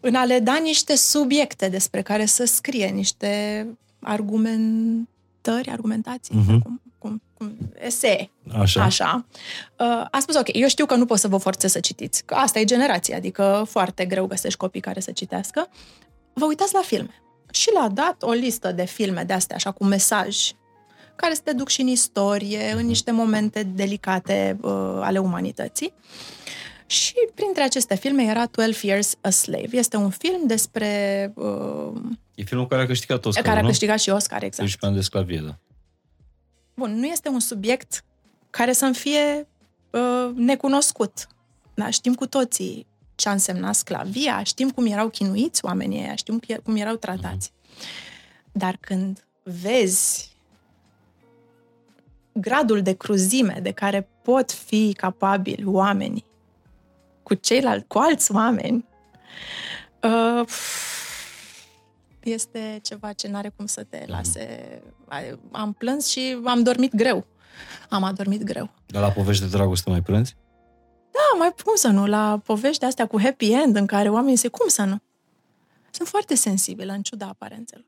[0.00, 3.66] în a le da niște subiecte despre care să scrie, niște
[4.02, 6.58] argumentări, argumentații, Mhm.
[6.62, 8.82] cum, cum, cum, esee, Așa.
[8.82, 9.26] Așa.
[9.78, 12.34] Uh, A spus, ok, eu știu că nu pot să vă forțez să citiți, că
[12.34, 15.68] asta e generația, adică foarte greu găsești copii care să citească.
[16.32, 17.22] Vă uitați la filme.
[17.54, 20.50] Și le-a dat o listă de filme de astea, așa, cu mesaj,
[21.16, 24.70] care să te duc și în istorie, în niște momente delicate uh,
[25.00, 25.92] ale umanității.
[26.86, 29.68] Și printre aceste filme era 12 Years a Slave.
[29.76, 31.32] Este un film despre...
[31.36, 31.92] Uh,
[32.34, 33.68] E filmul care a câștigat Oscar, care a nu?
[33.68, 34.58] câștigat și Oscar, exact.
[34.58, 35.58] 12 ani de sclavie, da.
[36.74, 38.04] Bun, nu este un subiect
[38.50, 39.48] care să-mi fie
[39.90, 41.26] uh, necunoscut.
[41.74, 46.38] Da, știm cu toții ce a însemnat sclavia, știm cum erau chinuiți oamenii ăia, știm
[46.38, 47.52] cum- cum erau tratați.
[48.52, 50.32] Dar când vezi
[52.32, 56.24] gradul de cruzime de care pot fi capabili oamenii
[57.22, 58.84] cu ceilalți, cu alți oameni,
[60.02, 60.48] uh,
[62.22, 64.82] este ceva ce n-are cum să te lase.
[65.08, 67.26] Ai- Am plâns și am dormit greu.
[67.88, 68.70] Am adormit greu.
[68.86, 70.36] Dar la povești de dragoste mai plânzi?
[71.14, 72.06] Da, mai cum să nu?
[72.06, 74.48] La povești astea cu happy end în care oamenii se...
[74.48, 75.02] Cum să nu?
[75.90, 77.84] Sunt foarte sensibilă, în ciuda aparențelor.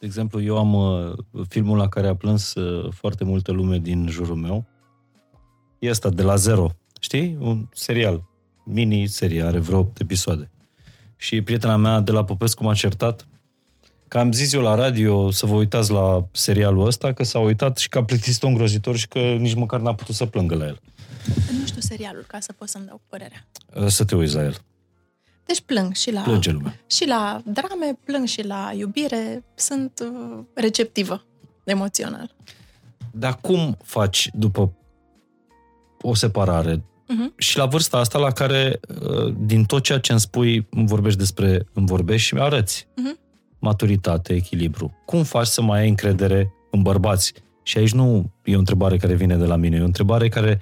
[0.00, 1.12] De exemplu, eu am uh,
[1.48, 4.64] filmul la care a plâns uh, foarte multă lume din jurul meu.
[5.78, 6.70] E ăsta, de la zero.
[7.00, 7.36] Știi?
[7.40, 8.24] Un serial.
[8.64, 10.50] Mini-serie, are vreo 8 episoade.
[11.16, 13.28] Și prietena mea de la Popescu m-a certat
[14.08, 17.78] că am zis eu la radio să vă uitați la serialul ăsta, că s-a uitat
[17.78, 20.80] și că a plictisit-o îngrozitor și că nici măcar n-a putut să plângă la el.
[21.60, 23.46] Nu știu serialul ca să pot să-mi dau părerea.
[23.76, 24.56] Uh, Să te uiți la el.
[25.44, 26.74] Deci plâng și la, Plânge lumea.
[26.86, 29.44] și la drame, plâng și la iubire.
[29.54, 31.24] Sunt uh, receptivă
[31.64, 32.34] emoțional.
[33.10, 34.72] Dar cum faci după
[36.02, 37.32] o separare Mhm.
[37.36, 41.18] și la vârsta asta la care uh, din tot ceea ce îmi spui îmi vorbești
[41.18, 43.18] despre, îmi vorbești și mi arăți Mhm.
[43.58, 44.96] maturitate, echilibru.
[45.04, 47.32] Cum faci să mai ai încredere în bărbați?
[47.62, 50.60] Și aici nu e o întrebare care vine de la mine, e o întrebare care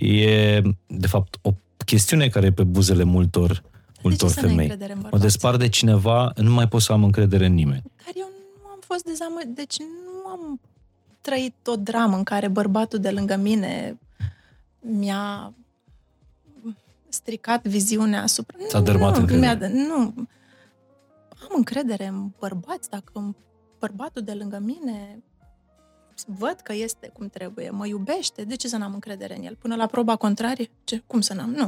[0.00, 1.50] e, de fapt, o
[1.84, 3.62] chestiune care e pe buzele multor,
[4.02, 4.64] multor de ce să n-ai femei.
[4.66, 5.22] încredere în Mă bărbați?
[5.22, 7.82] despar de cineva, nu mai pot să am încredere în nimeni.
[8.04, 8.28] Dar eu
[8.62, 10.60] nu am fost dezamăgită, deci nu am
[11.20, 13.98] trăit o dramă în care bărbatul de lângă mine
[14.80, 15.52] mi-a
[17.08, 18.56] stricat viziunea asupra...
[18.68, 19.54] Ți-a dărmat nu, încrederea.
[19.56, 20.14] mi-a- Nu.
[21.42, 23.34] Am încredere în bărbați, dacă
[23.78, 25.22] bărbatul de lângă mine
[26.26, 29.56] văd că este cum trebuie, mă iubește, de ce să n-am încredere în el?
[29.56, 30.70] Până la proba contrarie?
[30.84, 31.02] Ce?
[31.06, 31.50] Cum să n-am?
[31.50, 31.64] Nu.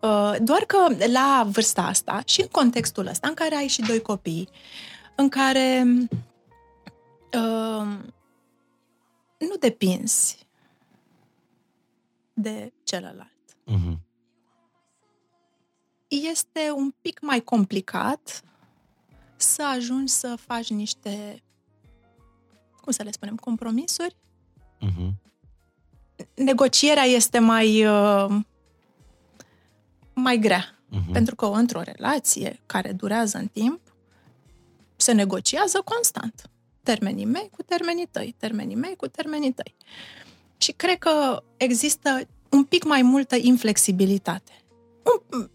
[0.00, 4.00] Uh, Doar că la vârsta asta și în contextul ăsta, în care ai și doi
[4.00, 4.48] copii,
[5.16, 5.84] în care
[7.32, 7.98] uh,
[9.38, 10.46] nu depinzi
[12.32, 13.32] de celălalt.
[13.64, 14.00] Mhm.
[16.08, 18.42] Este un pic mai complicat
[19.36, 21.42] să ajungi să faci niște,
[22.84, 24.16] cum să le spunem, compromisuri.
[24.80, 25.20] Mhm.
[26.34, 28.36] Negocierea este mai, uh,
[30.14, 30.78] mai grea.
[30.88, 31.12] Mhm.
[31.12, 33.80] Pentru că într-o relație care durează în timp,
[34.96, 36.50] se negociază constant.
[36.82, 39.74] Termenii mei cu termenii tăi, termenii mei cu termenii tăi.
[40.56, 42.20] Și cred că există
[42.50, 44.52] un pic mai multă inflexibilitate.
[45.32, 45.50] Un-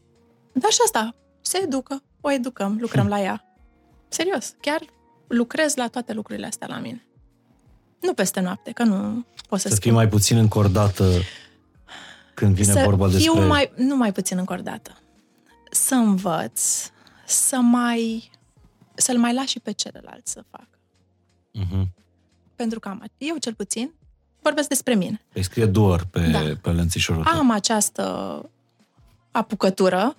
[0.52, 3.44] Dar și asta se educă, o educăm, lucrăm la ea.
[4.08, 4.82] Serios, chiar
[5.28, 7.06] lucrez la toate lucrurile astea la mine.
[8.02, 9.96] Nu peste noapte, că nu pot să, Să fii schimb.
[9.96, 11.12] mai puțin încordată
[12.34, 13.46] când vine să vorba fiu despre...
[13.46, 14.98] mai, nu mai puțin încordată.
[15.72, 16.62] Să învăț,
[17.26, 18.30] să mai,
[18.96, 20.68] să-l mai las și pe celălalt să facă.
[21.54, 21.94] Mhm.
[22.56, 23.94] Pentru că am, eu cel puțin,
[24.42, 25.22] vorbesc despre mine.
[25.34, 26.40] Îi scrie doar pe, Da.
[26.62, 27.38] pe lănțișorul tău.
[27.40, 28.04] Am această
[29.32, 30.16] apucătură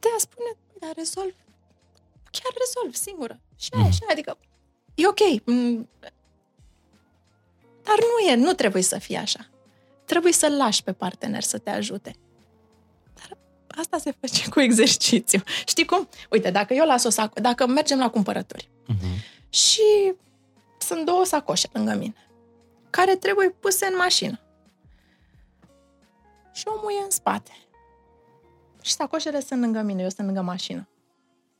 [0.00, 0.48] de a spune,
[0.80, 1.34] dar rezolv,
[2.30, 3.40] chiar rezolv singură.
[3.56, 3.92] Și aia, Mhm.
[3.92, 4.38] și aia, adică
[4.94, 5.42] e ok.
[7.88, 9.46] Mm, Dar nu e, nu trebuie să fie așa.
[10.04, 12.14] Trebuie să-l lași pe partener să te ajute.
[13.14, 13.38] Dar
[13.78, 15.40] asta se face cu exercițiu.
[15.66, 16.08] Știi cum?
[16.30, 19.06] Uite, dacă eu las o sac, dacă mergem la cumpărături Mhm.
[19.48, 20.14] și
[20.78, 22.14] sunt două sacoșe lângă mine,
[22.90, 24.40] care trebuie puse în mașină.
[26.52, 27.52] Și omul e în spate.
[28.82, 30.88] Și sacoșele sunt lângă mine, eu sunt lângă mașină.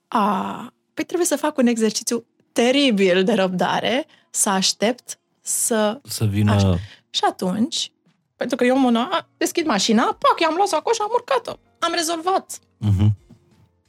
[0.09, 5.19] A, păi trebuie să fac un exercițiu teribil de răbdare, să aștept
[5.49, 6.01] să...
[6.05, 6.53] Să vină...
[6.53, 6.79] Așa.
[7.11, 7.93] Și atunci,
[8.37, 11.59] pentru că eu mână, a, deschid mașina, pac, i-am luat sacoșa, am urcat-o.
[11.79, 12.59] Am rezolvat.
[12.79, 13.17] Mhm.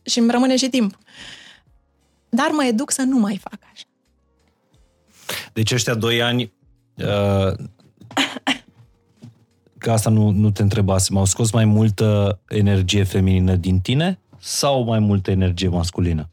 [0.01, 0.97] Și îmi rămâne și timp.
[2.29, 3.83] Dar mă educ să nu mai fac așa.
[5.53, 6.53] Deci ăștia doi ani,
[6.95, 7.53] uh,
[9.77, 14.83] că asta nu, nu te întrebasem, au scos mai multă energie feminină din tine sau
[14.83, 16.29] mai multă energie masculină?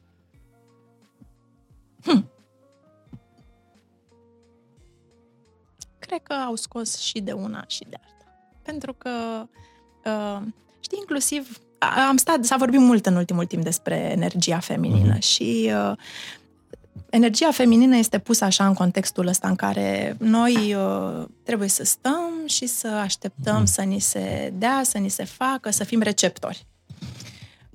[6.07, 8.39] Cred că au scos și de una și de alta.
[8.62, 9.11] Pentru că,
[10.05, 10.47] uh,
[10.81, 15.20] știi, inclusiv, a- am stat, s-a vorbit mult în ultimul timp despre energia feminină Mhm.
[15.20, 15.93] și uh,
[17.11, 22.31] energia feminină este pusă așa în contextul ăsta în care noi uh, trebuie să stăm
[22.47, 23.65] și să așteptăm Mhm.
[23.65, 26.66] să ni se dea, să ni se facă, să fim receptori.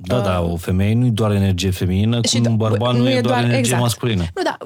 [0.04, 2.96] Da, da, o femeie nu e doar energie feminină, Uh, Și cum da, un bărbat
[2.96, 3.82] nu, e doar, energie exact.
[3.82, 4.24] masculină.
[4.36, 4.58] Nu, da,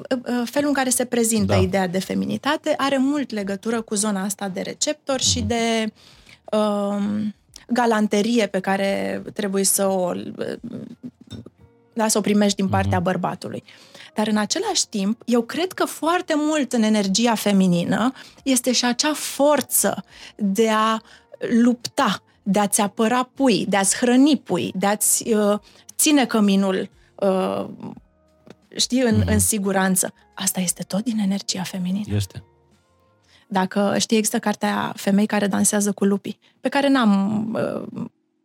[0.44, 1.58] felul în care se prezintă Da.
[1.60, 5.46] ideea de feminitate are mult legătură cu zona asta de receptor și Mhm.
[5.46, 5.92] de
[6.56, 7.34] um,
[7.68, 10.12] galanterie pe care trebuie să o,
[11.92, 13.02] da, să o primești din partea Mhm.
[13.02, 13.64] bărbatului.
[14.14, 19.12] Dar în același timp, eu cred că foarte mult în energia feminină este și acea
[19.14, 20.04] forță
[20.36, 21.00] de a
[21.62, 25.58] lupta, de a-ți apăra pui, de a-ți hrăni pui, de a-ți uh,
[25.96, 27.66] ține căminul uh,
[28.76, 29.28] știi, în, Mhm.
[29.28, 30.12] în siguranță.
[30.34, 32.14] Asta este tot din energia feminină.
[32.16, 32.42] Este.
[33.48, 37.50] Dacă știi, există cartea Femei care dansează cu lupii, pe care n-am
[37.94, 38.04] uh,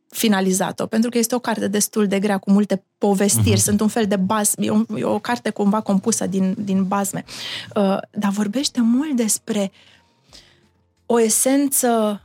[0.10, 3.56] finalizat-o, pentru că este o carte destul de grea, cu multe povestiri, Mhm.
[3.60, 3.64] uh-huh.
[3.64, 7.23] sunt un fel de baz, e, un, e o carte cumva compusă din, din bazme.
[7.76, 9.72] Uh, dar vorbește mult despre
[11.06, 12.22] o esență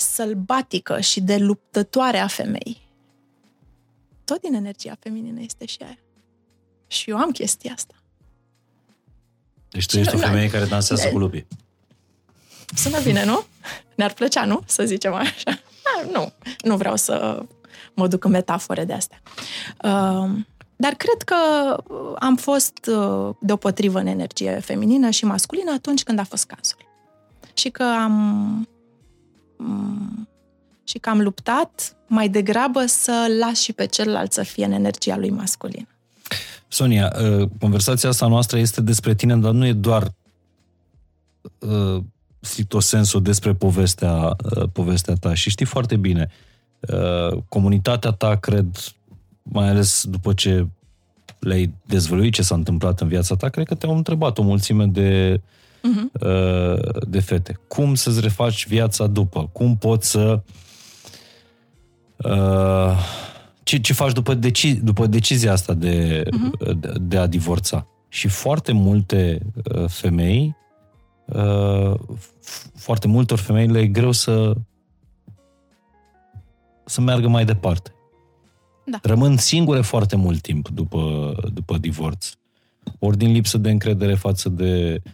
[0.00, 2.88] sălbatică și de luptătoare a femeii.
[4.24, 5.98] Tot din energia feminină este și aia.
[6.86, 7.94] Și eu am chestia asta.
[9.70, 11.10] Deci tu ești o Nu, femeie care dansează Da.
[11.10, 11.46] cu lupii.
[12.74, 13.44] Sună bine, nu?
[13.94, 14.62] Ne-ar plăcea, nu?
[14.66, 15.50] Să zicem așa.
[15.50, 16.32] Ah, nu,
[16.64, 17.42] nu vreau să
[17.94, 19.22] mă duc în metafore de astea.
[19.84, 20.30] Uh,
[20.76, 21.36] dar cred că
[22.18, 26.78] am fost uh, deopotrivă în energie feminină și masculină atunci când a fost cazul.
[27.54, 28.68] Și că am mm,
[30.84, 35.16] și că am luptat mai degrabă să las și pe celălalt să fie în energia
[35.16, 35.88] lui masculină.
[36.68, 40.12] Sonia, uh, conversația asta noastră este despre tine, dar nu e doar
[41.58, 42.02] uh,
[42.40, 45.34] stricto sensu despre povestea, uh, povestea ta.
[45.34, 46.30] Și știi foarte bine,
[46.80, 48.66] uh, comunitatea ta, cred,
[49.42, 50.66] mai ales după ce
[51.38, 55.40] le-ai dezvăluit ce s-a întâmplat în viața ta, cred că te-au întrebat o mulțime de,
[55.80, 56.20] Uh-huh.
[56.20, 57.60] uh, de fete.
[57.68, 59.48] Cum să-ți refaci viața după?
[59.52, 60.42] Cum poți să
[62.24, 62.96] Uh,
[63.62, 66.74] ce, ce faci după, deci, după decizia asta de, uh-huh.
[66.76, 67.86] de, de a divorța?
[68.08, 69.40] Și foarte multe
[69.74, 70.56] uh, femei,
[71.24, 71.94] uh,
[72.74, 74.52] foarte multor femei le e greu să
[76.84, 77.94] să meargă mai departe.
[78.86, 78.98] Da.
[79.02, 82.32] Rămân singure foarte mult timp după, după divorț.
[82.98, 85.12] Ori din lipsă de încredere față de, uh,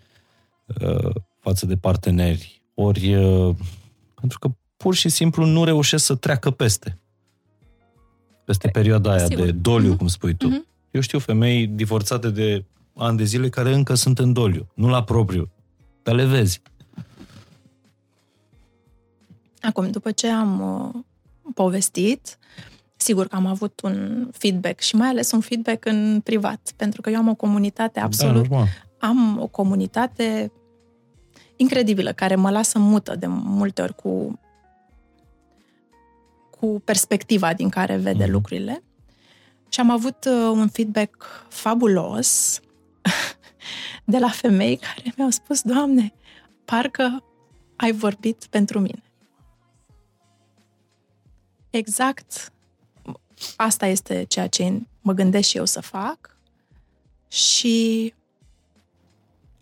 [1.39, 3.55] față de parteneri, ori uh,
[4.15, 6.99] pentru că pur și simplu nu reușesc să treacă peste.
[8.45, 9.45] Peste perioada aia Sigur.
[9.45, 9.97] de doliu, uh-huh.
[9.97, 10.49] cum spui tu.
[10.49, 10.91] Uh-huh.
[10.91, 12.65] Eu știu femei divorțate de
[12.95, 15.51] ani de zile care încă sunt în doliu, nu la propriu,
[16.03, 16.63] dar le vezi.
[19.61, 21.03] Acum, după ce am uh,
[21.55, 22.39] povestit,
[22.97, 27.11] sigur că am avut un feedback și mai ales un feedback în privat, pentru că
[27.11, 28.49] eu am o comunitate da, absolut...
[28.49, 28.65] Da,
[28.99, 30.53] am o comunitate
[31.57, 34.41] incredibilă, care mă lasă mută de multe ori cu,
[36.51, 38.31] cu perspectiva din care vede mm-hmm.
[38.31, 38.83] lucrurile.
[39.69, 42.61] Și am avut uh, un feedback fabulos
[44.05, 46.13] de la femei care mi-au spus, Doamne,
[46.65, 47.25] parcă
[47.77, 49.03] ai vorbit pentru mine.
[51.71, 52.53] Exact
[53.57, 56.37] asta este ceea ce mă gândesc și eu să fac
[57.29, 58.15] și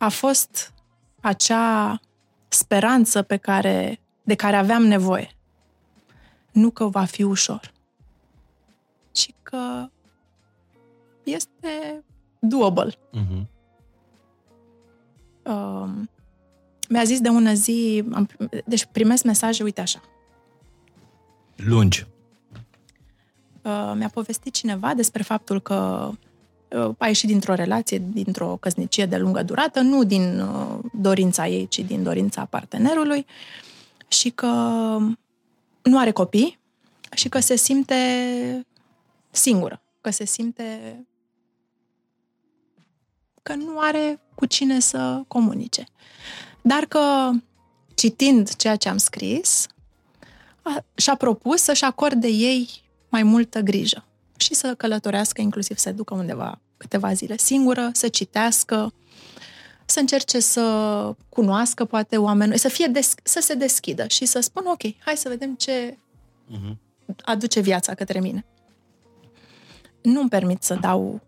[0.04, 0.72] a fost
[1.20, 2.00] acea
[2.48, 5.36] speranță pe care, de care aveam nevoie.
[6.52, 7.72] Nu că va fi ușor,
[9.12, 9.88] ci că
[11.22, 12.04] este
[12.38, 12.92] doable.
[12.92, 13.46] Uh-huh.
[15.42, 15.88] Uh,
[16.88, 18.28] mi-a zis de ună zi, am,
[18.66, 20.00] deci primesc mesaje, uite așa.
[21.56, 22.06] Lungi.
[23.62, 26.16] Uh, mi-a povestit cineva despre faptul că uh,
[26.98, 31.78] a ieșit dintr-o relație, dintr-o căsnicie de lungă durată, nu din uh, dorința ei, ci
[31.78, 33.26] din dorința partenerului
[34.08, 34.46] și că
[35.82, 36.58] nu are copii
[37.14, 37.94] și că se simte
[39.30, 40.98] singură, că se simte
[43.42, 45.86] că nu are cu cine să comunice.
[46.62, 47.30] Dar că
[47.94, 49.66] citind ceea ce am scris,
[50.62, 54.04] a, și-a propus să-și acorde ei mai multă grijă
[54.36, 58.92] și să călătorească, inclusiv să ducă undeva câteva zile singură, să citească,
[59.86, 60.62] să încerce să
[61.28, 65.28] cunoască poate oameni, să, fie des- să se deschidă și să spună, ok, hai să
[65.28, 65.98] vedem ce
[66.50, 66.76] uh-huh.
[67.24, 68.44] aduce viața către mine.
[70.02, 71.20] Nu-mi permit să dau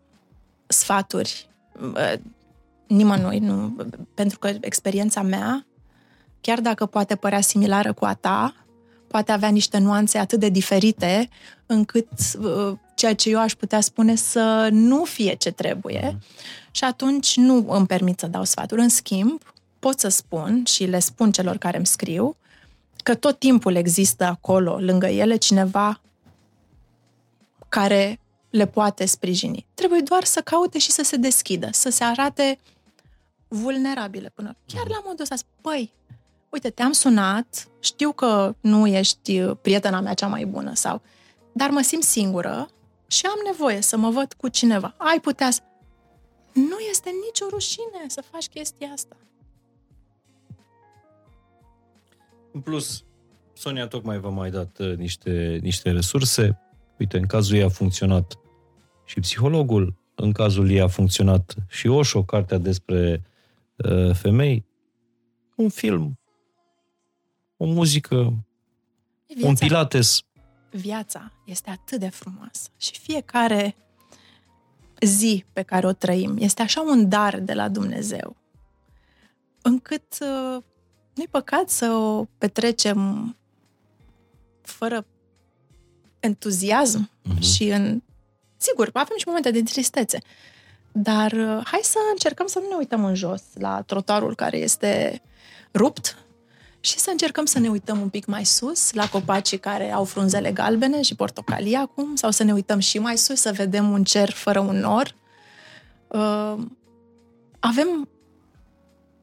[0.67, 1.49] sfaturi
[2.87, 3.77] nimănui, nu,
[4.15, 5.67] pentru că experiența mea,
[6.41, 8.55] chiar dacă poate părea similară cu a ta,
[9.07, 11.29] poate avea niște nuanțe atât de diferite
[11.67, 12.09] încât
[12.41, 16.21] uh, ceea ce eu aș putea spune să nu fie ce trebuie mm.
[16.71, 18.81] și atunci nu îmi permit să dau sfaturi.
[18.81, 19.43] În schimb,
[19.79, 22.37] pot să spun și le spun celor care îmi scriu
[23.03, 26.01] că tot timpul există acolo, lângă ele, cineva
[27.69, 28.21] care
[28.51, 29.67] le poate sprijini.
[29.75, 32.59] Trebuie doar să caute și să se deschidă, să se arate
[33.49, 34.57] vulnerabile până.
[34.67, 35.93] Chiar la modul ăsta, păi,
[36.49, 41.03] uite, te-am sunat, știu că nu ești prietena mea cea mai bună sau,
[41.53, 42.69] dar mă simt singură
[43.07, 44.95] și am nevoie să mă văd cu cineva.
[44.97, 45.61] Ai putea să...
[46.53, 49.17] Nu este nicio rușine să faci chestia asta.
[52.53, 53.05] În plus,
[53.53, 56.59] Sonia tocmai v-a mai dat uh, niște, niște resurse.
[56.99, 58.39] Uite, în cazul ei a funcționat
[59.05, 63.23] și psihologul, în cazul ei a funcționat și Oșo, cartea despre
[63.77, 64.65] uh, femei.
[65.55, 66.19] Un film
[67.57, 68.45] o muzică,
[69.27, 70.23] viața, un pilates.
[70.77, 73.77] Viața este atât de frumoasă și fiecare
[75.01, 78.37] zi pe care o trăim este așa un dar de la Dumnezeu,
[79.63, 80.63] încât uh,
[81.15, 83.37] nu-i păcat să o petrecem
[84.63, 85.07] fără
[86.21, 87.41] entuziasm uh-huh.
[87.41, 88.03] și în...
[88.57, 90.19] Sigur, avem și momente de tristețe,
[90.93, 95.23] dar uh, hai să încercăm să nu ne uităm în jos la trotuarul care este
[95.75, 96.26] rupt,
[96.87, 100.53] și să încercăm să ne uităm un pic mai sus, la copacii care au frunzele
[100.53, 104.31] galbene și portocalii acum, sau să ne uităm și mai sus, să vedem un cer
[104.31, 105.15] fără un nor.
[106.09, 106.67] Uh,
[107.59, 108.09] avem,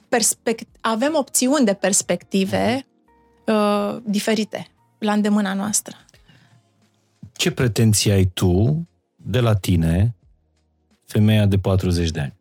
[0.10, 2.85] perspect- avem opțiuni de perspective
[3.45, 4.68] uh, diferite
[4.98, 5.95] la îndemâna noastră.
[7.31, 10.15] Ce pretenții ai tu de la tine,
[11.06, 12.34] femeia de 40 de ani?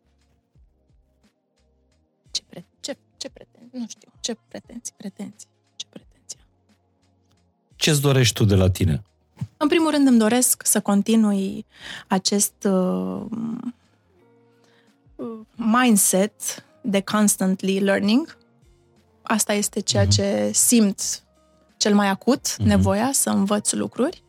[2.31, 3.79] Ce, pre- ce, ce pretenții?
[3.79, 4.12] Nu știu.
[4.23, 6.39] Ce pretenții, pretenții, ce pretenții.
[7.75, 9.03] Ce-ți dorești tu de la tine?
[9.57, 11.65] În primul rând îmi doresc să continui
[12.07, 13.21] acest uh,
[15.55, 18.37] mindset de constantly learning.
[19.21, 20.15] Asta este ceea uh-huh.
[20.15, 21.23] ce simt
[21.77, 22.63] cel mai acut, uh-huh.
[22.63, 24.23] nevoia să învăț lucruri.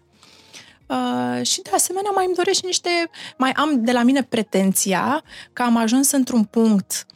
[0.87, 2.91] Uh, și de asemenea mai îmi doresc și niște...
[3.37, 5.23] Mai am de la mine pretenția
[5.53, 7.14] că am ajuns într-un punct uh,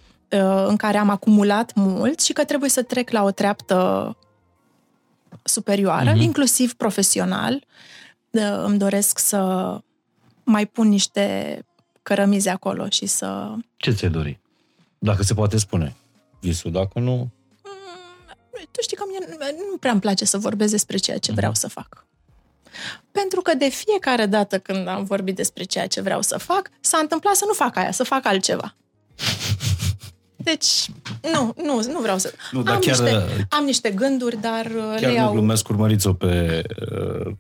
[0.66, 4.16] în care am acumulat mult și că trebuie să trec la o treaptă
[5.42, 6.22] superioară, uh-huh.
[6.22, 7.66] inclusiv profesional.
[8.30, 9.80] Uh, îmi doresc să
[10.44, 11.58] mai pun niște
[12.02, 13.54] cărămizi acolo și să...
[13.76, 14.40] Ce ți-ai dori?
[14.98, 15.96] Dacă se poate spune
[16.40, 17.14] visul, dacă nu...
[17.14, 17.30] Mm,
[18.70, 19.38] tu știi că mie
[19.70, 21.60] nu prea îmi place să vorbesc despre ceea ce vreau uh-huh.
[21.60, 22.06] să fac.
[23.10, 26.98] Pentru că de fiecare dată când am vorbit despre ceea ce vreau să fac, s-a
[26.98, 28.74] întâmplat să nu fac aia, să fac altceva.
[30.50, 30.90] Deci,
[31.32, 32.32] nu, nu, nu vreau să...
[32.50, 35.26] Nu, dar am, chiar, niște, am niște gânduri, dar uh, chiar le iau...
[35.26, 36.62] nu glumesc urmăriți-o pe,
[36.92, 37.32] uh,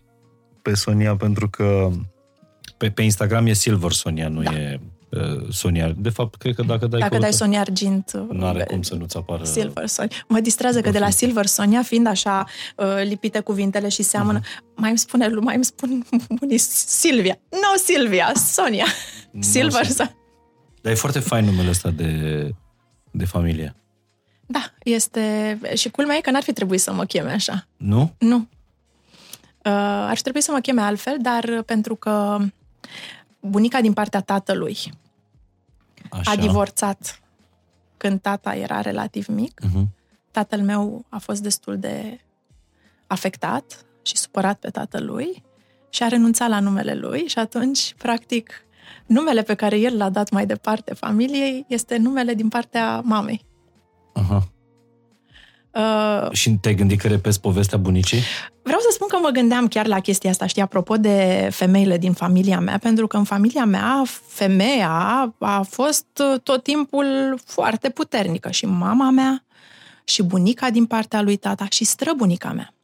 [0.62, 1.90] pe Sonia, pentru că
[2.76, 4.50] pe, pe Instagram e Silver Sonia, nu da.
[4.50, 5.94] e uh, Sonia.
[5.96, 8.12] De fapt, cred că dacă dai Dacă căută, dai Sonia Argint...
[8.30, 9.44] Nu are cum să nu-ți apară...
[9.44, 10.16] Silver Sonia.
[10.28, 14.74] Mă distrează că de la Silver Sonia, fiind așa uh, lipite cuvintele și seamănă, uh-huh.
[14.74, 16.06] mai îmi spune, mai îmi spun
[16.42, 17.38] unii Silvia.
[17.50, 18.86] Nu no, Silvia, Sonia.
[19.30, 20.16] No, Silver Sonia.
[20.82, 22.50] Dar e foarte fain numele ăsta de,
[23.18, 23.74] de familie.
[24.46, 25.58] Da, este...
[25.74, 27.66] Și culmea e că n-ar fi trebuit să mă cheme așa.
[27.76, 28.14] Nu?
[28.18, 28.36] Nu.
[28.36, 32.38] Uh, ar trebui să mă cheme altfel, dar pentru că
[33.40, 34.76] bunica din partea tatălui
[36.10, 36.30] Așa.
[36.30, 37.20] a divorțat
[37.96, 39.60] când tata era relativ mic.
[39.64, 39.84] Uh-huh.
[40.30, 42.20] Tatăl meu a fost destul de
[43.06, 45.42] afectat și supărat pe tatălui
[45.90, 48.62] și a renunțat la numele lui și atunci, practic,
[49.06, 53.44] numele pe care el l-a dat mai departe familiei este numele din partea mamei.
[54.20, 54.56] Uh-huh.
[55.78, 58.20] Uh, și te-ai gândit că repezi povestea bunicii?
[58.62, 62.12] Vreau să spun că mă gândeam chiar la chestia asta, știi, apropo de femeile din
[62.12, 64.90] familia mea, pentru că în familia mea femeia
[65.38, 66.06] a fost
[66.42, 69.44] tot timpul foarte puternică și mama mea
[70.04, 72.74] și bunica din partea lui tata și străbunica mea.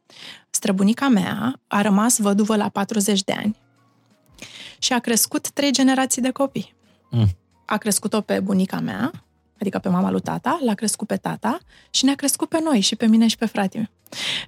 [0.49, 3.55] Străbunica mea a rămas văduvă la 40 de ani
[4.79, 6.75] și a crescut trei generații de copii.
[7.09, 7.27] Mm.
[7.65, 9.11] A crescut-o pe bunica mea,
[9.59, 11.57] adică pe mama lui tata, l-a crescut pe tata
[11.89, 13.91] și ne-a crescut pe noi, și pe mine și pe fratele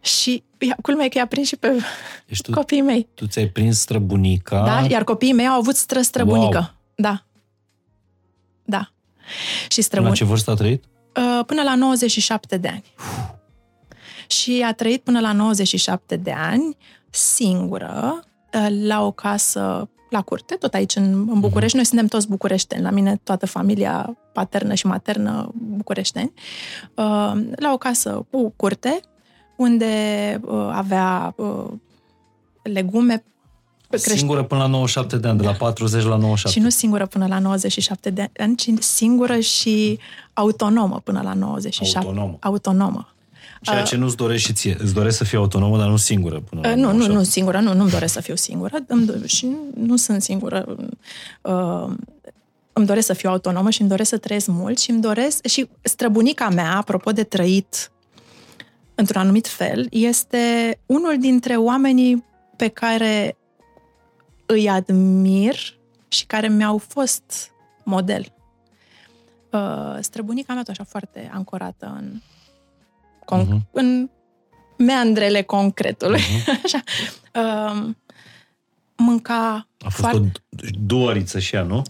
[0.01, 0.43] Și
[0.81, 1.77] culmea e că i-a prins și pe
[2.25, 3.07] deci tu, copiii mei.
[3.13, 4.63] Tu ți-ai prins străbunica.
[4.63, 6.57] Da, iar copiii mei au avut stră-străbunică.
[6.57, 6.73] Wow.
[6.95, 7.23] Da.
[8.63, 8.91] Da.
[9.67, 10.09] Și străbun...
[10.09, 10.83] La ce vârstă a trăit?
[10.83, 12.83] Uh, până la 97 de ani.
[14.27, 16.77] Și a trăit până la 97 de ani
[17.09, 18.23] singură
[18.53, 21.75] uh, la o casă la curte, tot aici în, în București.
[21.75, 22.81] Noi suntem toți bucureșteni.
[22.81, 26.33] La mine toată familia paternă și maternă bucureșteni.
[26.93, 28.99] Uh, la o casă cu curte,
[29.55, 29.85] unde
[30.43, 31.65] uh, avea uh,
[32.61, 33.23] legume
[33.89, 34.17] Crește.
[34.17, 36.59] Singură până la 97 de ani, de la 40 la 97.
[36.59, 39.99] Și nu singură până la 97 de ani, ci singură și
[40.33, 41.97] autonomă până la 97.
[41.97, 42.37] Autonomă.
[42.39, 43.13] Autonomă.
[43.61, 44.77] Ceea ce nu-ți dorești și ție.
[44.79, 46.39] Îți dorești să fii autonomă, dar nu singură.
[46.49, 47.59] Până la nu, nu, nu singură.
[47.59, 48.77] Nu, nu-mi doresc să fiu singură.
[48.87, 50.77] Îmi și nu sunt singură.
[51.41, 51.93] Uh,
[52.73, 55.47] îmi doresc să fiu autonomă și îmi doresc să trăiesc mult și îmi doresc...
[55.47, 57.91] Și străbunica mea, apropo de trăit
[58.95, 62.25] într-un anumit fel, este unul dintre oamenii
[62.55, 63.37] pe care
[64.45, 65.55] îi admir
[66.07, 67.51] și care mi-au fost
[67.83, 68.33] model.
[69.51, 72.21] Uh, străbunica mea tot așa foarte ancorată în
[73.33, 73.71] con- uh-huh.
[73.71, 74.09] în
[74.77, 76.19] meandrele concretului.
[76.19, 76.61] Uh-huh.
[76.63, 76.83] Așa.
[77.33, 77.89] Uh,
[78.97, 79.67] mânca...
[79.79, 80.17] A fost foarte...
[80.17, 81.81] o duoriță și ea, nu?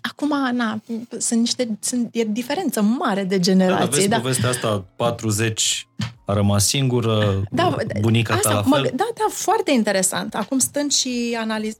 [0.00, 0.80] Acum, na,
[1.18, 3.88] sunt niște, sunt, e diferență mare de generații.
[3.88, 4.16] Da, vezi da.
[4.16, 5.88] povestea asta, 40
[6.24, 8.70] a rămas singură, da, bunica asta, ta la fel?
[8.70, 10.34] Mă, da, da, foarte interesant.
[10.34, 11.76] Acum stând și analiz...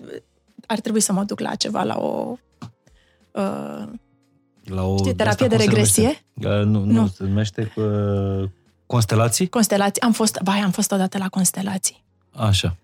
[0.67, 2.37] Ar trebui să mă duc la ceva, la o...
[3.33, 3.89] Uh,
[4.65, 6.09] la o știi, terapie de regresie?
[6.35, 8.49] Uh, nu, nu, nu, se numește uh,
[8.93, 9.49] Constelații?
[9.49, 10.03] Constelații.
[10.03, 12.03] Am fost, bai, am fost odată la constelații.
[12.37, 12.77] Așa.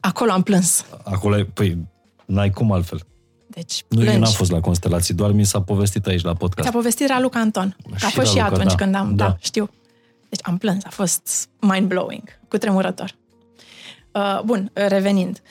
[0.00, 0.84] Acolo am plâns.
[1.04, 1.78] Acolo, păi,
[2.24, 3.00] n-ai cum altfel.
[3.46, 6.68] Deci, nu, eu n-am fost la constelații, doar mi s-a povestit aici la podcast.
[6.68, 7.76] S-a povestit Raluca Anton.
[7.96, 8.74] Și a fost și atunci da.
[8.74, 9.26] când am, da.
[9.26, 9.70] da, știu.
[10.28, 13.14] Deci am plâns, a fost mind-blowing, cu tremurător.
[14.12, 15.42] Uh, bun, revenind.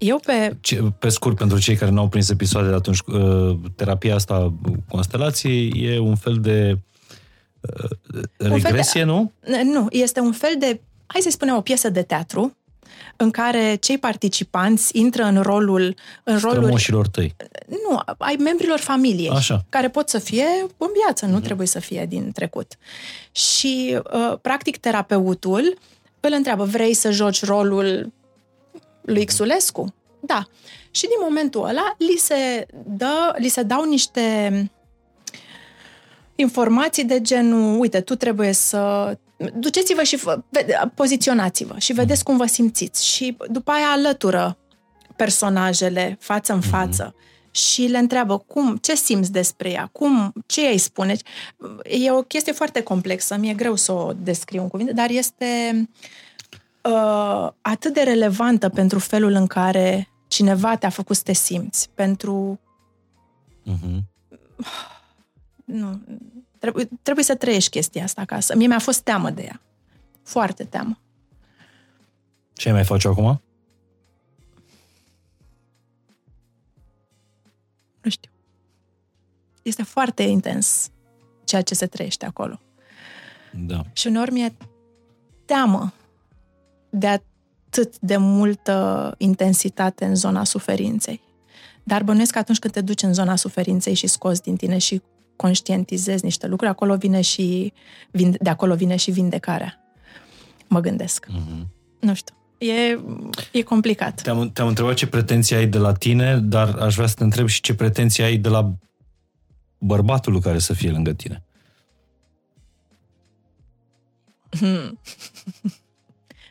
[0.00, 0.56] Eu pe...
[0.98, 4.52] Pe scurt, pentru cei care nu au prins episoadele atunci, uh, terapia asta
[4.88, 6.78] constelației e un fel de
[7.60, 7.90] uh,
[8.36, 9.72] regresie, fel de, nu?
[9.72, 12.56] Nu, este un fel de, hai să spunem, o piesă de teatru
[13.16, 15.94] în care cei participanți intră în rolul...
[16.24, 17.34] În rolul tăi.
[17.66, 19.64] Nu, ai membrilor familiei, Așa.
[19.68, 20.46] care pot să fie
[20.76, 21.40] în viață, nu mm.
[21.40, 22.72] trebuie să fie din trecut.
[23.32, 25.78] Și, uh, practic, terapeutul
[26.20, 28.12] îl întreabă, vrei să joci rolul
[29.00, 29.94] lui Xulescu?
[30.20, 30.44] Da.
[30.90, 34.52] Și din momentul ăla li se, dă, li se dau niște
[36.34, 39.14] informații de genul, uite, tu trebuie să
[39.54, 43.06] duceți-vă și fă- vede- poziționați-vă și vedeți cum vă simțiți.
[43.06, 44.58] Și după aia alătură
[45.16, 47.14] personajele față în față
[47.50, 51.16] și le întreabă cum, ce simți despre ea, cum, ce îi spune.
[51.84, 55.82] E o chestie foarte complexă, mi-e greu să o descriu în cuvinte, dar este uh,
[57.60, 62.60] atât de relevantă pentru felul în care cineva te-a făcut să te simți, pentru
[63.64, 64.08] Mhm.
[65.64, 66.00] nu,
[66.58, 68.56] trebuie, trebuie să trăiești chestia asta acasă.
[68.56, 69.60] Mie mi-a fost teamă de ea.
[70.22, 70.98] Foarte teamă.
[72.52, 73.40] Ce mai faci acum?
[78.02, 78.30] Nu știu.
[79.62, 80.90] Este foarte intens
[81.44, 82.60] ceea ce se trăiește acolo.
[83.52, 83.82] Da.
[83.92, 84.54] Și uneori mi-e
[85.44, 85.92] teamă
[86.90, 91.20] de atât de multă intensitate în zona suferinței.
[91.82, 95.02] Dar bănuiesc că atunci când te duci în zona suferinței și scoți din tine și
[95.36, 97.72] conștientizezi niște lucruri, acolo vine și,
[98.10, 99.80] vin- de acolo vine și vindecarea.
[100.68, 101.26] Mă gândesc.
[101.28, 101.72] Mhm.
[102.00, 102.34] Nu știu.
[102.58, 103.00] E,
[103.52, 104.22] e complicat.
[104.22, 107.46] Te-am, te-am întrebat ce pretenții ai de la tine, dar aș vrea să te întreb
[107.46, 108.74] și ce pretenții ai de la
[109.78, 111.42] bărbatul care să fie lângă tine.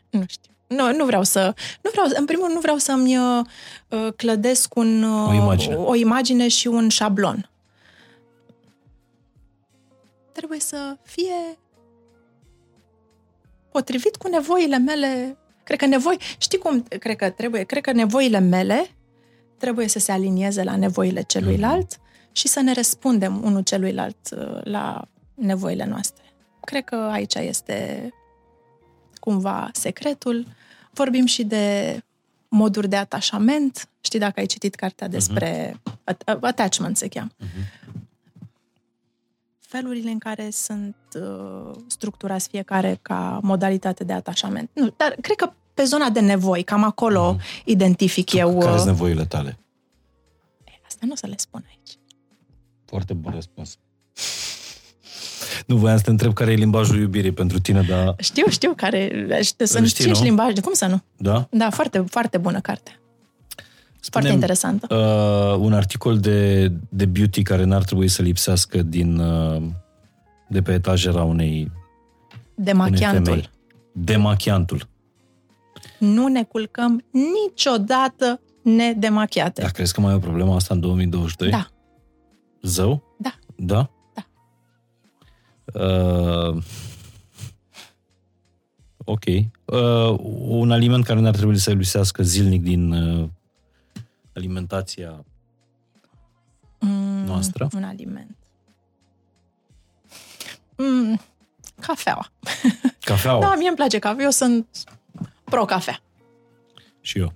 [0.09, 0.51] Nu știu.
[0.67, 1.53] Nu, nu vreau să...
[1.81, 3.45] Nu vreau, în primul rând, nu vreau să-mi uh,
[3.89, 5.75] uh, clădesc un, uh, O imagine.
[5.75, 7.49] o imagine și un șablon.
[10.31, 11.57] Trebuie să fie
[13.71, 15.37] potrivit cu nevoile mele.
[15.63, 16.17] Cred că nevoi...
[16.37, 16.83] Știi cum?
[16.83, 17.63] Cred că trebuie...
[17.63, 18.95] Cred că nevoile mele
[19.57, 21.99] trebuie să se alinieze la nevoile celuilalt
[22.31, 26.23] și să ne răspundem unul celuilalt uh, la nevoile noastre.
[26.61, 28.09] Cred că aici este
[29.19, 30.45] cumva secretul.
[30.91, 31.99] Vorbim și de
[32.47, 33.89] moduri de atașament.
[34.01, 36.39] Știi dacă ai citit cartea despre uh-huh.
[36.39, 37.29] attachment se cheamă.
[37.29, 37.77] Uh-huh.
[39.59, 44.69] Felurile în care sunt uh, structurați fiecare ca modalitate de atașament.
[44.73, 47.63] Nu, dar cred că pe zona de nevoi, cam acolo uh-huh.
[47.65, 48.57] identific eu...
[48.57, 49.57] Care sunt Uh, nevoile tale?
[50.85, 51.97] asta nu o să le spun aici.
[52.85, 53.77] Foarte bun răspuns.
[55.69, 58.15] Nu voiam să te întreb care e limbajul iubirii pentru tine, dar...
[58.19, 59.27] Știu, știu care...
[59.57, 60.23] Sunt știi, cinci nu?
[60.23, 60.61] limbaje.
[60.61, 61.01] Cum să nu?
[61.17, 61.47] Da?
[61.51, 62.91] Da, foarte, foarte bună carte.
[62.91, 64.95] Foarte Spune-mi, interesantă.
[64.95, 69.61] Uh, un articol de, de beauty care n-ar trebui să lipsească din, uh,
[70.47, 71.71] de pe etajera unei,
[72.55, 73.23] De unei machiantul.
[73.23, 73.49] femei.
[73.91, 74.87] Demachiantul.
[75.99, 79.61] Nu ne culcăm niciodată nedemachiate.
[79.61, 81.49] Dar crezi că mai e o problemă asta în 2022?
[81.49, 81.67] Da.
[82.61, 83.03] Zău?
[83.17, 83.33] Da.
[83.55, 83.89] Da?
[85.73, 85.83] Da.
[85.83, 86.63] Uh,
[89.05, 89.23] ok.
[89.65, 90.17] Uh,
[90.47, 93.29] un aliment care n-ar trebui să lipsească zilnic din uh,
[94.35, 95.23] alimentația
[96.81, 97.67] Mm, noastră?
[97.73, 98.35] Un aliment.
[100.77, 101.19] Mm,
[101.81, 102.31] cafeaua.
[102.99, 103.39] Cafeaua.
[103.39, 104.23] Da, mie îmi place cafea.
[104.23, 104.67] Eu sunt
[105.43, 105.99] pro-cafea.
[107.01, 107.33] Și eu.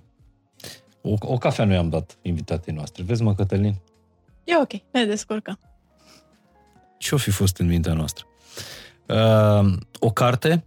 [1.02, 3.02] O, o cafea nu i-am dat invitatei noastre.
[3.02, 3.74] Vezi, mă, Cătălin?
[4.44, 5.58] E ok, ne descurcăm.
[7.04, 8.26] Ce-o fi fost în mintea noastră?
[9.06, 10.64] Uh, o carte?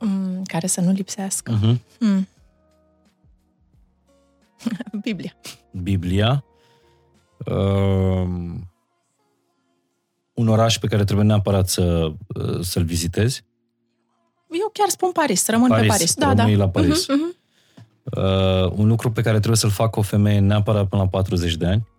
[0.00, 1.58] Mm, care să nu lipsească.
[1.58, 1.76] Uh-huh.
[1.98, 2.28] Mm.
[5.02, 5.32] Biblia.
[5.70, 6.44] Biblia.
[7.46, 8.28] Uh,
[10.32, 13.44] un oraș pe care trebuie neapărat să, uh, să-l vizitezi.
[14.50, 16.14] Eu chiar spun Paris, rămân Paris, pe Paris.
[16.14, 16.42] Da, da.
[16.42, 17.08] rămâi la Paris.
[17.08, 17.36] Mhm, mhm.
[18.04, 21.66] Uh, un lucru pe care trebuie să-l facă o femeie neapărat până la 40 de
[21.66, 21.90] ani.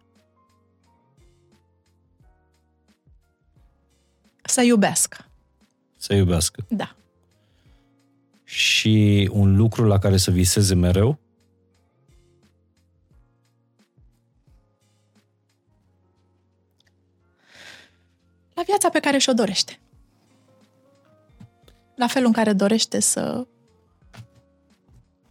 [4.53, 5.25] Să iubească.
[5.97, 6.65] Să iubească.
[6.69, 6.95] Da.
[8.43, 11.19] Și un lucru la care să viseze mereu.
[18.53, 19.79] La viața pe care și-o dorește.
[21.95, 23.47] La felul în care dorește să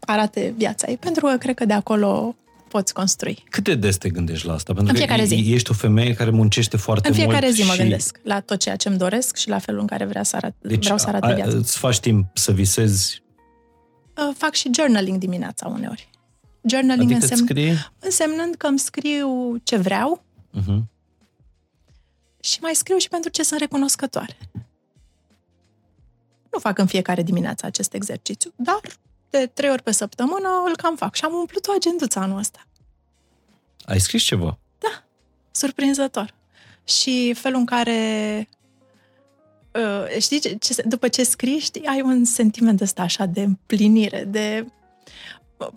[0.01, 0.97] arate viața ei.
[0.97, 2.37] Pentru că cred că de acolo
[2.73, 3.45] poți construi.
[3.51, 4.73] Cât de des te gândești la asta?
[4.73, 5.35] Pentru În fiecare că zi.
[5.35, 8.41] e- ești o femeie care muncește foarte În fiecare mult zi mă și gândesc la
[8.41, 10.99] tot ceea ce îmi doresc și la felul în care vrea să arate, Deci vreau
[10.99, 11.57] să arate a, viața.
[11.57, 13.21] îți faci timp să visezi,
[14.17, 16.11] Uh, Fac și journaling dimineața uneori.
[16.71, 17.73] Journaling adică îți însemn, scrii?
[17.99, 20.25] însemnând că îmi scriu ce vreau
[20.61, 20.83] Uh-huh.
[22.41, 24.37] și mai scriu și pentru ce sunt recunoscătoare.
[26.53, 28.81] Nu fac în fiecare dimineață acest exercițiu, dar
[29.33, 32.67] de trei ori pe săptămână îl cam fac și am umplut o agenduță anul ăsta.
[33.85, 34.59] Ai scris ceva?
[35.53, 36.35] surprinzător.
[36.85, 38.49] Și felul în care
[39.73, 44.25] uh, știi, ce, ce, după ce scrii, știi, ai un sentiment ăsta așa de împlinire,
[44.25, 44.67] de
[45.57, 45.69] uh,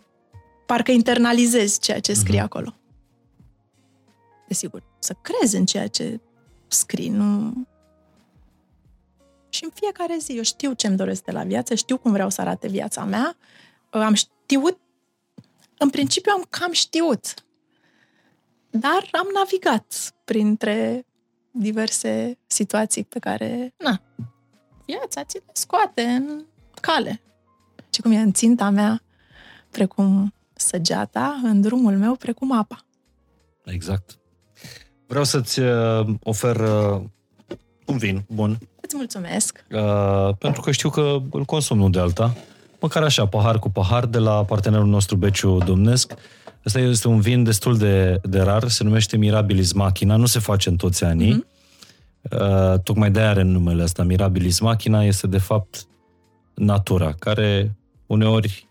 [0.66, 2.44] parcă internalizezi ceea ce scrii uh-huh.
[2.44, 2.76] acolo.
[4.48, 6.20] Desigur, să crezi în ceea ce
[6.68, 7.54] scrii, nu...
[9.56, 12.30] Și în fiecare zi eu știu ce îmi doresc de la viață, știu cum vreau
[12.30, 13.36] să arate viața mea,
[13.90, 14.80] am știut,
[15.78, 17.34] în principiu am cam știut,
[18.70, 21.06] dar am navigat printre
[21.52, 24.02] diverse situații pe care, na,
[24.86, 26.46] viața ți le scoate în
[26.82, 27.22] cale.
[27.90, 29.02] Și cum e în ținta mea,
[29.70, 32.86] precum săgeata, în drumul meu, precum apa.
[33.66, 34.20] Exact.
[35.08, 37.04] Vreau să-ți uh, ofer uh,
[37.86, 38.58] un vin bun.
[38.86, 39.66] Îți mulțumesc.
[39.72, 42.36] Uh, pentru că știu că îl consum nu de alta.
[42.80, 46.14] Măcar așa, pahar cu pahar, de la partenerul nostru Beciu Domnesc.
[46.66, 50.70] Ăsta este un vin destul de, de rar, se numește Mirabilis Machina, nu se face
[50.70, 51.34] în toți anii.
[51.34, 51.54] Mm-hmm.
[52.32, 55.86] Uh, tocmai de are numele ăsta, Mirabilis Machina, este de fapt
[56.54, 57.76] natura, care
[58.06, 58.68] uneori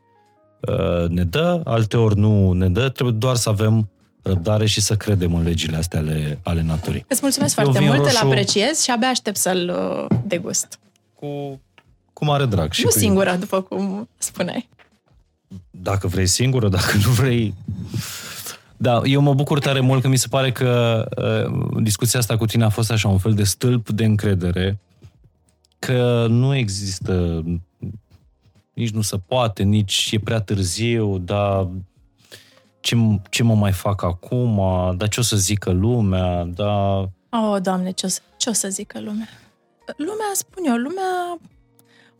[0.61, 3.89] uh, ne dă, alteori nu ne dă, trebuie doar să avem
[4.25, 7.05] răbdare și să credem în legile astea ale, ale naturii.
[7.09, 8.19] Îți mulțumesc Eu foarte mult, roșu...
[8.21, 9.69] îl apreciez și abia aștept să-l
[10.11, 10.79] uh, degust.
[11.15, 11.61] Cu,
[12.13, 12.73] cu mare drag.
[12.73, 14.69] Și nu cu singură, după cum spuneai.
[15.71, 17.55] Dacă vrei singură, dacă nu vrei...
[18.77, 21.05] Da, eu mă bucur tare mult că mi se pare că
[21.47, 24.79] uh, discuția asta cu tine a fost așa un fel de stâlp de încredere
[25.79, 27.45] că nu există
[28.75, 31.69] nici nu se poate, nici e prea târziu, dar
[32.85, 32.97] ce,
[33.31, 34.61] ce mă mai fac acum,
[34.97, 37.01] dar ce o să zică lumea, da...
[37.31, 39.29] Oh, Doamne, ce o, să, ce o să zică lumea?
[39.97, 41.39] Lumea, spun eu, lumea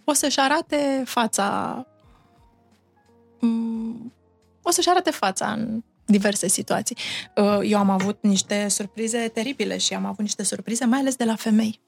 [0.05, 1.87] o să-și arate fața
[3.41, 4.13] mm,
[4.63, 6.97] o să-și arate fața în diverse situații.
[7.37, 11.25] Uh, eu am avut niște surprize teribile și am avut niște surprize, mai ales de
[11.25, 11.81] la femei,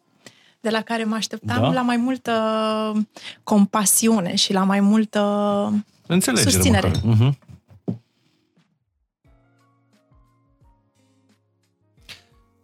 [0.60, 1.72] de la care mă așteptam da?
[1.72, 2.32] la mai multă
[3.42, 5.20] compasiune și la mai multă
[6.06, 6.90] Înțelegere, susținere.
[6.90, 7.45] Uh-huh.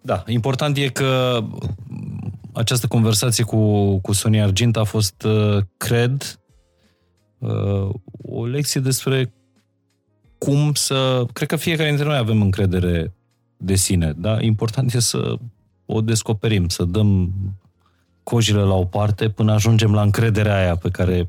[0.02, 1.40] Da, important e că
[2.52, 6.40] această conversație cu, cu Sonia Argint a fost, uh, cred,
[7.38, 7.88] uh,
[8.22, 9.32] o lecție despre
[10.38, 11.24] cum să...
[11.32, 13.14] Cred că fiecare dintre noi avem încredere
[13.56, 14.40] de sine, da?
[14.40, 15.36] Important e să
[15.86, 17.32] o descoperim, să dăm
[18.22, 21.28] cojile la o parte până ajungem la încrederea aia pe care...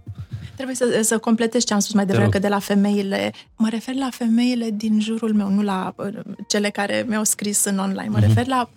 [0.55, 3.33] Trebuie să, să completez ce am spus mai devreme, că de la femeile...
[3.55, 6.07] Mă refer la femeile din jurul meu, nu la uh,
[6.47, 8.09] cele care mi-au scris în online.
[8.09, 8.21] Mă uh-huh.
[8.21, 8.69] refer la...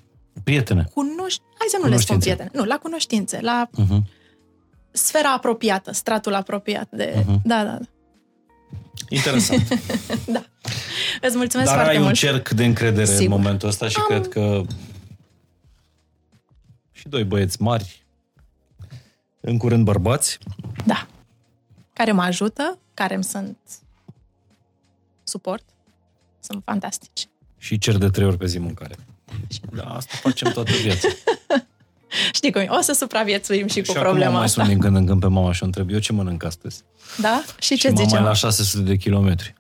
[0.45, 0.89] Prietene.
[0.95, 1.35] Cunoș...
[1.59, 2.51] Hai să nu le spun prietene.
[2.53, 4.03] Nu, la cunoștințe, la uh-huh.
[4.91, 7.15] sfera apropiată, stratul apropiat de...
[7.19, 7.43] Uh-huh.
[7.43, 7.85] Da, da, da.
[9.09, 9.69] Interesant.
[10.37, 10.45] da.
[11.21, 12.09] Îți mulțumesc Dar foarte ai mult.
[12.09, 13.23] un cerc de încredere Sigur.
[13.23, 14.05] în momentul ăsta și Am...
[14.09, 14.63] cred că
[16.93, 18.06] și doi băieți mari,
[19.47, 20.39] în curând bărbați.
[20.85, 21.07] Da.
[21.93, 23.59] Care mă ajută, care îmi sunt
[25.25, 25.65] suport.
[26.41, 27.29] Sunt fantastici.
[27.59, 28.95] Și cer de trei ori pe zi mâncare.
[29.73, 31.09] Da, asta facem toată viața.
[32.33, 32.67] Știi cum e?
[32.71, 34.63] O să supraviețuim și, și cu problema mai asta.
[34.63, 36.83] sun din când în când pe mama și o întreb, eu ce mănânc astăzi?
[37.21, 37.43] Da?
[37.59, 38.15] Și ce și zice?
[38.15, 39.55] mai la 600 de kilometri.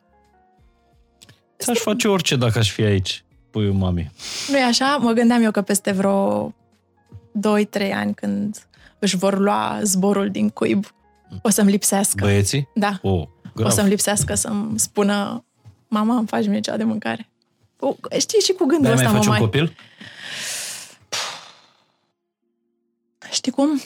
[1.58, 4.12] Ți-aș face orice dacă aș fi aici, puiul mami.
[4.48, 4.98] Nu e așa?
[5.00, 6.54] Mă gândeam eu că peste vreo
[7.36, 8.65] 2-3 ani când
[8.98, 10.86] își vor lua zborul din cuib,
[11.42, 12.24] o să-mi lipsească.
[12.24, 12.68] Băieții?
[12.74, 12.98] Da.
[13.02, 13.66] Oh, grav.
[13.66, 15.44] o să-mi lipsească să-mi spună
[15.88, 17.30] mama, îmi faci mie ceva de mâncare.
[17.78, 19.38] O, știi, și cu gândul ăsta mai mă faci mai...
[19.38, 19.76] un copil?
[23.30, 23.80] Știi cum?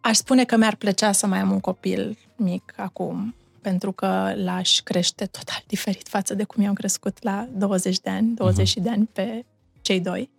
[0.00, 4.80] Aș spune că mi-ar plăcea să mai am un copil mic acum, pentru că l-aș
[4.80, 8.82] crește total diferit față de cum i-am crescut la 20 de ani, 20 uh-huh.
[8.82, 9.44] de ani pe
[9.80, 10.30] cei doi.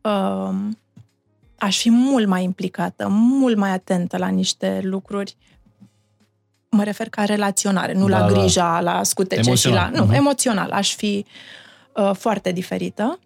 [0.00, 0.54] Uh,
[1.62, 5.36] aș fi mult mai implicată, mult mai atentă la niște lucruri.
[6.68, 8.80] Mă refer ca relaționare, nu da, la grija, da.
[8.80, 9.86] la scutece emoțional.
[9.88, 10.04] și la...
[10.04, 10.16] Nu, uh-huh.
[10.16, 10.70] emoțional.
[10.70, 11.26] Aș fi
[11.94, 13.18] uh, foarte diferită.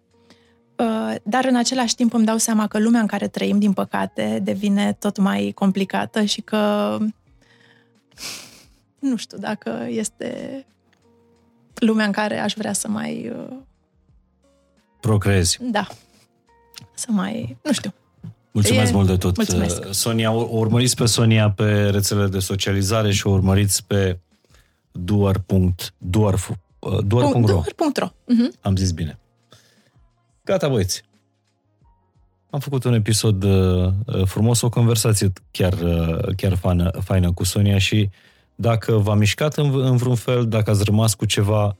[0.75, 4.39] Uh, dar în același timp îmi dau seama că lumea în care trăim, din păcate,
[4.43, 6.97] devine tot mai complicată și că
[8.99, 10.65] nu știu dacă este
[11.73, 13.33] lumea în care aș vrea să mai...
[13.35, 13.57] Uh,
[14.99, 15.57] Procrezi.
[15.61, 15.87] Da.
[16.93, 17.57] Să mai...
[17.61, 17.93] Nu știu.
[18.57, 18.95] Mulțumesc e...
[18.95, 19.35] mult de tot.
[19.35, 19.93] Mulțumesc.
[19.93, 24.19] Sonia, o urmăriți pe Sonia pe rețelele de socializare și o urmăriți pe
[24.91, 26.55] duar.duar.ro
[27.01, 28.59] duar.ro uh-huh.
[28.61, 29.19] Am zis bine.
[30.43, 31.03] Gata, băieți.
[32.49, 33.93] Am făcut un episod uh,
[34.25, 38.09] frumos, o conversație chiar, uh, chiar faină, faină cu Sonia și
[38.55, 41.77] dacă v-a mișcat în, în vreun fel, dacă ați rămas cu ceva,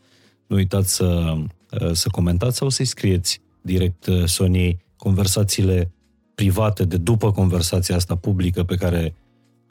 [0.48, 1.34] nu uitați să,
[1.82, 5.92] uh, să comentați sau să-i scrieți direct uh, Soniei conversațiile
[6.38, 9.16] private de după conversația asta publică pe care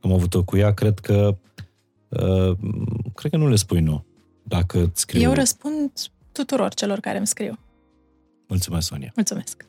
[0.01, 1.37] am avut-o cu ea, cred că
[2.09, 2.57] uh,
[3.15, 4.05] cred că nu le spui nu.
[4.43, 5.21] Dacă scriu...
[5.21, 5.91] Eu răspund
[6.33, 7.59] tuturor celor care îmi scriu.
[8.49, 9.13] Mulțumesc, Sonia.
[9.15, 9.67] Mulțumesc.